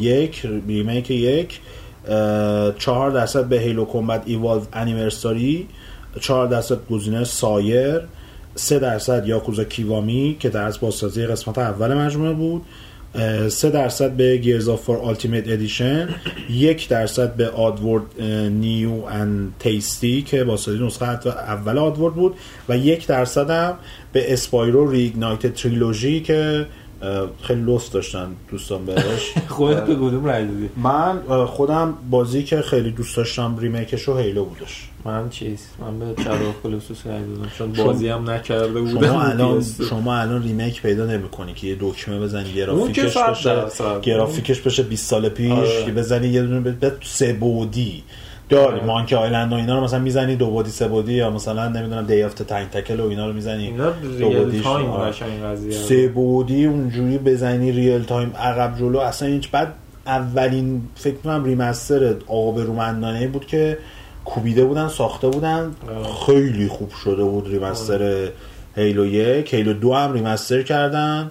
[0.00, 1.60] یک remake یک
[2.78, 5.68] 4 درصد به Halo Combat Evolved Anniversary
[6.20, 8.00] 4 درصد گزینه سایر
[8.54, 12.62] 3 درصد Yakuza Kiwami که در از بازسازی قسمت اول مجموعه بود
[13.48, 16.08] 3 درصد به Gears of War Ultimate Edition
[16.50, 22.34] 1 درصد به Oddworld New 'n' Tasty که بازسازی نسخه اول Oddworld بود
[22.68, 23.74] و 1 درصد هم
[24.12, 26.66] به Spyro Reignited Trilogy که
[27.42, 29.32] خیلی لطف داشتن دوستان بهش.
[29.48, 34.16] خودت به کدوم رای دادی؟ من خودم بازی که خیلی دوست داشتم remake ش رو
[34.18, 34.88] Halo بودش.
[35.04, 37.50] من چیز؟ من به Shadow Colossus رای دادم.
[37.58, 39.06] چون بازی هم نکرده بودم.
[39.06, 39.84] شما الان PS2.
[39.88, 43.66] شما الان remake پیدا نمی‌کنی که یه دکمه بزنی گرافیکش بشه.
[44.02, 45.84] گرافیکش بشه 20 سال پیش آره.
[45.84, 48.02] که بزنی یه دونه به سه بعدی.
[48.48, 48.84] داری آره.
[48.84, 52.22] Monkey Island و اینا رو مثلا می‌زنی دو بعدی سه بعدی یا مثلا نمی‌دونم Day
[52.22, 54.60] of the Tentacle و اینا رو می‌زنی اینا دو.
[54.60, 55.12] time آره.
[55.70, 59.74] سه بعدی اونجوری بزنی real time عقب جلو اصلا هیچ بعد
[60.06, 63.78] اولین فکر کنم remaster آبرومندانه بود که
[64.24, 66.26] کوبیده بودن ساخته بودن آه.
[66.26, 68.28] خیلی خوب شده بود remaster
[68.76, 71.30] Halo یک Halo دو هم remaster کردن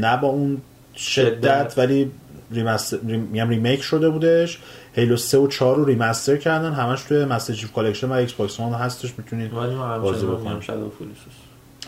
[0.00, 0.58] نه با اون
[0.96, 1.74] شدت.
[1.76, 2.10] ولی
[2.50, 2.96] remaster
[3.34, 4.58] remake شده بودش
[4.94, 6.72] Halo 3 و 4 رو remaster کردن.
[6.72, 9.12] همش توی Master Chief Collection و Xbox One هستش.
[9.18, 10.62] می‌تونید بازی بکنید.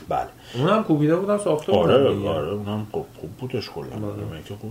[0.08, 0.26] بله.
[0.54, 2.28] اونم کوبیده بودن ساخته آره دیگه.
[2.28, 3.84] آره اونم خوب, خوب بودش کلا.
[3.84, 4.16] آره.
[4.16, 4.70] remake خوب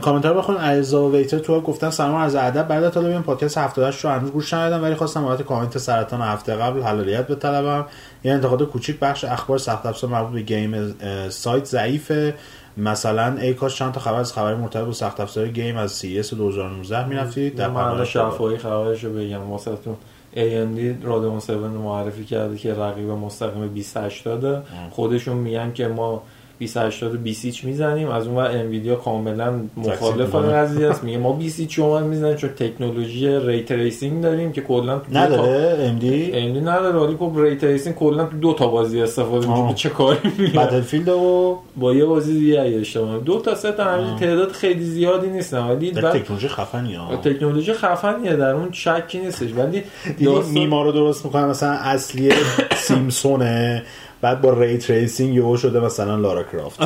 [0.00, 2.68] کامنتا رو بخون علیرضا و ویتر تو گفتن سلام عرض ادب.
[2.68, 6.56] بعد تا ببینم پادکست 78 رو هنوز گوش ندادم ولی خواستم بابت کامنت سرطان هفته
[6.56, 7.86] قبل حلالیت بطلبم.
[8.24, 10.94] یه انتقاد کوچیک بخش اخبار سخت افزار مربوط به game
[11.28, 12.34] سایت ضعیفه.
[12.78, 16.34] مثلا ای کاش چند تا خبر از خبر مرتبط با سخت افزار game از CES
[16.34, 19.50] 2019 می‌رفتید در در محل خبر شفاهی خبرش رو بگم.
[19.50, 19.96] واسه تون
[20.34, 26.22] AMD Radeon 7 رو معرفی کرده که رقیب مستقیم 2080 خودشون میگن که ما
[26.58, 28.08] 2080 و 20 می‌زنیم.
[28.08, 30.34] از اون ور Nvidia کاملا مخالف.
[30.34, 31.04] قضیه است.
[31.04, 35.24] میگه ما 20 شما می‌زنیم چون تکنولوژی ray tracing داریم که کلا تو دو تا-
[35.26, 36.98] نداره AMD AMD نداره.
[36.98, 39.46] ولی خب ray tracing کلا تو دو تا بازی استفاده.
[39.62, 43.18] میشه چه کاری میگه Battlefield و با یه بازی دیگه اشتباه.
[43.18, 45.58] دو تا سه تا همین تعداد خیلی زیادی نیستن.
[45.68, 47.16] ولی تکنولوژی خفنی ها.
[47.16, 48.36] تکنولوژی خفنیه.
[48.36, 49.48] در اون شکی نیستش.
[49.56, 52.32] ولی دیدی داستان- میما رو درست می‌کنه مثلا اصلی
[52.86, 53.82] سیمسونه.
[54.20, 56.80] بعد با ray tracing یهو شده مثلا لارا کرافت.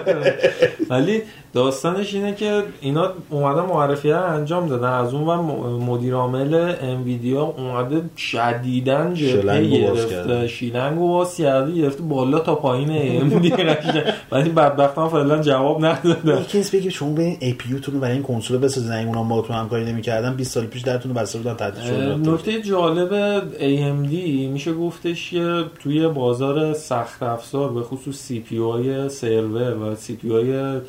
[0.90, 1.22] ولی
[1.56, 7.42] داستانش اینه که اینا اومدن معرفی رو انجام دادن از اون م- مدیر عامل Nvidia
[7.42, 10.48] اومده شدیدن جبهه گرفته کرده.
[10.48, 12.88] شیلنگ و باز کرده گرفته بالا تا پایین
[13.30, 14.02] AMD قشنگ.
[14.32, 18.58] ولی بدبخت هم فعلا جواب ندادن یکی نیست بگیم شما یه APU برای این کنسول
[18.58, 22.16] بسازین اگه اونا با تو همکاری نمی‌کردن 20 سال پیش درتون بسته بودن تعطیل شده
[22.30, 24.12] نکته جالب AMD
[24.52, 30.80] میشه گفتش که توی بازار سخت افزار به خصوص CPU های سرور و CPU های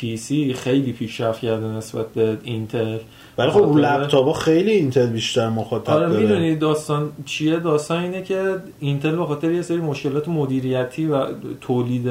[0.00, 2.98] PC خیلی پیشرفت کرده نسبت به اینتل
[3.38, 8.22] ولی خب رو خاطر- لپتاپ خیلی اینتل بیشتر مخاطب آره می‌دونی داستان چیه؟ داستان اینه
[8.22, 11.26] که اینتل به خاطر یه سری مشکلات مدیریتی و
[11.60, 12.08] تولید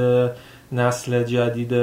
[0.71, 1.73] نسل جدید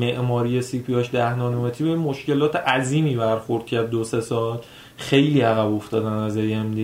[0.00, 4.58] معماری CPU هاش 10 نانومتری به مشکلات عظیمی برخورد کرد دو سه سال.
[4.96, 6.78] خیلی عقب افتادن از AMD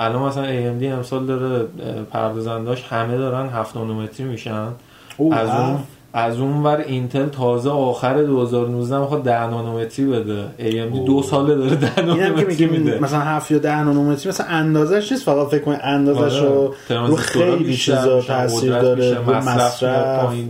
[0.00, 1.66] الان مثلا AMD امسال داره
[2.12, 4.68] پردازنداش همه دارن 7 نانومتری میشن.
[5.32, 5.78] از اون.
[6.12, 11.74] از اون ور اینتل تازه آخر 2019 می‌خواد 10 نانومتری بده AMD دو ساله داره
[11.76, 15.62] 10 اینم که نانومتری میده مثلا 7 یا 10 نانومتری مثلا اندازش نیست فقط فکر
[15.62, 16.48] کنید اندازش آره.
[16.48, 16.74] رو
[17.06, 19.82] رو خیلی بیشتر چیزا تاثیر داره مصرف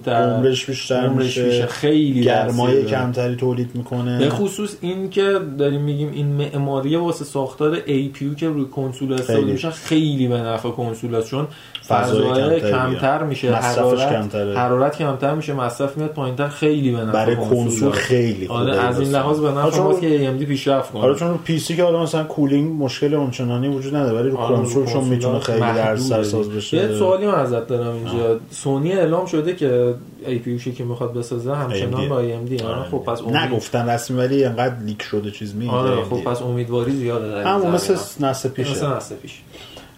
[0.09, 2.85] عمرش بیشتر میشه میشه خیلی گرمای.
[2.85, 8.49] کمتری تولید می‌کنه به خصوص این که داریم میگیم این معماری واسه ساختار APU که
[8.49, 9.53] روی کنسول استفاده خیلی.
[9.53, 11.47] میشن خیلی به نفع کنسول است چون
[11.89, 13.23] فضای کمتر.
[13.23, 14.59] میشه حرارت کمتره.
[14.59, 17.91] حرارت کمتر میشه مصرف میاد پایینتر خیلی به برای کنسول.
[17.91, 19.11] خیلی خوبه آره از این.
[19.11, 22.03] لحاظ به آره، نفع ماست که AMD پیشرفت کنه آره چون رو PC که حالا
[22.03, 26.49] مثلا cooling مشکل اونچنانی وجود نداره ولی رو آره، کنسول چون می‌تونه خیلی دردسرساز.
[26.49, 29.95] بشه یه سوالی من ازت دارم اینجا سونی اعلام شده که
[30.27, 32.09] APU که می‌خواد بسازه همچنان AMD.
[32.09, 32.83] با ای آره.
[32.91, 36.93] خب پس امید نگفتن رسمی ولی انقدر leak شده چیز میگه آره خب پس امیدواری
[36.93, 37.75] زیاده در زمینه.
[37.75, 37.97] مثل
[38.27, 39.43] نسل پیشه مثل نسل پیش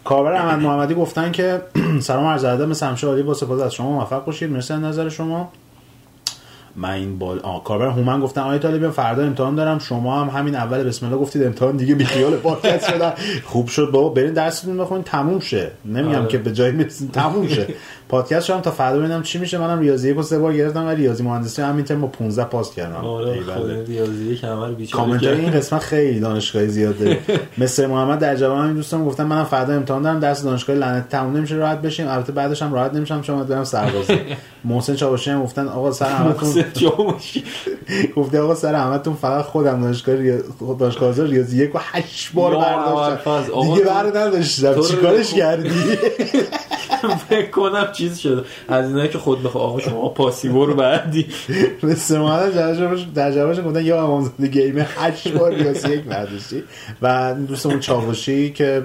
[0.09, 1.63] کاربر احمد محمدی گفتن که
[2.01, 4.51] سلام عرض ادب مثل همیشه عالی با سپاس از شما موفق باشید.
[4.51, 5.53] مرسی از نظر شما.
[6.77, 9.79] من این بال آ کاربر هومن گفتن آقای طالبی فردا امتحان دارم.
[9.79, 13.13] شما هم همین اول بسم الله گفتید امتحان دیگه بیخیال پادکست شدن.
[13.45, 15.71] خوب شد بابا برین درستون بخونین تموم شه.
[15.85, 16.29] نمیگم آره.
[16.29, 17.67] که به جایی می‌رسین تموم شه.
[18.09, 19.59] پادکست شدم تا فردا ببینم چی میشه.
[19.59, 23.05] منم ریاضی یک سه بار گرفتم و ریاضی مهندسی همین ترم با 15 پاس کردم.
[23.05, 23.55] آره بله.
[23.55, 25.45] خود ریاضی بیچاره کامنت های کرد.
[25.45, 27.19] این قسمت خیلی دانشگاهی زیاد داره
[27.59, 31.37] مثل محمد در جواب همین دوستان گفتم منم فردا امتحان دارم درس دانشگاه لعنت تموم
[31.37, 32.09] نمیشه راحت بشیم.
[32.09, 34.19] البته بعدش هم راحت نمیشم شما برم سربازی.
[34.65, 36.65] محسن چاوشی هم گفتن آقا سر همتون.
[38.17, 40.17] گفته آقا سر همتون فقط خودم دانشگاه.
[40.79, 43.63] دانشگاه ریاضی یک و هشت بار یا برداشتم.
[43.63, 44.81] دیگه بر نداشتم.
[44.81, 45.71] چیکارش کردی؟
[47.29, 48.43] فکر کنم چیز شده.
[48.69, 51.27] از اینایی که خود بخواه آقا شما پاسیبو رو بعدی.
[51.83, 52.55] مثل محمد
[53.15, 56.63] در جوابش گفتن یا امامزاده گیمه هشت بار ریاضی یک برداشتی
[57.03, 58.83] و دوستمون چاوشی که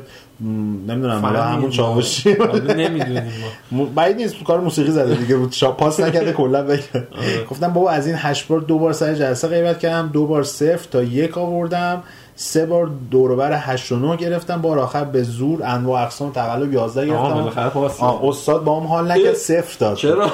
[0.87, 1.69] نمی‌دونم حالا همون ما.
[1.69, 2.35] چاوشی.
[2.77, 3.23] نمی‌دونیم
[3.71, 3.85] ما.
[3.85, 5.35] بعید نیست کار موسیقی زده دیگه.
[5.35, 7.43] بود پاس نکرده کلا بگم آره.
[7.49, 10.87] گفتم بابا از این هشت بار دو بار سر جلسه غیبت کردم دو بار صفر
[10.91, 12.03] تا یک آوردم.
[12.43, 17.13] سه بار دوروبر هشت و نه گرفتم بار آخر به زور انواع اقسام تقلب 11
[17.15, 18.05] آها، گرفتم.
[18.05, 19.97] آه، استاد با هم حال نکرد صفر داد.
[19.97, 20.31] چرا؟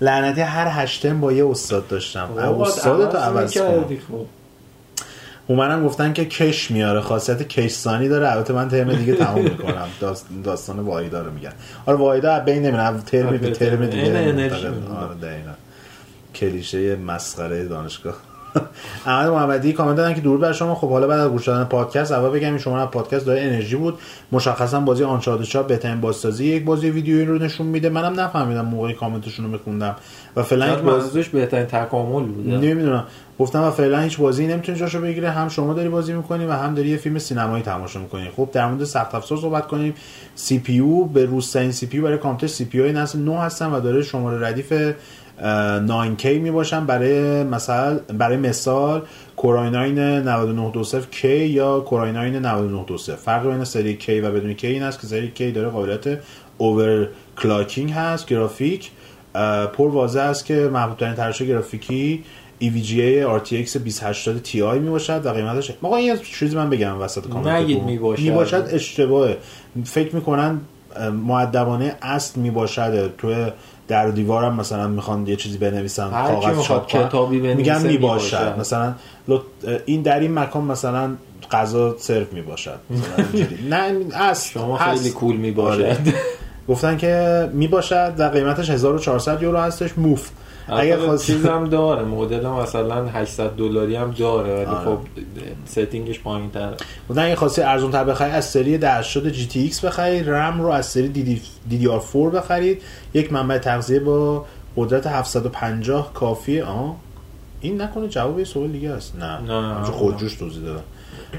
[0.00, 2.28] لعنتی هر هشتم با یه استاد داشتم.
[2.36, 4.26] بابا، استاد تو عوض عوض کن می‌کردی، خب.
[5.46, 8.32] اومدن گفتن که کش میاره خاصیت کشسانی داره.
[8.32, 9.88] البته من ترم دیگه تموم می‌کنم.
[10.00, 11.52] داست داستان واحدا رو میگن.
[11.86, 13.86] آره واحدا بین نمی‌دونم ترم به آره، ترم.
[13.86, 14.08] دیگه.
[14.08, 15.52] آره دقیقاً.
[16.34, 18.14] کلیشه مسخره دانشگاه.
[19.06, 20.74] احمد محمدی کامنت دادن که درود بر شما.
[20.74, 23.76] خب حالا بعد از گوش دادن پادکست اول بگم این شما از پادکست داره انرژی
[23.76, 23.98] بود.
[24.32, 27.88] مشخصا بازی آنچارتد شاپ بهترین بازسازی یک بازی ویدیویی رو نشون میده.
[27.88, 29.96] منم نفهمیدم موقعی کامنتشون رو میخوندم.
[30.36, 30.76] و فعلا.
[30.76, 33.04] بازیش بهترین تکامل بوده نمی‌دونم.
[33.38, 36.74] گفتم و فعلا هیچ بازی نمی‌تونه جاشو بگیره هم شما داری بازی می‌کنی و هم
[36.74, 38.30] داری یه فیلم سینمایی تماشا می‌کنی.
[38.36, 39.94] خب در مورد سخت افزار صحبت کنیم.
[40.34, 43.38] سی پی یو به روزترین سی پی یو برای کامپیوتر سی پی یو نسل 9
[43.38, 44.72] هستن و داره شماره ردیف
[45.38, 49.02] 9K می باشن برای مثلا برای مثال
[49.36, 54.64] Core i9 9920 K یا Core i9 9920 فرق بین سری K و بدون K
[54.64, 56.18] این است که سری K داره قابلیت
[56.58, 58.90] اوور کلاکینگ هست گرافیک.
[59.72, 62.24] پر واضح است که محبوب ترین تراشه گرافیکی
[62.62, 67.46] EVGA RTX 2080 Ti می باشد و قیمتش آقا این چیزی من بگم وسط کامنت
[67.46, 68.22] نگید می باشد.
[68.22, 69.36] می باشد اشتباهه.
[69.84, 70.60] فکر می‌کنن
[71.26, 73.50] معدبانه اصل می باشد تو
[73.92, 76.86] در و دیوارم مثلا می‌خوان یه چیزی بنویسن کاغذ چاپ.
[76.86, 78.60] کتابی میگن می باشد می‌باشد.
[78.60, 78.94] مثلا
[79.86, 81.10] این در این مکان مثلا
[81.50, 83.68] غذا سرو می باشد مثلا اینجوری.
[83.68, 84.76] نه اصل شما.
[84.76, 85.96] خیلی کول می آره.
[86.68, 90.28] گفتن که می باشد و قیمتش 1400 یورو هستش موف
[90.68, 94.84] اگر اگر خواستید چیز هم داره مدل مثلا 800 دلاری هم داره ولی آره.
[94.84, 94.98] خب
[95.64, 96.74] setting ش پایین تر
[97.08, 101.08] بودن اگه خواستی ارزون تر بخرید از سری 1080 GTX بخرید رم رو از سری
[101.08, 102.82] DDR 4 بخرید
[103.14, 106.64] یک منبع تغذیه با قدرت 750 کافیه.
[106.64, 106.96] آها
[107.60, 109.16] این نکنه جواب یه سوال دیگه است.
[109.16, 109.40] نه.
[109.40, 109.84] نه.
[109.84, 110.82] خودجوش توضیح دادم.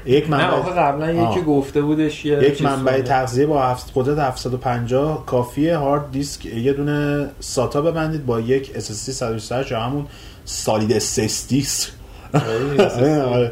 [0.06, 1.40] یک منبع قبلا یکی.
[1.40, 3.00] گفته بودش یه یک منبع.
[3.00, 8.92] تغذیه با هفت- قدرت 750 کافیه هارد دیسک یه دونه SATA ببندید با یک SSD
[9.10, 10.06] 128 یا همون
[10.44, 10.98] solid
[12.32, 13.48] خیلی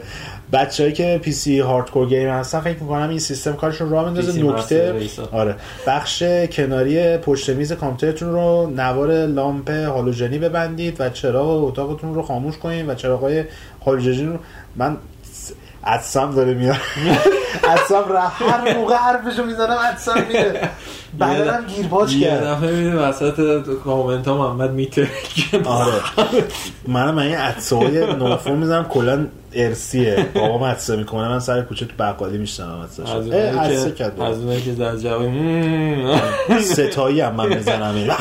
[0.53, 4.93] بچه‌ای که PC hardcore game هستن فکر می‌کنم این سیستم کارشون راه بندازه نکته.
[5.33, 5.57] آره
[5.87, 12.59] بخش کناری پشت میز کامپیوترتون رو نوار لامپ هالوژنی ببندید و چراغ اتاقتون رو خاموش
[12.59, 13.45] کنید و چراغ‌های
[13.87, 14.37] هالوژنی رو
[14.77, 14.97] من
[15.85, 16.77] عدسم داره میاد.
[17.71, 20.71] عدسم را هر موقع حرفشو می‌زنم عدسم میره.
[21.21, 22.45] بدنم گیرپاچ یه کرد.
[22.45, 25.93] دفعه می‌بینی وسط کامنت ها محمد میترکه آره.
[26.89, 30.27] من من این عدسه های نوفون می‌زنم کلا ارسیه.
[30.35, 34.39] بابام عدسه می‌کنه من سر کوچه تو بقالی میشتم عدسه از عدسه کرد که از
[34.39, 35.23] اونایی که در جواب
[36.61, 37.95] ستایی هم من می‌زنم.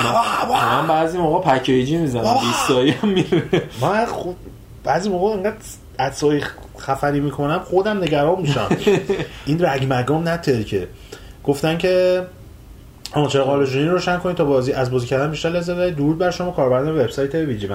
[0.81, 2.39] من بعضی موقع پکیجی می‌زنم بابا.
[2.39, 3.43] 20 تایی هم میره
[3.81, 4.35] من خود
[4.83, 5.55] بعضی موقع انقدر
[6.01, 6.41] عطسه
[6.79, 8.67] خفنی می‌کنم خودم نگران میشم.
[9.45, 10.87] این رگ مگام نترکه
[11.43, 12.23] گفتن که
[13.13, 15.95] آن چرا هالوژنی رو روشن کنید تا بازی از بازی کردن بیشتر لذت ببرید.
[15.95, 17.69] درود بر شما کاربران وبسایت VG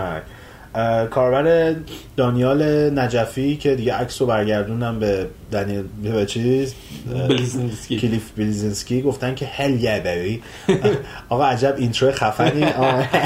[0.74, 1.74] اه، کاربر
[2.16, 6.74] دانیال نجفی که دیگه عکس رو برگردوندم به دنیل به چیز
[7.28, 7.98] بلیزنسکی.
[7.98, 10.40] کلیف بلیزنسکی گفتن که hell yeah
[11.28, 12.66] آقا عجب intro خفنی.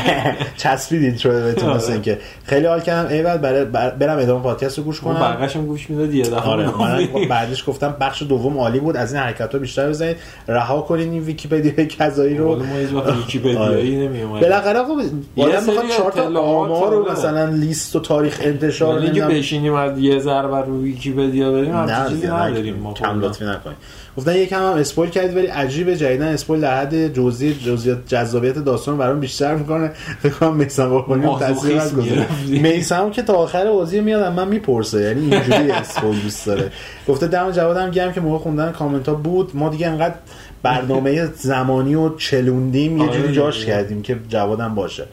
[0.56, 1.76] چسبید intro بهتون آره.
[1.76, 2.18] مثل اینکه.
[2.44, 3.36] خیلی حال کردم.
[3.36, 5.20] برای بر- برم ادامه پادکست رو گوش کنم.
[5.20, 6.40] بقیه‌شم گوش می‌داد یه دفعه.
[6.40, 7.26] آره من می‌گفتی.
[7.26, 8.96] بعدش گفتم بخش دوم عالی بود.
[8.96, 10.16] از این حرکت ها بیشتر بزنید.
[10.48, 12.56] رها کنین این ویکیپدیا کذایی رو.
[12.56, 14.40] ما هیچ وقت ویکی‌پدیایی نمی‌اومدیم.
[14.40, 17.12] بالاخره آقا آدم می‌خواد چهار تا آمار رو آره.
[17.12, 19.28] مثلا لیست و تاریخ انتشار که نمی‌دونم.
[19.28, 21.74] بشینیم از یه ضربه رو ویکی‌پدیا بریم
[22.10, 22.26] چیزی.
[22.26, 23.20] نداریم ما کم.
[23.20, 23.76] لطفی نکنید
[24.16, 28.98] گفتن یکم هم spoil کردید ولی عجیبه جدیدا spoil در حد جزئی جزئیات جذابیت داستان
[28.98, 29.88] برام بیشتر می‌کنه
[30.22, 32.58] فکر کنم میسم قربانی هم تاثیر گرفتی.
[32.58, 36.72] میسم که تا آخر بازی میاد من می‌پرسه یعنی اینجوری spoil دوست داره
[37.08, 40.14] گفته دم جوادم گرم که موقع خوندن کامنت ها بود ما دیگه انقدر
[40.62, 43.34] برنامه زمانی و چلوندیم یه آره جوری.
[43.34, 45.04] جاش کردیم که جوادم باشه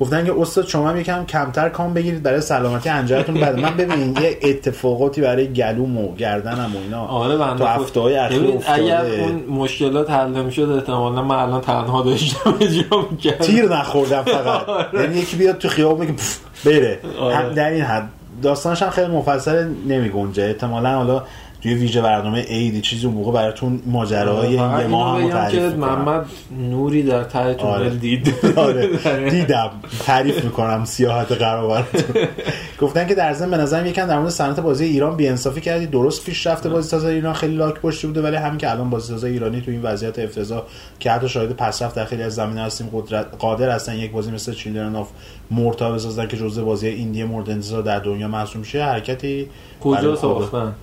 [0.00, 4.16] گفتن که استاد شما هم یکم کمتر کام بگیرید برای سلامتی حنجرتون بعد من ببین
[4.22, 7.06] یه اتفاقاتی برای گلوم و گردنم و اینا.
[7.06, 8.82] آره بنده تو هفته های اخیر افتاده.
[8.82, 13.44] اگر اون مشکلات حل نمی‌شد احتمالا من الان تنها داشتم اجرا می‌کردم.
[13.44, 14.62] تیر نخوردم فقط.
[15.00, 16.98] یعنی یکی بیاد تو خیابون پف، بره.
[17.20, 17.36] آره.
[17.36, 18.08] هم در این حد.
[18.42, 21.22] داستانش هم خیلی مفصل نمی گنجه احتمالا حالا
[21.60, 25.76] توی ویژه برنامه عیدی چیزی اون موقع براتون ماجراهای یه ماه هم تعریف که.
[25.76, 26.26] محمد
[26.70, 27.90] نوری در ته تونل آره.
[27.90, 28.34] دید.
[28.56, 28.90] آره.
[29.30, 29.70] دیدم.
[30.06, 31.86] تعریف می‌کنم سیاحت قرار
[32.80, 35.86] گفتن که در ضمن به نظرم یکم در مورد صنعت بازی ایران بی‌انصافی کردی.
[35.86, 39.24] درست پیشرفت بازی ساز ایران خیلی لاک پشتی بوده ولی همین که الان بازی ساز
[39.24, 40.62] ایرانی تو این وضعیت افتضاح
[40.98, 44.52] که حتی شاهد پسرفت در خیلی از زمینه هستیم قدرت قادر هستن یک بازی مثل
[44.52, 45.08] Children of
[45.50, 49.48] Morta بسازن که جزء بازی indie مورد انتظار در دنیا محسوب میشه حرکتی
[49.80, 50.74] کجا ساختن.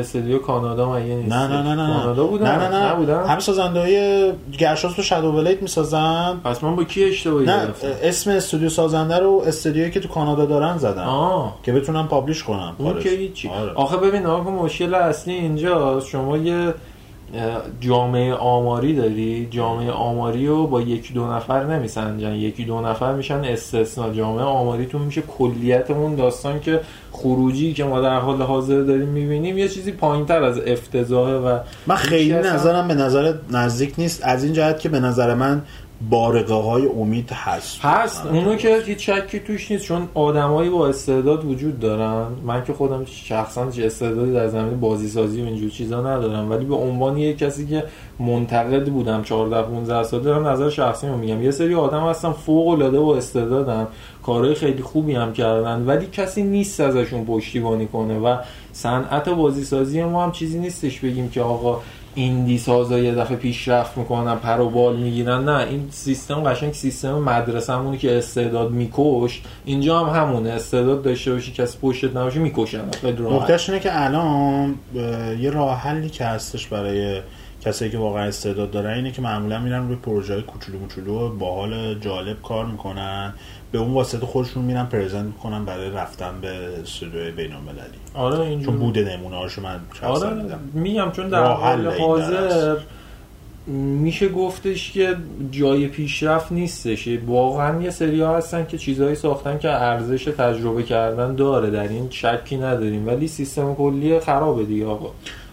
[0.00, 2.92] استودیو کانادا مگه نیست نه نه نه نه کانادا بودن؟ نه نه نه.
[2.92, 6.40] نبودن؟ همه سازنده های گرشاسب و Shadow Blade می‌سازن.
[6.44, 7.68] پس من با کی اشتباهی نه
[8.02, 11.02] اسم استودیو سازنده رو استودیویی که تو کانادا دارن زدن.
[11.04, 11.56] آه.
[11.62, 12.98] که بتونن پابلیش کنن اون.
[12.98, 13.48] که هیچی.
[13.48, 13.72] آره.
[13.74, 16.08] آخه ببین آقا مشکل اصلی اینجاست.
[16.08, 16.74] شما یه
[17.80, 22.32] جامعه آماری داری؟ جامعه آماری رو با یکی دو نفر نمیسنجن.
[22.34, 26.80] یکی دو نفر میشن استثنا جامعه آماریتون میشه کلیت اون داستان که
[27.12, 31.58] خروجی که ما در حال حاضر داریم می‌بینیم یه چیزی پایین تر از افتضاحه و
[31.86, 34.20] من خیلی نظرم به نظر نزدیک نیست.
[34.24, 35.62] از این جهت که به نظر من
[36.10, 37.80] بارقه های امید هست.
[37.80, 38.26] هست.
[38.26, 42.26] من اونو که هیچ شکی توش نیست چون آدمایی با استعداد وجود دارن.
[42.46, 46.50] من که خودم شخصا هیچ استعدادی در زمین بازی سازی و اینجور چیزا ندارم.
[46.50, 47.84] ولی به عنوان یک کسی که
[48.18, 51.42] منتقد بودم 14 15 سال دارم نظر شخصی رو میگم.
[51.42, 53.86] یه سری آدم هستن فوق العاده با استعدادن.
[54.22, 58.36] کارهای خیلی خوبی هم کردن ولی کسی نیست ازشون پشتیبانی کنه و
[58.72, 61.80] صنعت بازی سازی ما هم چیزی نیستش بگیم که آقا
[62.14, 65.44] ایندی سازا یه دفعه پیشرفت می‌کنن پر و بال می‌گیرن.
[65.44, 71.52] نه این سیستم قشنگ سیستم مدرسه‌مونی که استعداد میکش اینجا هم همونه استعداد داشته باشی
[71.52, 72.84] کسی پشتت نباشه می‌کشن.
[73.04, 74.74] نکتهش اینه که الان
[75.40, 77.20] یه راه حلی که هستش برای
[77.64, 82.42] کسایی که واقعا استعداد دارن اینه که معمولا میرن روی پروژه کوچولو کوچولو باحال جالب
[82.42, 83.34] کار می‌کنن.
[83.74, 86.48] به اون واسطه خودشون میرن پرزنت می‌کنن برای رفتن به
[86.82, 87.78] استودیوی بین المللی
[88.14, 88.66] آره اینجور.
[88.66, 90.58] چون بوده نمونه هاشو من شخصا آره دیدم.
[90.72, 92.76] میگم چون در حال حاضر.
[93.66, 95.16] میشه گفتش که
[95.50, 97.08] جای پیشرفت نیستش.
[97.26, 101.70] واقعا یه سری ها هستن که چیزهایی ساختن که ارزش تجربه کردن داره.
[101.70, 103.06] در این شکی نداریم.
[103.06, 105.10] ولی سیستم کلی خرابه دیگه آقا.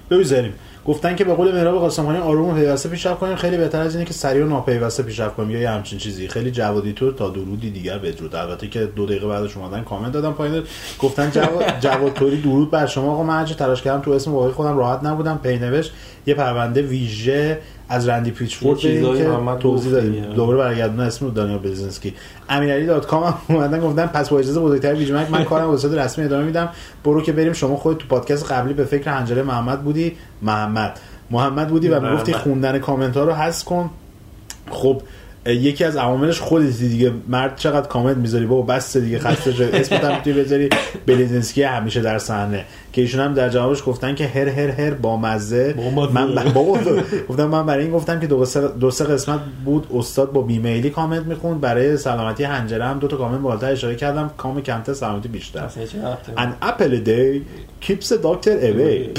[0.10, 0.54] بگذاریم
[0.86, 3.36] گفتن که به قول مهراب قاسمانی آروم و پیوسته پیشرفت کنیم.
[3.36, 5.52] خیلی بهتر از اینه که سریع و ناپیوسته پیشرفت کنیم.
[5.52, 6.28] یا یه همچین چیزی.
[6.28, 10.34] خیلی جوادی تو تا درودی دیگر بدرود البته که دو دقیقه بعدش اومدن کامنت دادم
[10.34, 10.64] پایین.
[11.00, 13.12] گفتن جواد جواد توری درود بر شما.
[13.12, 15.40] آقا من تلاش کردم تو اسم واقعی خودم راحت نبودم.
[15.44, 15.92] پینوشت
[16.26, 17.58] یه پرونده ویژه
[17.90, 19.02] از رندی پیچفورد که
[19.60, 20.34] توضیح دادیم.
[20.34, 22.14] دوباره برگردون اسم رو دانیال بلزنسکی
[22.50, 25.94] امیرعلی dot com هم اومدن گفتن پس با اجازه بزرگتر VGMAG من کارم به صورت
[25.94, 26.70] رسمی ادامه میدم.
[27.04, 27.54] برو که بریم.
[27.54, 30.16] شما خود تو پادکست قبلی به فکر حنجره محمد بودی.
[30.42, 31.00] محمد.
[31.32, 32.00] محمد بودی و.
[32.00, 33.90] می‌گفتی خوندن کامنت ها رو حذف کن.
[34.70, 35.02] خب
[35.46, 40.04] یکی از عواملش خودتی دیگه مرد چقدر کامنت می‌ذاری؟ بابا بس دیگه خسته شد اسمت
[40.04, 40.70] هم می‌تونی بذاری.
[41.06, 42.66] بلیزنسکی همیشه در صحنه.
[42.94, 45.76] که ایشون هم در جوابش گفتن که هر هر هر با مزه.
[46.14, 46.36] من.
[46.54, 46.80] بابا
[47.30, 49.88] گفتم من برای این گفتم که دو سه, دو سه قسمت بود.
[49.94, 51.62] استاد با بیمیلی کامنت می‌خوند.
[51.62, 54.32] برای سلامتی حنجره هم دو تا کامنت بالاتر اشاره کردم.
[54.38, 55.60] کامنت کمتر سلامتی بیشتر.
[55.60, 57.10] اصلا چه ربطی؟ An apple a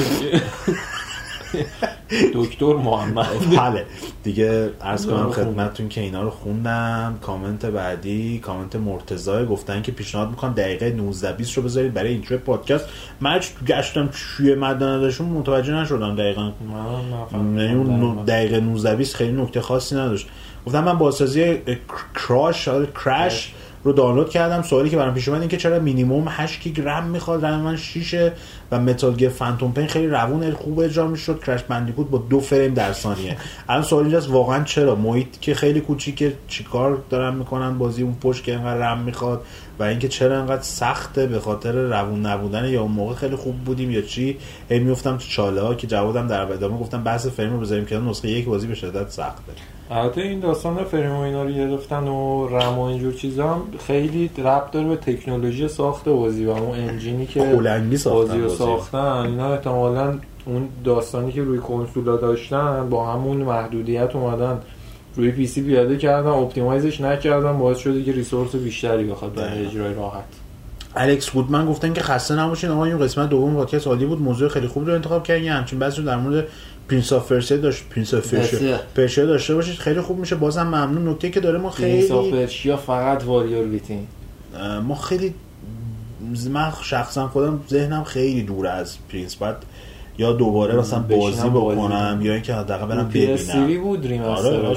[2.34, 3.56] دکتر محمد.
[3.56, 3.86] بله.
[4.22, 7.18] دیگه عرض کنم خدمتتون که اینا رو خوندم.
[7.22, 12.38] کامنت بعدی کامنت مرتضی گفتن که پیشنهاد می‌کنم دقیقه 19 20 رو بذارید برای intro
[12.38, 12.84] پادکست.
[13.20, 16.52] من گشتم چیه نظرشون متوجه نشدم دقیقا.
[17.32, 20.26] یعنی دقیقه 19 20 خیلی نکته خاصی نداشت.
[20.66, 21.58] گفتم من بازسازی
[22.14, 24.62] Crash آره، Crash رو دانلود کردم.
[24.62, 27.76] سوالی که برام پیش اومد این که چرا مینیمم 8 گیگ رم می‌خواد؟ رم من
[27.76, 28.30] 6
[28.70, 31.44] و Metal Gear Phantom Pain خیلی روون خوب اجرا می‌شد.
[31.44, 33.36] Crash Bandicoot با دو فریم در ثانیه.
[33.68, 38.44] الان سوال اینجاست واقعا چرا؟ محیط که خیلی کوچیکه چیکار دارن می‌کنن بازی اون پشت
[38.44, 39.44] که انقدر رم می‌خواد؟
[39.78, 43.90] و اینکه چرا انقدر سخته به خاطر روون نبودن یا اون موقع خیلی خوب بودیم
[43.90, 44.38] یا چی؟
[44.68, 47.98] هی میفتم تو چاله ها که جوادم در ادامه گفتم بحث فریم رو بذاریم که
[47.98, 49.52] نسخه یک بازی به شدت سخته.
[49.90, 54.30] البته این داستان فریم و اینا رو گرفتن و رم و اینجور چیزا هم خیلی
[54.38, 57.40] ربط داره به تکنولوژی ساخت بازی و اون انجینی که
[58.04, 58.48] بازی رو.
[58.48, 64.60] ساختن اینا احتمالا اون داستانی که روی کنسولا داشتن با همون محدودیت اومدن
[65.16, 69.66] روی PC پیاده کردن optimize ش نکردن باعث شده که resource بیشتری بخواد برای.
[69.66, 70.24] اجرای راحت
[70.96, 72.70] الکس گودمن گفتن که خسته نباشین.
[72.70, 74.20] آقا این قسمت دوم پادکست عالی بود.
[74.20, 75.48] موضوع خیلی خوب رو انتخاب کردین.
[75.48, 76.46] همچین رو در مورد
[76.88, 77.84] Prince of Persia داشت.
[77.90, 78.34] Prince of.
[78.94, 79.74] Persia داشته باشید.
[79.74, 80.36] خیلی خوب میشه.
[80.36, 81.08] بازم ممنون.
[81.08, 84.06] نکته که داره ما خیلی Persia فقط Warrior Within
[84.82, 85.34] ما خیلی
[86.50, 89.56] من شخصا خودم ذهنم خیلی دور از Prince بعد
[90.18, 92.20] یا دوباره مثلا بازی بکنم کنم.
[92.22, 93.80] یا اینکه حداقل برم ببینم.
[93.82, 94.76] بود آره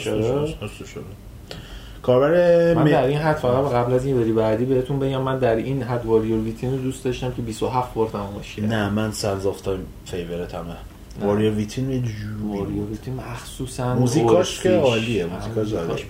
[2.06, 5.56] کاربر من در این حد فقط قبل از این بری بعدی بهتون بگم من در
[5.56, 9.62] این حد Warrior Within رو دوست داشتم که 27 بار کردم نه من Sands of
[9.62, 10.95] Time favorite همه نه.
[11.22, 12.80] Warrior Within یه جوری.
[12.80, 14.70] Within مخصوصا موزیکاش که.
[14.70, 16.06] عالیه، موزیکاش عالیه.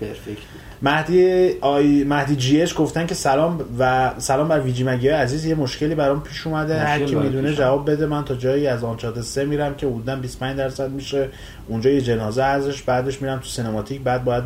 [0.82, 5.94] مهدی آی مهدی GH گفتن که سلام و سلام بر VGMag ی عزیز یه مشکلی
[5.94, 6.78] برام پیش اومده.
[6.78, 10.56] هر کی می‌دونه جواب بده من تا جایی از Uncharted سه میرم که حدودا 25
[10.56, 11.28] درصد میشه.
[11.68, 14.00] اونجا یه جنازه ازش بعدش میرم تو سینماتیک.
[14.00, 14.44] بعد باید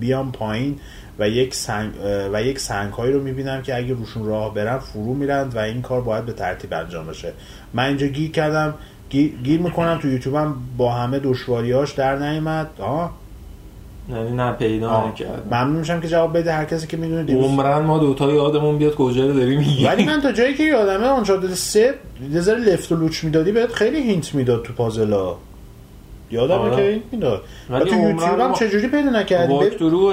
[0.00, 0.80] بیام پایین
[1.18, 1.92] و یک سنگ
[2.32, 5.82] و یک سنگ هایی رو می‌بینم که اگه روشون راه برم فرو میرند و این
[5.82, 7.32] کار باید به ترتیب انجام بشه.
[7.74, 8.74] من اینجا گیر کردم.
[9.44, 12.70] گیر, می‌کنم تو یوتیوبم با همه دشواریاش در نیومد.
[12.78, 13.10] آه.
[14.10, 15.08] یعنی نه پیدا آه.
[15.08, 15.42] نکردم.
[15.46, 17.44] ممنون میشم که جواب بده هر کسی که می‌دونه دیروز.
[17.44, 21.06] عمرن ما دوتا یادمون بیاد کجا رو داری میگی ولی من تا جایی که یادمه
[21.06, 21.94] آنچارتد سه
[22.32, 25.36] یه ذره لفت و لوچ می‌دادی بهت خیلی hint می‌داد تو پازلا
[26.34, 26.76] یادمه آره.
[26.76, 29.54] که hint می‌داد و ولی تو یوتیوب هم چجوری پیدا نکردی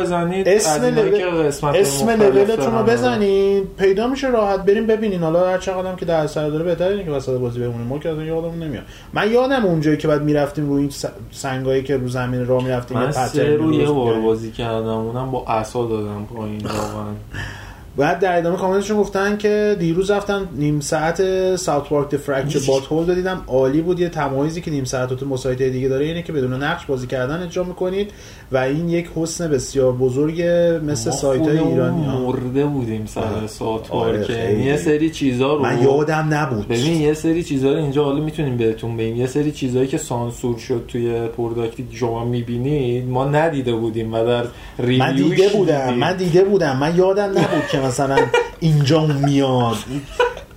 [0.02, 2.84] بزنید اسم لول- اسم لولتون رو.
[2.84, 3.68] بزنین.
[3.78, 5.24] پیدا میشه راحت بریم ببینین.
[5.24, 7.88] حالا هر چقدر هم که در سر داره بهتره اینه که وسط بازی بمونیم.
[7.88, 8.84] ما که یادمون نمیاد.
[9.14, 10.92] من یادم اونجایی که بعد می‌رفتیم روی این
[11.32, 14.20] سنگایی که رو زمین راه می‌رفتیم من سه رو یه بار.
[14.20, 14.88] بازی کردم.
[14.88, 17.06] اونم با عصا دادم پایین واقعا.
[17.98, 22.86] بعد در ادامه کامنتشون گفتن که دیروز رفتم نیم ساعت South Park The Fractured But
[22.86, 23.44] Whole دیدم.
[23.48, 24.00] عالی بود.
[24.00, 27.44] یه تمایزی که نیم ساعت تو مسایت دیگه داره اینه که بدون نقش بازی کردن
[27.44, 28.12] اجرا می‌کنید.
[28.52, 30.42] و این یک حسن بسیار بزرگ
[30.86, 32.06] مثل سایت های ایرانی.
[32.06, 32.20] ها.
[32.20, 33.48] مرده بودیم سر آره.
[33.48, 34.64] South آره، Park خیلی.
[34.64, 36.68] یه سری چیزا رو من یادم نبود.
[36.68, 39.16] ببین یه سری چیزا رو اینجا حالا می‌تونیم بهتون بگیم.
[39.16, 44.14] یه سری چیزایی که سانسور شد توی product ی که شما می‌بینید ما ندیده بودیم
[44.14, 44.44] و در
[44.80, 46.78] من دیده بودم من دیده بودم.
[46.78, 48.18] من یادم نبود که مثلا
[48.60, 49.76] اینجا میاد.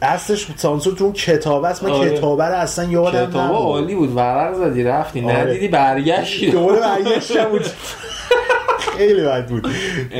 [0.04, 1.82] اصلش سانسور تو اون کتاب است.
[1.82, 2.10] من آره.
[2.10, 3.56] کتابه رو اصلا یادم کتابا نبود.
[3.56, 4.16] عالی بود.
[4.16, 5.24] ورق زدی رفتی.
[5.24, 5.36] آره.
[5.36, 6.50] ندیدی برگشتی.
[6.50, 7.44] دوباره برگشتم.
[7.44, 7.62] بود
[8.96, 9.68] خیلی بد بود.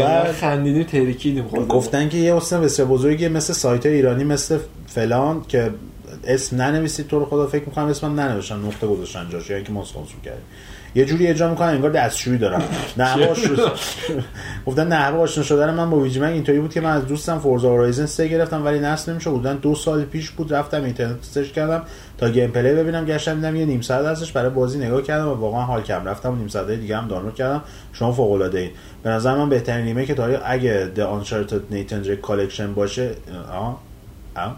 [0.00, 1.48] بعد خندیدیم ترکیدیم.
[1.48, 5.70] گفتن که یه حسن بسیار بزرگی مثل سایت ایرانی مثل فلان که
[6.24, 7.08] اسم ننویسید.
[7.08, 8.56] تو رو خدا فکر می‌کنم اسمم ننوشتن.
[8.56, 9.50] نقطه گذاشتن جاش.
[9.50, 10.44] یا اینکه ما سانسور کردیم.
[10.94, 12.62] یه جوری اجرا می‌کنن انگار دستشویی دارم
[12.96, 13.72] نحوه آشنا
[14.66, 17.68] گفتن نحوه آشنا شدن من با ویجی من اینطوری بود که من از دوستم Forza
[17.68, 21.82] Horizon 3 گرفتم ولی نصب نمیشه بودن دو سال پیش بود رفتم اینترنت سرچ کردم
[22.18, 25.62] تا gameplay ببینم گشتم دیدم یه نیم ساعت ازش برای بازی نگاه کردم و واقعا
[25.62, 27.62] حال کردم رفتم و نیم ساعت دیگه هم دانلود کردم
[27.92, 28.70] شما فوق العاده اید
[29.02, 33.10] به نظر من بهترین remake تاریخ اگه The Uncharted Nathan Drake Collection باشه
[33.52, 33.80] آه
[34.34, 34.56] آه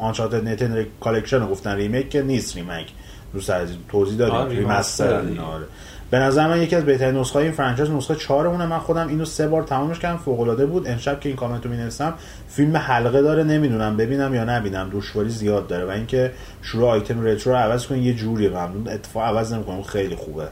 [0.00, 2.92] Uncharted Nathan Collection رو گفتن remake که نیست remake
[3.36, 4.58] رو سر توضیح دادیم.
[4.58, 5.40] remaster remaster دیگه.
[5.40, 5.64] آره.
[6.10, 9.24] به نظر من یکی از بهترین نسخه این franchise نسخه 4 مونه من خودم اینو
[9.24, 10.16] سه بار تمامش کردم.
[10.16, 10.88] فوق العاده بود.
[10.88, 12.14] امشب که این کامنت رو می‌نویسم
[12.48, 13.44] فیلم حلقه داره.
[13.44, 14.90] نمی‌دونم ببینم یا نبینم.
[14.92, 15.84] دشواری زیاد داره.
[15.84, 16.32] و اینکه
[16.62, 19.82] شروع آیتم retro رو عوض کنین یه جوری ممنون اتفاق عوض نمی‌کنم.
[19.82, 20.48] خیلی خوبه.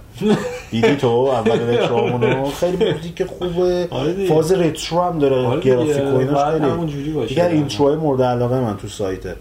[0.70, 2.45] دیدی تو؟ اول retro مونو.
[2.51, 3.89] خیلی موزیک خوبه.
[3.90, 4.27] آره.
[4.27, 5.47] فاز retro هم داره.
[5.47, 7.27] آره گرافیک و ایناش باید خیلی.
[7.27, 9.36] دیگه intro های مورد علاقه من تو سایته.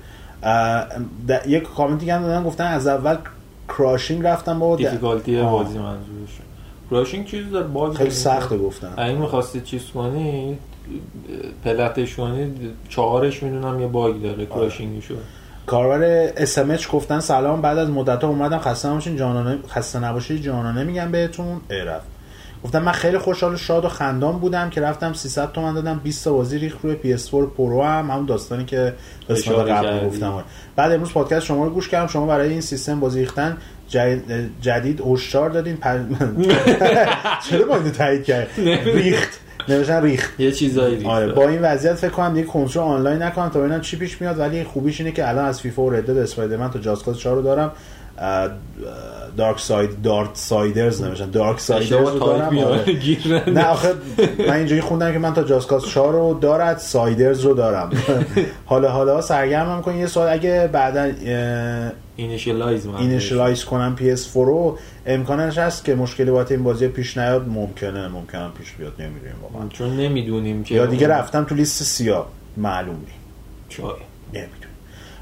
[1.47, 3.17] یک کامنت دیگه هم دادن گفتن از اول
[3.69, 5.41] Crushing رفتم با difficulty.
[5.41, 6.39] بازی منظورش
[6.89, 8.09] Crushing چیز داره باگ خیلی.
[8.09, 10.57] سخته گفتن اگه می‌خواستی چیز کنی
[11.63, 12.51] plat ش کنی
[12.89, 14.23] چهارش می‌دونم یه باگ آره.
[14.23, 15.15] داره Crushing شو
[15.65, 20.83] کاربر SMH گفتن سلام بعد از مدت ها اومدم خسته نباشین جانانه خسته نباشید جانانه
[20.83, 22.01] میگم بهتون ایرف
[22.63, 26.23] گفتم من خیلی خوشحال و شاد و خندان بودم که رفتم 300 تومن دادم 20
[26.23, 28.93] تا بازی ریخ روی PS4 Pro هم همون داستانی که
[29.29, 30.07] قسمت قبل.
[30.07, 30.43] گفتم.
[30.75, 32.07] بعد امروز پادکست شما رو گوش کردم.
[32.07, 33.57] شما برای این سیستم بازی ریختن
[34.61, 35.77] جدید, هشدار دادین.
[35.77, 35.97] پر...
[37.49, 38.47] چرا اینو تایید کرد؟
[38.85, 39.39] ریخت.
[39.69, 40.39] نوشتن ریخت.
[40.39, 41.09] یه چیزایی ریخته.
[41.09, 44.39] آره با این وضعیت فکر کنم دیگه کنترل آنلاین نکنم تا ببینم چی پیش میاد.
[44.39, 47.71] ولی خوبیش اینه که الان از فیفا و ردد اسپایدرمن تا جاسکاز 4 رو دارم.
[49.37, 51.29] دارک ساید دارت سایدرز نمیشن.
[51.29, 52.93] دارک سایدرز رو تایپ دارم آره.
[53.03, 53.93] گیر نه آخه
[54.47, 57.89] من اینجوری خوندم که من تا Just Cause 4 رو Darksiders رو دارم.
[58.65, 61.11] حالا حالا سرگرمم کنم یه سوال اگه بعدا
[62.15, 68.07] initialize initialize کنم PS4 رو امکانش هست که مشکلی باید این بازی پیش نیاد؟ ممکنه
[68.07, 69.67] ممکنه پیش بیاد نمی‌دونیم واقعا.
[69.69, 72.27] چون نمی‌دونیم که یا دیگه اون- رفتم تو لیست سیاه.
[72.57, 73.05] معلوم نی
[73.69, 73.87] شاید.
[74.33, 74.49] نمی‌دونم.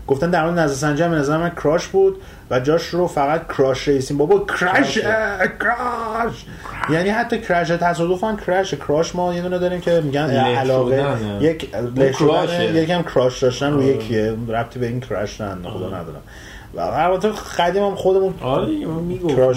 [0.07, 2.15] گفتن در مورد نظر سنجی هم نظر من Crash بود.
[2.51, 4.97] و جاش رو فقط Crash Racing بابا Crash
[5.59, 6.45] کراش
[6.89, 11.05] یعنی حتی Crash تصادفا Crash Crash ما یه دونه داریم که میگن علاقه.
[11.41, 11.69] یک
[12.73, 13.85] یکم crush داشتن رو آره.
[13.85, 14.35] یکیه.
[14.47, 16.21] ربطی به این Crash نه خدا ندارم.
[16.73, 18.67] و البته قدیم هم خودمون آره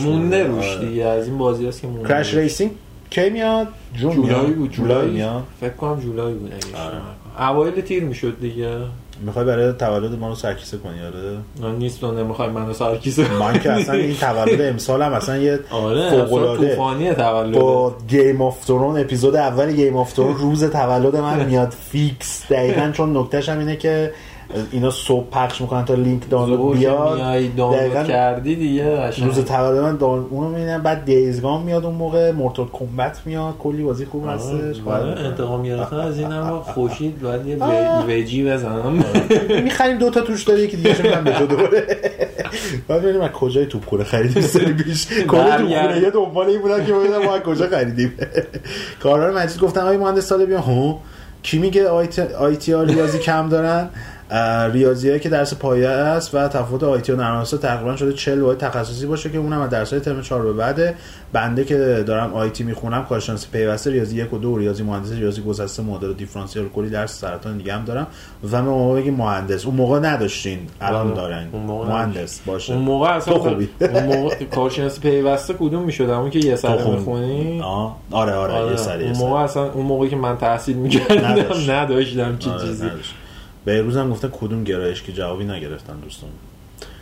[0.05, 0.45] مونده.
[0.45, 0.89] روش آره.
[0.89, 1.05] دیگه.
[1.05, 2.71] از این بازی هست که مونده Crash Racing
[3.11, 5.43] کی میاد؟ June July؟ بود جولای میاد.
[5.61, 7.51] فکر کنم جولای بود اگه آره.
[7.51, 8.77] اوایل تیر می‌شد دیگه.
[9.21, 13.59] می‌خوای برای تولد ما رو سرکیسه کنی آره؟ نه، نیست و نمی‌خوای منو سرکیسه من
[13.59, 18.43] که اصلا این تولد امسال هم اصلا یه آره فوق العاده طوفانی تولد با Game
[18.43, 21.75] of Thrones اپیزود اول Game of Thrones روز تولد من میاد.
[21.91, 24.13] fix دقیقا چون نکتهش هم اینه که
[24.73, 27.19] اینا صبح پخش می‌کنن تا لینک دانلود بیاد.
[27.57, 29.27] دانلود کردی دیگه قشنگ.
[29.29, 30.27] روز تولد من دان...
[30.31, 34.77] اونو می‌بینم بعد Days Gone میاد اون موقع Mortal Kombat میاد کلی بازی خوب هستش.
[34.87, 39.05] آره انتقام گرفتن از این هم خوشید باید یه وی- ویجی بزنم.
[39.65, 41.87] می‌خریم دوتا توش داره یکی دیگه میدم به تو دوره
[42.89, 45.07] بعد ببینیم از کجای توپخونه خریدیم سری پیش.
[45.09, 45.59] کل برگرد.
[45.61, 48.13] توپخونه یه دنبال این بودن که ببینم ما از کجا خریدیم.
[49.03, 50.99] کارار مجید گفتن آقای مهندس سال بیا ها
[51.43, 51.89] کی میگه
[52.39, 53.89] آیتی ریاضی کم دارن؟
[54.73, 58.59] ریاضی هایی که درس پایه است و تفاوت آیتی و نرم تقریبا شده 40 واحد
[58.59, 60.95] تخصصی باشه که اونم از درس های ترم 4 به بعده
[61.33, 65.83] بنده که دارم آیتی می‌خونم کارشناسی پیوسته ریاضی یک و دو ریاضی مهندسی ریاضی گسسته
[65.83, 68.07] مدل و دیفرانسیل کلی درس سرطان دیگه هم دارم
[68.45, 71.17] و من موقع بگیم مهندس اون موقع نداشتین الان آره.
[71.17, 73.69] دارن اون موقع مهندس باشه اون موقع اصلا تو خوبی.
[73.95, 76.95] اون موقع کارشناسی پیوسته کدوم می‌شد اون که یه خوب.
[76.95, 77.61] می‌خونی.
[77.61, 78.71] آره آره, آره.
[78.71, 79.25] یه سری یه اون سری.
[79.27, 81.71] موقع اصلا اون موقعی که من تحصیل می‌کردم نداشت.
[81.71, 82.21] نداشتم
[82.51, 82.87] آره، چیزی
[83.67, 83.79] نداشت.
[83.79, 86.31] به روز هم گفتن کدوم گرایش که جوابی نگرفتن دوستان.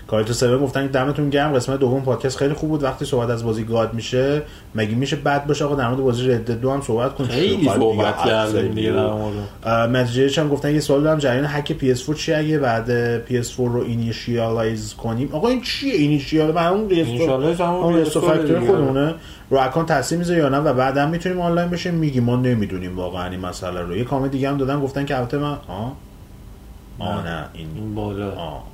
[0.06, 2.82] کاریتو سبه گفتن که دمتون گرم قسمت دوم پادکست خیلی خوب بود.
[2.82, 4.42] وقتی صحبت از بازی گاد میشه
[4.74, 7.30] مگه میشه بد باشه؟ آقا در مورد بازی رد دو هم صحبت کنیم.
[7.30, 8.96] خیلی صحبت کردیم
[10.38, 15.28] هم گفتن یه سوال دارم جریان hack PS4 چیه؟ اگه بعد PS4 رو initialize کنیم.
[15.32, 17.60] آقا این چیه initialize؟ من اون reset
[18.04, 18.60] PS4 factory دیگه.
[18.60, 19.14] خودمونه.
[19.50, 21.94] رو اکانت تاثیر می‌ذاره یا نه؟ و بعدا می‌تونیم آنلاین بشیم.
[21.94, 23.96] میگیم ما نمی‌دونیم واقعا این مسئله رو.
[23.96, 25.56] یه کامنت دیگه هم دادن گفتن که البته من
[27.02, 28.32] آه نه این این بالا.
[28.32, 28.72] آه.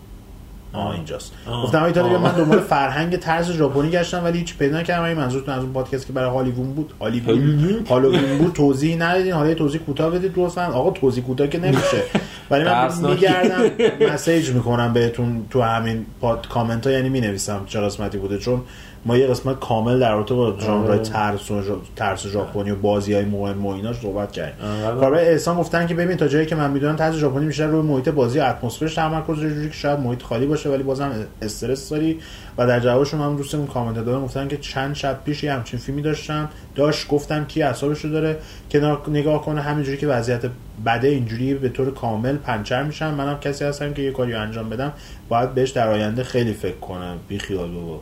[0.72, 1.32] آه اینجاست.
[1.62, 2.22] گفتم ایتالیا آه.
[2.22, 5.02] من دنبال فرهنگ طرز ژاپنی گشتم ولی هیچ پیدا نکردم.
[5.02, 6.92] این منظورتون از اون پادکست که برای هالیوود بود.
[7.00, 9.32] هالیوود؟ هالووین بود توضیح ندادین.
[9.32, 12.02] حالا توضیح کوتاه بدید لطفا آقا توضیح کوتاه که نمیشه.
[12.50, 12.90] ولی من.
[13.02, 13.70] میگردم
[14.12, 18.38] مسیج می‌کنم بهتون تو همین پاد کامنت ها یعنی می‌نویسم چه قسمتی بوده.
[18.38, 18.60] چون
[19.08, 20.98] ما یه قسمت کامل در رابطه با ژانر آره.
[20.98, 21.62] ترس و
[21.96, 24.66] ترس ژاپنی و بازی های مهم و ایناش صحبت کردیم.
[25.00, 28.08] کاربر احسان گفتن که ببین تا جایی که من می‌دونم طرز ژاپنی بیشتر روی محیط
[28.08, 31.12] بازی و اتمسفرش تمرکز جوری که شاید محیط خالی باشه ولی بازم
[31.42, 32.18] استرس داری.
[32.58, 36.02] و در جوابشون هم دوستمون کامنت دادن گفتن که چند شب پیش یه همچین فیلمی
[36.02, 36.48] داشتم.
[36.74, 38.36] داشت گفتم کی اعصابش رو داره.
[38.70, 40.42] کنار نگاه کنه همینجوری که وضعیت
[40.86, 43.14] بده اینجوری به طور کامل پنچر میشم.
[43.14, 44.92] منم کسی هستم که یه کاری انجام بدم.
[45.28, 47.16] باید بهش در آینده خیلی فکر کنم.
[47.28, 48.00] بی خیال بابا.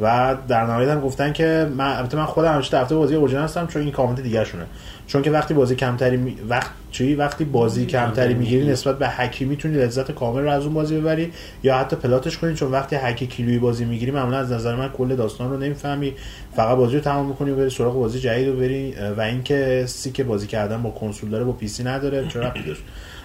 [0.00, 3.66] و در نهایت هم گفتن که من البته من خودم همیشه طرفدار بازی اورجینال هستم
[3.66, 4.64] چون این کامنت دیگه شونه
[5.06, 6.36] چون که وقتی بازی کمتری می...
[6.48, 8.66] وقت چی؟ وقتی بازی کمتری می‌گیری.
[8.66, 11.32] نسبت به هکی می‌تونی لذت کامل رو از اون بازی ببری
[11.62, 15.16] یا حتی پلاتش کنی چون وقتی هکی کیلویی بازی می‌گیری معمولا از نظر من کل
[15.16, 16.14] داستان رو نمی‌فهمی.
[16.56, 20.10] فقط بازی رو تمام می‌کنی و بری سراغ بازی جدید رو بری و اینکه سی
[20.10, 22.28] که بازی کردن با کنسول داره با پی سی نداره.
[22.28, 22.60] چرا؟ ربطی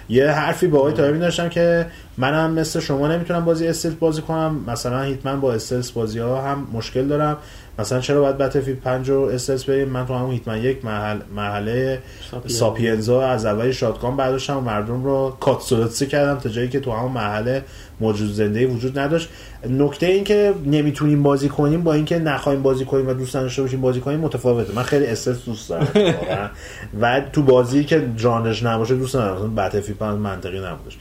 [0.10, 1.86] یه حرفی با آقای طاهری داشتم که
[2.18, 4.64] منم مثل شما نمی‌تونم بازی استلس بازی کنم.
[4.68, 7.38] مثلا هیتمن با استلس بازی ها هم مشکل دارم.
[7.80, 12.00] مثلا چرا باید بتلفیلد 5 رو استلس بریم من تو همون هیتمن یک محل محله
[12.48, 13.28] ساپینزا.
[13.28, 17.64] از اول شاتگان برداشتم و مردم رو کاتسولاتسی کردم تا جایی که تو همون محله
[18.00, 19.30] موجود زنده وجود نداشت.
[19.70, 23.82] نکته این که نمی‌تونیم بازی کنیم با اینکه نخواهیم بازی کنیم و دوست نداشته باشیم
[23.82, 24.76] بازی کنیم متفاوته.
[24.76, 25.88] من خیلی استلس دوست دارم.
[27.02, 29.56] و تو بازی که جانش نباشه دوست ندارم.
[29.56, 30.98] بتلفیلد 5 منطقی نبودش.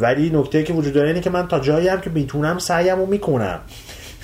[0.00, 3.06] ولی نکته که وجود داره اینه که من تا جایی هم که می‌تونم سعیم رو
[3.06, 3.58] می‌کنم.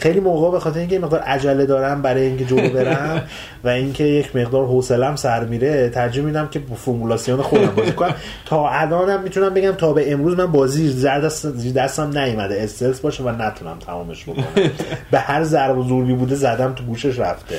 [0.01, 3.23] خیلی موقع به خاطر اینکه مقدار عجله دارم برای اینکه جلو برم
[3.65, 8.15] و اینکه یک مقدار حوصلم سر میره ترجیح میدم که با فرمولاسیون خودم بازی کنم.
[8.47, 12.63] تا الانم می‌تونم بگم تا به امروز من بازی زیر دست دستم نیومده.
[12.63, 14.45] استلس باشه و نتونم تمامش بکنم.
[15.11, 17.59] به هر ضرب و ضربی بوده زدم تو گوشش رفته.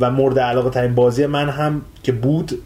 [0.00, 2.62] و مورد علاقه ترین بازی من هم که بود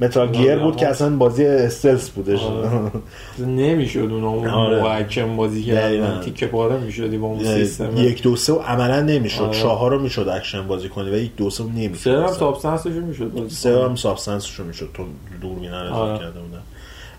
[0.00, 2.68] Metal Gear بود که اصلا بازی stealth بودش آره.
[3.46, 4.90] نمی‌شد اون اون آره.
[4.90, 5.62] اکشن بازی.
[5.62, 9.58] کردن تیکه پاره می‌شدی با اون سیستم یک دو سه عملا نمی‌شد آره.
[9.58, 13.48] چهار رو می‌شد اکشن بازی کنی و یک دو سه نمی‌شد سه هم Substanceش می‌شد
[13.48, 13.84] سه.
[13.84, 15.02] هم Substanceش می‌شد تو
[15.42, 15.92] رو آره.
[15.92, 16.62] اضافه کرده بودن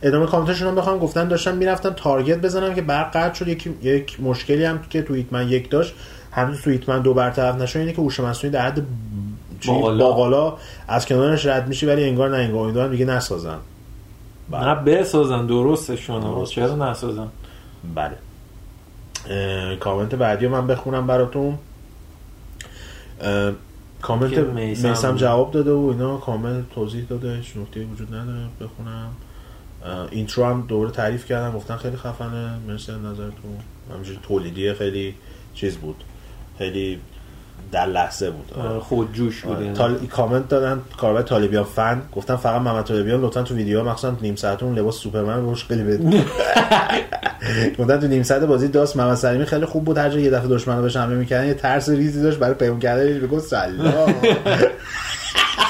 [0.04, 4.22] ادامه کامنتشون رو بخوام گفتن داشتم می‌رفتم تارگت بزنم که برق قطع شد یک یک
[4.22, 5.94] مشکلی هم که تو هیتمن یک داشت
[6.32, 8.84] هنوز تو هیتمن دو برطرف نشد اینه که هوش مصنوعی در حد
[9.68, 10.06] باقالا.
[10.06, 10.57] باقالا.
[10.88, 13.57] از کنارش رد میشی ولی انگار نه انگار امیدوارم دیگه نسازن
[14.52, 16.52] نه بسازن درستشون درست.
[16.52, 17.27] چرا نسازن
[17.95, 18.18] بله.
[19.76, 21.57] کامنت بعدی رو من بخونم براتون.
[24.02, 25.15] کامنت میسم.
[25.15, 26.18] جواب داده و اینا.
[26.18, 28.48] کامنت توضیح داده هیچ نکته وجود نداره.
[28.61, 29.10] بخونم.
[30.11, 31.52] اینترو هم دوباره تعریف کردم.
[31.52, 32.57] گفتن خیلی خفنه.
[32.68, 33.57] مرسی از نظرتون.
[33.91, 35.15] همینجوری تولیدی خیلی
[35.53, 36.03] چیز بود.
[36.57, 36.99] خیلی
[37.74, 38.54] در لحظه بود.
[38.58, 39.56] آره، خودجوش بود.
[39.56, 39.64] آره.
[39.66, 39.78] یعنی.
[39.78, 40.08] تال...
[40.08, 42.02] کامنت دادن کاربر طالبیان فن.
[42.16, 45.66] گفتن فقط محمد طالبیان لطفا تو ویدیو مخصوصا نیم ساعت اون لباس سوپرمن رو روش
[45.66, 46.24] خیلی بده
[47.80, 49.98] گفتن تو نیم ساعت بازی داست محمد سلیمی خیلی خوب بود.
[49.98, 52.80] هر جا یه دفعه دشمن رو بهش حمله می‌کردن یه ترس ریزی داشت برای پیون
[52.80, 54.16] کردنش بگفت سلام.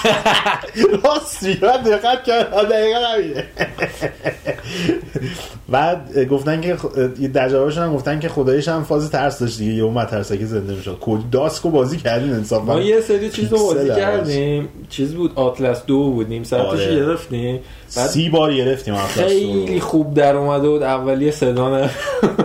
[1.04, 2.24] راست میگه من دقت
[2.70, 3.46] دقیقا همینه.
[5.72, 6.78] بعد گفتن که
[7.34, 9.74] در جوابشون هم گفتن که خدایش هم فاز ترس داشت دیگه.
[9.74, 10.98] یه اومد ترسکی زنده می‌شد.
[11.02, 13.88] کل داسکو بازی کردین انصافا ما یه سری چیز رو بازی.
[13.88, 14.68] کردیم.
[14.90, 16.28] چیز بود؟ آتلس دو بود.
[16.28, 16.96] نیم ساعتش آره.
[16.96, 17.56] گرفتیم.
[17.56, 18.96] بعد سی بار گرفتیم.
[18.96, 21.90] خیلی خوب در اومده بود اولیه صدا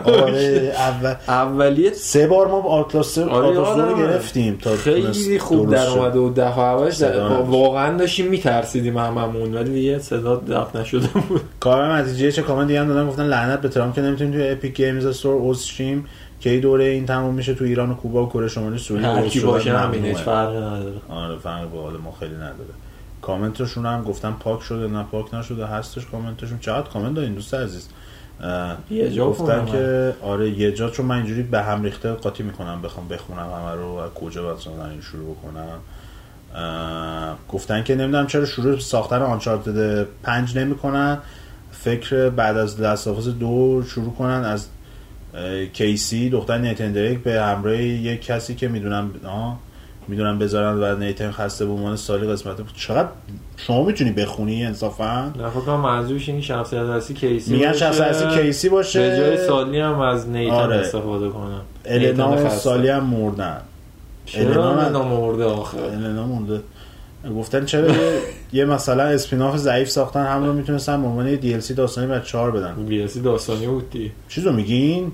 [0.04, 3.98] آره اول اولیه سه بار ما آتلاس آره، رو یادمه.
[3.98, 5.88] گرفتیم تا خیلی خوب در.
[5.88, 7.02] اومده بود دفعه اولش.
[7.46, 12.80] واقعا داشتیم میترسیدیم هممون ولی دیگه صدا دفت نشده بود کارم نتیجه چه کامنت دیگه
[12.80, 16.06] هم دادن گفتن لعنت به ترامپ که نمی‌تونیم توی Epic Games Store عضو شیم
[16.40, 19.28] که این دوره این تموم میشه تو ایران و کوبا و کره شمالی سوریه هر
[19.28, 20.04] کی باشه همین.
[20.04, 22.74] هیچ فرقی نداره آره فرق به حال ما خیلی نداره
[23.22, 26.58] کامنتشون هم گفتم پاک شده نه پاک نشده هستش کامنتشون.
[26.58, 27.88] چقدر کامنت دارین دوست عزیز؟
[28.90, 32.82] یه جا گفتن که آره یه جا چون من اینجوری به هم ریخته قاطی می‌کنم
[32.82, 35.78] بخوام بخونم همه رو از کجا مثلا این شروع بکنم.
[37.48, 41.18] گفتن که نمی‌دونم چرا شروع ساختن آنچارتد پنج نمی‌کنن.
[41.72, 44.44] فکر بعد از لسافاس دو شروع کنن.
[44.44, 44.66] از
[45.72, 49.58] کیسی دختر نیتن دریک به همراه یک کسی که می‌دونم آه
[50.09, 53.09] می‌دونم بذارن و نیتن خسته به عنوان سالی قسمت چقدر
[53.56, 57.78] شما می‌تونی بخونی انصافا؟ نه فکر کنم منظورش اینه شخصیت اصلی کیسی میگن باشه.
[57.78, 60.76] شخص اصلی کیسی باشه؟ به جای سالی هم از نیتن آره.
[60.76, 61.60] استفاده کنم.
[61.85, 62.48] النا و.
[62.51, 63.60] سالی هم مردن.
[64.26, 66.60] چرا النا- النا مرده آخه؟ النا مونده
[67.36, 67.89] گفتن چرا
[68.52, 72.24] یه, مثلا اسپیناف ضعیف ساختن هم رو می‌تونستن به عنوان دی ال سی داستانی بعد
[72.24, 72.74] چهار بدن.
[72.74, 74.12] بیاسی داستانی بود دی.
[74.28, 75.12] چیزو میگین؟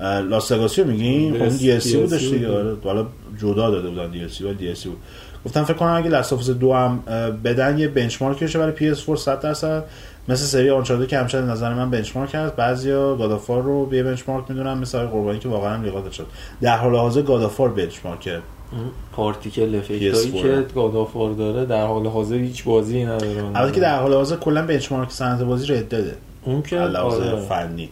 [0.00, 2.48] اه، لاستگاسی رو میگین خب دی ال سی بودش دیگه.
[2.48, 2.76] آره.
[2.84, 3.06] حالا
[3.38, 4.98] جدا داده بودن دی ال سی ولی دی ال سی بود.
[5.46, 7.02] گفتم فکر کنم اگه لاست دو هم
[7.44, 9.84] بدن یه بنچمارک بشه برای PS4 100 درصد.
[10.28, 12.56] مثل سری آنچارده که همچنان نظر من بنچمارک هست.
[12.56, 16.26] بعضیا گادافار رو به بنچمارک می‌دونن مثل آقای قربانی که واقعا لیاقت شد
[16.60, 18.80] در حال حاضر گادافار بنچمارکه اون
[19.12, 23.44] پارتیکل افکت هایی PS4 که گادافار داره در حال حاضر هیچ بازی نداره.
[23.54, 26.14] البته که در حال حاضر کلا بنچمارک صنعت بازی رو داده
[26.44, 27.36] اون که آره.
[27.36, 27.88] فنی.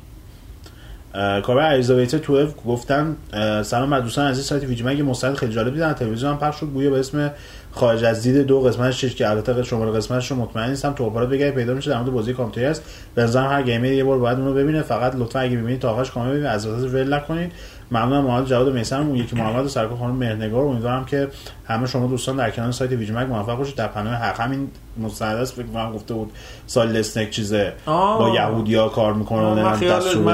[1.12, 3.16] کاربر الیزابت 12 گفتن
[3.62, 6.90] سلام بر دوستان عزیز سایت ویجی مگ مستند خیلی جالب دیدن تلویزیون پخش شد گویا
[6.90, 7.30] به اسم
[7.72, 11.28] خارج از دید دو قسمتش چیز که البته شماره قسمتش رو مطمئن نیستم تو آپارات
[11.28, 12.82] بگید پیدا میشه در مورد بازی کامپیوتری است
[13.14, 16.10] به نظرم هر گیمر یه بار باید اون ببینه فقط لطفا اگه ببینید تا آخرش
[16.10, 16.46] کامل ببینید.
[16.46, 17.52] از وسط ول نکنید.
[17.90, 20.64] ممنونم محمد جواد میسم اون یکی محمد و سرکار خانم مهرنگار.
[20.64, 21.28] امیدوارم که
[21.66, 23.74] همه شما دوستان در کنار سایت ویجی مگ موفق باشید.
[23.74, 24.40] در پناه حق.
[24.40, 26.32] همین مستند است فکر کنم گفته بود
[26.66, 27.72] سال اسنک چیزه.
[27.86, 28.18] آه.
[28.18, 29.76] با یهودیا کار می‌کنه من.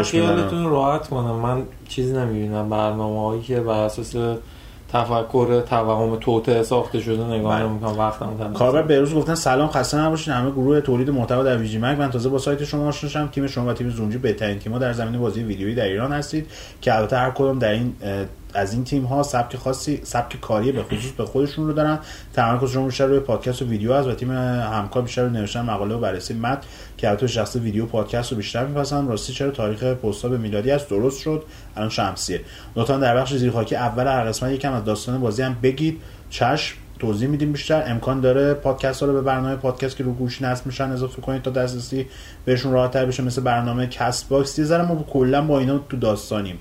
[0.02, 1.34] خیالتون راحت کنم.
[1.34, 2.70] من چیزی نمی‌بینم.
[2.70, 4.16] برنامه هایی که بر اساس
[4.94, 7.68] تفکر توهم توته ساخته شده نگاه بله.
[7.68, 11.98] نمی‌کنم وقتم کاربر بهروز گفتن سلام خسته نباشین همه گروه تولید محتوا در ویجی مک
[11.98, 13.26] من تازه با سایت شما آشنا شدم.
[13.26, 16.46] تیم شما و تیم زونجی بهترین تیم‌ها در زمینه بازی ویدیویی در ایران هستید
[16.80, 17.94] که البته هر کدوم در این
[18.54, 21.98] از این تیم ها سبک خاصی سبک کاری به خصوص به خودشون رو دارن.
[22.34, 25.98] تمرکزشون بیشتر روی پادکست و ویدیو است و تیم همکار بیشتر روی نوشتن مقاله و
[25.98, 26.34] بررسی.
[26.34, 26.66] متن
[26.96, 30.90] که البته شخص ویدیو پادکست رو بیشتر میپسندن راستی چرا تاریخ پستا به میلادی است
[30.90, 31.42] درست شد.
[31.76, 32.40] الان شمسیه.
[32.76, 36.00] لطفا در بخش زیرخاکی اول هر قسمت یکم از داستان بازی هم بگید.
[36.30, 37.82] چشم توضیح میدیم بیشتر.
[37.86, 41.42] امکان داره پادکست ها رو به برنامه پادکست که رو گوش نصب میشن اضافه کنید
[41.42, 42.06] تا دسترسی
[42.44, 43.22] بهشون راحت تر بشه.
[43.22, 44.58] مثل برنامه Castbox.
[44.58, 46.58] یه ذره ما کلا با اینا تو داستانیم.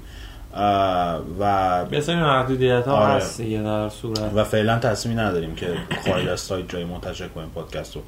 [1.39, 3.13] و مثل محدودیت ها آره.
[3.13, 4.31] هست دیگه در صورت.
[4.35, 5.67] و فعلا تصمیمی نداریم که
[6.05, 8.01] خارج از سایت جای منتشر کنیم پادکست رو.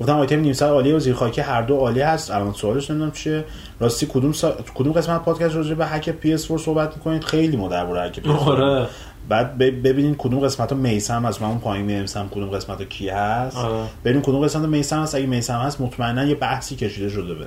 [0.00, 2.30] گفتم آیتم نیم ساعت عالی و زیرخاکی هر دو عالی هست.
[2.30, 3.44] الان سوالش نمی‌دونم چیه.
[3.80, 4.54] راستی کدوم سا...
[4.74, 8.86] کدوم قسمت پادکست راجع به hack PS4 صحبت می‌کنید؟ خیلی ما درباره hack PS4 آره.
[9.28, 11.42] بعد ب- ببینین کدوم قسمت ها میثم هست.
[11.42, 13.56] من اون پایین می‌رسم کدوم قسمت ها کی هست.
[13.56, 13.84] آره.
[14.04, 15.14] ببینین کدوم قسمت میثم هست.
[15.14, 17.46] اگه میسم هست مطمئنا یه بحثی کشیده شده به.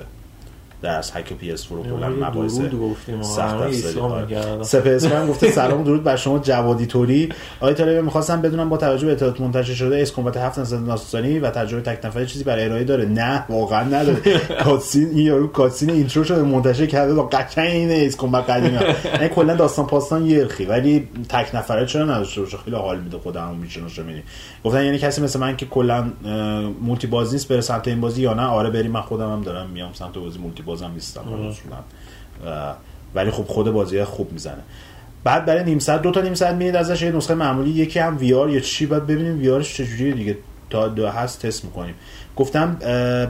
[0.84, 3.22] در هک پی اس 4 کلا مباحث گفتیم.
[3.22, 4.62] سخت افزاری آره.
[4.62, 7.28] سپس من گفته سلام و درود بر شما جوادی توری
[7.60, 11.38] آقای طالبی می‌خواستم بدونم با توجه به اطلاعات منتشر شده اس کمبات 7 نسل ناستانی
[11.38, 14.38] و تجربه تک نفره چیزی برای ارائه داره؟ نه واقعا نداره.
[14.64, 17.14] کاتسین این یارو کاتسین اینترو شده منتشر کرده.
[17.14, 22.04] با قشنگ این اس کمبات قدیمی یعنی کلا داستان پاستان یرخی ولی تک نفره چرا
[22.04, 24.22] نداشته باشه؟ خیلی حال میده خودمو می‌شناسه می‌بینی
[24.64, 26.04] گفتن یعنی کسی مثل من که کلا
[26.82, 29.70] multi باز نیست بره سمت این بازی یا نه؟ آره بریم من خودم هم دارم
[29.70, 31.20] میام سمت بازی multi بازم نیستم
[33.14, 34.62] ولی خب خود بازی خوب می‌زنه.
[35.24, 38.18] بعد برای نیم ساعت دو تا نیم ساعت میرید ازش یه نسخه معمولی یکی هم
[38.18, 40.36] VR یا چی بعد ببینیم VRش چجوریه دیگه.
[40.70, 41.94] تا دو هست تست می‌کنیم.
[42.36, 42.74] گفتم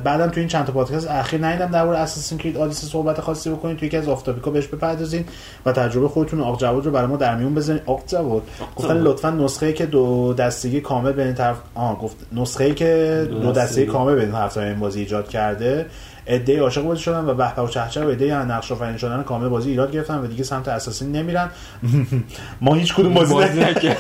[0.05, 3.77] بعدم تو این چند تا پادکست اخیر ندیدم درباره Assassin's Creed Odyssey صحبت خاصی بکنید.
[3.77, 5.25] تو یکی از آف تاپیک‌ها بهش بپردازین
[5.67, 7.83] و تجربه خودتون آق جواد رو برای ما در میون بزنید.
[7.87, 8.43] آق جواد
[8.77, 13.87] گفتن لطفا نسخه که دو دستگی کامل بین طرف آه گفت نسخه که دو دستگی.
[13.87, 15.87] کامل بین طرفداران این بازی ایجاد کرده.
[16.27, 19.71] عده عاشق بازی شدن و بهبه و چهچه و عده نقش آفرین شدن کامل بازی
[19.71, 21.51] ایراد گرفتن و دیگه سمت اساسین نمیرن.
[22.61, 23.95] ما هیچ کدوم بازی نکردیم.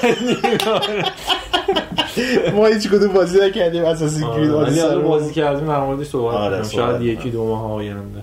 [2.54, 3.84] ما هیچ کدوم بازی نکردیم.
[3.84, 5.08] اساسین کرید حالا رو.
[5.08, 7.30] بازی کردیم در موردش صحبت آره، شاید یکی.
[7.30, 8.22] دو ماه آینده.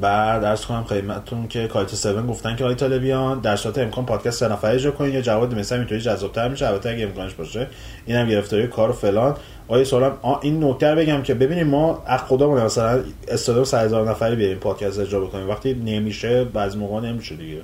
[0.00, 4.38] بعد ارز کنم خدمتتون که کایت 7 گفتن که آقای طالبیان در صورت امکان پادکست
[4.38, 6.66] سه نفره اجرا کنین یا جواد مثلا اینطوری جذاب‌تر میشه.
[6.66, 7.66] البته اگه امکانش باشه
[8.06, 9.36] اینم گرفتاری کار و فلان.
[9.68, 14.36] آقای سوالم آ، این نکته بگم که ببینیم ما از خودمون مثلا استادیوم 3000 نفری
[14.36, 15.48] بیاریم پادکست اجرا بکنیم.
[15.48, 17.60] وقتی نمیشه بعضی موقع نمیشه دیگه.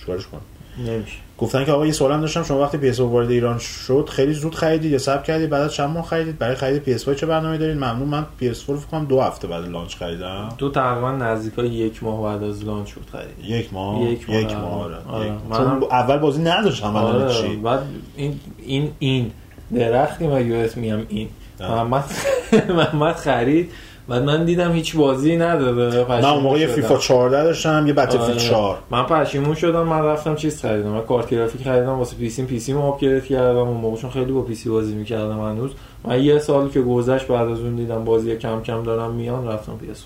[0.00, 0.42] چیکارش کنیم؟
[0.78, 1.16] نمیشه.
[1.42, 4.92] گفتن که آقا یه سوالم داشتم شما وقتی PS4 وارد ایران شد خیلی زود خریدید
[4.92, 8.08] یا صبر کردید؟ بعد از چند ماه خریدید؟ برای خرید PS5 چه برنامه‌ای دارید؟ ممنون
[8.08, 10.48] من PS4 فکر کنم دو هفته بعد لانچ خریدم.
[10.58, 13.50] تو تقریبا نزدیکای یک ماه بعد از لانچ شد خرید.
[13.50, 14.96] یک ماه؟ یک ماه، یک ماه آره.
[15.08, 15.26] آره.
[15.26, 17.32] یک- چون اول بازی نداشتم آره.
[17.34, 17.80] چی؟ بعد
[18.16, 19.30] این این این
[19.74, 21.28] درختی و یو اس میم این.
[21.60, 22.04] محمد
[22.78, 23.70] محمد خرید.
[24.08, 28.22] بعد من دیدم هیچ بازی نداره من اون موقع یه فیفا 14 داشتم یه بتلفیلد
[28.22, 28.38] آره.
[28.38, 32.44] 4 من پشیمون شدم من رفتم چیز خریدم من کارت گرافیک خریدم واسه پی سی
[32.44, 35.70] پی سی آپگرید کردم اون موقع چون خیلی با پی سی بازی می‌کردم هنوز.
[36.04, 39.72] من یه سال که گذشت بعد از اون دیدم بازی کم کم دارم میان رفتم
[39.80, 40.04] PS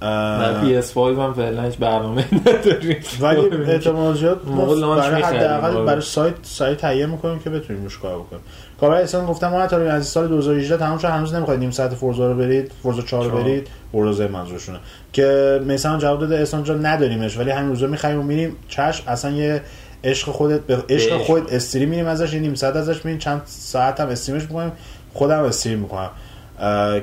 [0.00, 2.96] در PS5 هم فعلا هیچ برنامه نداریم.
[3.20, 3.40] ولی
[3.72, 5.22] احتمال زیاد برای.
[5.22, 5.84] حداقل آره.
[5.84, 8.42] برای سایت سایت تهیه می‌کنیم که بتونیم روش کار بکنیم.
[8.82, 12.28] کاربر احسان گفتم ما تا از سال 2018 تمام شد هنوز نمی‌خواید نیم ساعت Forza
[12.32, 13.38] رو برید Forza 4 رو.
[13.38, 14.78] برید Forza منظورشونه
[15.12, 19.30] که مثلا جواب داده احسان جان نداریمش ولی همین روزا می‌خریم و میریم چش اصلا
[19.30, 19.62] یه
[20.04, 21.18] عشق خودت به عشق.
[21.18, 24.72] خودت استریم میریم ازش نیم ساعت ازش میریم چند ساعت هم استریمش می‌کنیم
[25.14, 26.10] خودم استریم می‌کنم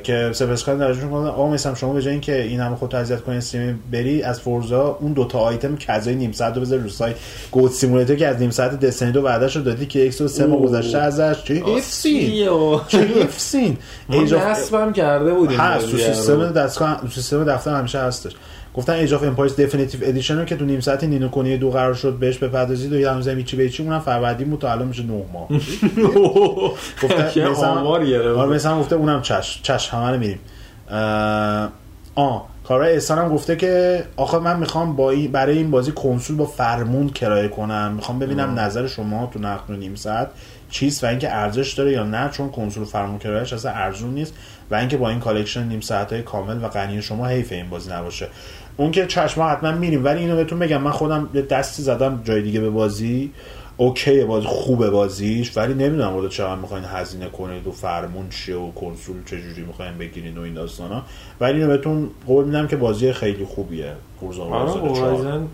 [0.04, 3.38] که سپسکان درجون کنه آقا میسم شما به جای اینکه این همه خودت اذیت کنی
[3.38, 7.16] استریم بری از فورزا اون دو تا آیتم کذای نیم ساعت رو بذار رو سایت.
[7.52, 10.58] گود سیمولاتور که از نیم ساعت دستنی دو وعدهش رو دادی که یک سه ماه
[10.58, 10.68] اوه.
[10.70, 11.44] گذشته ازش.
[11.44, 12.42] چه حفظین.
[12.88, 12.98] چه
[14.10, 15.98] ما Age of- نصبم کرده بودیم هست تو.
[15.98, 18.32] سیستم دستگاه سیستم دفتر همیشه هستش.
[18.74, 21.70] گفتن Age of Empires Definitive Edition رو که تو نیم ساعت Ni no Kuni دو
[21.72, 24.72] قرار شد بهش بپردازید و یه هنوز هم چی به چی اونم فروردین بود تا
[24.72, 25.48] الان میشه 9 ماه.
[27.04, 27.64] گفتن مثلا-.
[28.38, 30.40] آره مثلا گفته اونم چش چش همه رو میریم.
[32.16, 36.36] آ کاربر احسان هم گفته که آخه من می‌خوام با این برای این بازی کنسول
[36.36, 37.92] با فرمون کرایه کنم.
[37.96, 40.30] می‌خوام ببینم نظر شما تو نقد و نیم ساعت
[40.70, 44.34] چیست و اینکه ارزش داره یا نه چون کنسول فرمون کرایهش اصلا ارزون نیست
[44.72, 47.92] و اینکه با این collection نیم ساعت های کامل و غنی شما حیف این بازی
[47.92, 48.28] نباشه.
[48.80, 50.06] اون که چشم حتما میریم.
[50.06, 53.32] ولی اینو بهتون بگم من خودم یه دستی زدم جای دیگه به بازی.
[53.78, 58.72] okay بازی خوبه بازیش ولی نمی‌دونم ولی چقدر می‌خواین هزینه کنید و فرمون چیه و
[58.72, 61.04] کنسول چجوری می‌خواین بگیرین و این داستانا.
[61.42, 63.94] ولی اینو بهتون قول میدم که بازی خیلی خوبیه.
[64.20, 65.08] Forza آره Horizon 4.
[65.08, 65.48] Horizon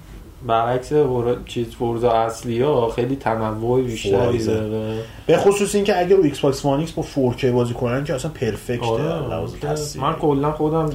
[0.48, 1.36] برعکس Hori...
[1.46, 4.46] چیز Forza اصلی ها خیلی تنوع بیشتری.
[4.46, 4.98] داره.
[5.28, 8.79] به خصوص اینکه اگه رو Xbox One X با 4K بازی کنن که اصلا perfect
[8.79, 10.08] ه آره تصویری.
[10.08, 10.90] من کلا خودم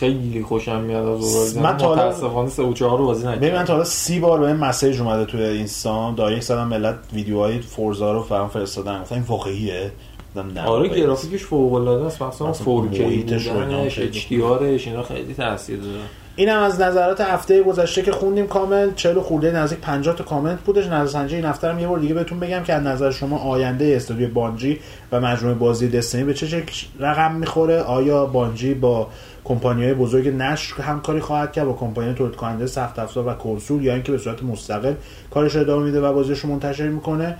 [0.00, 3.64] خیلی خوشم میاد از من تا حالا- 3 و 4 رو بازی ببین من نکردم
[3.64, 6.14] تا حالا سی بار به این message اومده توی اینستام.
[6.14, 9.00] direct زدم ملت ویدیوهای Forza رو فرام فرستادن.
[9.02, 9.90] گفتن این واقعیه.
[10.36, 10.88] گفتم نه آره.
[10.88, 12.22] گرافیکش فوق العاده است.
[12.22, 14.20] مثلا اصلا 4K محیطش و اینا بودنش خیلی
[14.78, 15.98] HDR ش اینا خیلی تاثیر داره.
[16.36, 20.86] اینم از نظرات هفته گذشته که خوندیم کامل 40 خورده نزدیک 50 تا کامنت بودش.
[20.86, 24.28] نظرسنجی این هفته هم یه بار دیگه بهتون بگم که از نظر شما آینده استودیو
[24.30, 24.78] بانجی
[25.12, 26.62] و مجموعه بازی دستنی به چه
[27.00, 29.06] رقم می‌خوره؟ آیا بانجی با
[29.48, 33.94] کمپانی‌های بزرگ نشر همکاری خواهد کرد با کمپانی تولید کننده سخت افزار و کنسول یا
[33.94, 34.94] اینکه به صورت مستقل
[35.30, 37.36] کارش رو ادامه میده و بازیش رو منتشر می‌کنه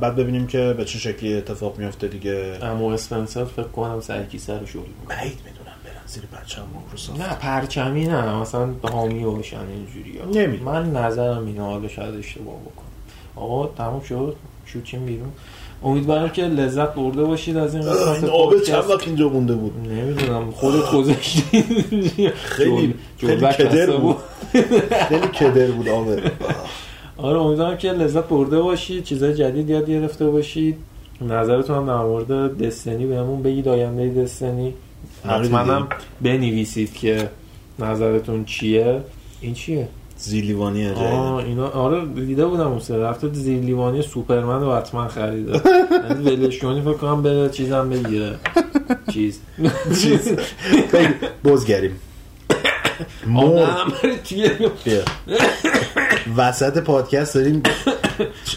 [0.00, 4.58] بعد ببینیم که به چه شکلی اتفاق میفته دیگه اما اسپنسر فکر کنم سر کیسه
[4.58, 4.82] رو شغل.
[5.08, 10.40] بعید می‌دونم برن زیر پرچم مایکروسافت نه پرچمی نه مثلا حامی باشن اینجوری.
[10.40, 10.72] نمی‌دونم.
[10.72, 12.88] من نظرم اینه حالا شاید اشتباه بکنم
[13.36, 14.36] آقا تموم شد
[14.66, 15.32] شوچیم بیرون
[15.84, 18.62] امیدوارم که لذت برده باشید از این قسمت این آب.
[18.62, 21.62] چند وقت اینجا مونده بود؟ نمی‌دونم خودت گذاشتی.
[22.34, 24.16] خیلی- خیلی کدر بود.
[25.08, 26.22] خیلی کدر بود آبه
[27.16, 30.76] آره امیدوارم که لذت برده باشید چیزای جدید یاد گرفته باشید.
[31.20, 34.74] نظرتون هم در مورد دستنی بهمون بگید آینده دستنی.
[35.24, 35.88] حتما
[36.22, 37.28] بنویسید که
[37.78, 39.00] نظرتون چیه.
[39.40, 39.88] این چیه؟
[40.18, 40.98] زیلیوانی جدید.
[41.46, 42.98] اینا آره دیده بودم اون سری.
[42.98, 45.60] رفته زیر لیوانی سوپرمن رو حتما خریده.
[46.08, 48.34] یعنی ولش کنی فکر کنم به چیزم بگیره.
[49.12, 49.40] چیز.
[50.02, 50.32] چیز.
[51.44, 52.00] بزگریم.
[53.26, 53.68] مور.
[56.36, 57.62] وسط پادکست داریم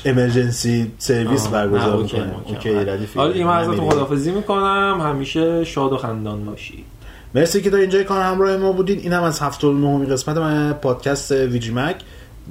[0.06, 2.32] امرجنسی سرویس برگزار می‌کنیم.
[2.46, 2.70] اوکی.
[2.70, 3.20] ردیفی.
[3.20, 3.90] آره دیگه من ازتون.
[3.90, 5.02] خدافزی می‌کنم.
[5.04, 6.91] همیشه شاد و خندان باشید
[7.36, 9.00] مرسی که تا اینجای کار همراه ما بودین.
[9.00, 11.96] این هم از 79 قسمت من پادکست VGMAG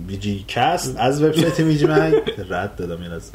[0.09, 2.15] VGCAST از وبسایت VGMAG
[2.51, 3.31] رد دادم این از.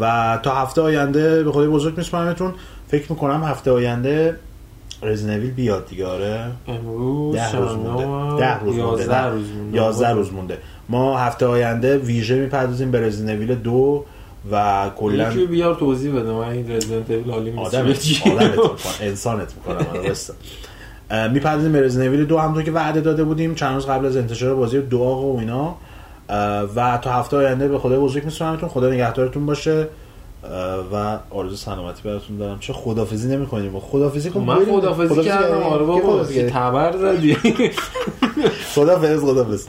[0.00, 2.54] و تا هفته آینده به خدای بزرگ میسپارمتون
[2.88, 4.36] فکر می‌کنم هفته آینده
[5.02, 6.44] Resident Evil بیاد دیگه آره.
[6.68, 8.04] امروز ده روز مونده.
[8.38, 8.60] ده.
[8.60, 10.58] روز مونده یازده روز مونده.
[10.88, 14.04] ما هفته آینده ویژه می‌پردازیم به Resident Evil دو.
[14.52, 18.70] و کلا یکی بیار توضیح بده من این رزیدنت ایول حالی؟ آدمت می‌کنم
[19.00, 22.38] انسانت می‌کنم آره می‌پردازیم به رزنویل دو.
[22.38, 25.74] همونطور که وعده داده بودیم چند روز قبل از انتشار بازی دو آقا و اینا.
[26.76, 29.86] و تا هفته آینده به خدای بزرگ میسپارمتون خدا نگهدارتون باشه.
[30.92, 32.58] و آرزو سلامتی براتون دارم.
[32.58, 33.80] چه خدافزی نمی‌کنیم.
[33.80, 36.24] خدافزی کن من خدافزی کردم آره بابا.
[36.24, 37.36] تبر زدی.
[38.74, 39.66] خدافز خدافز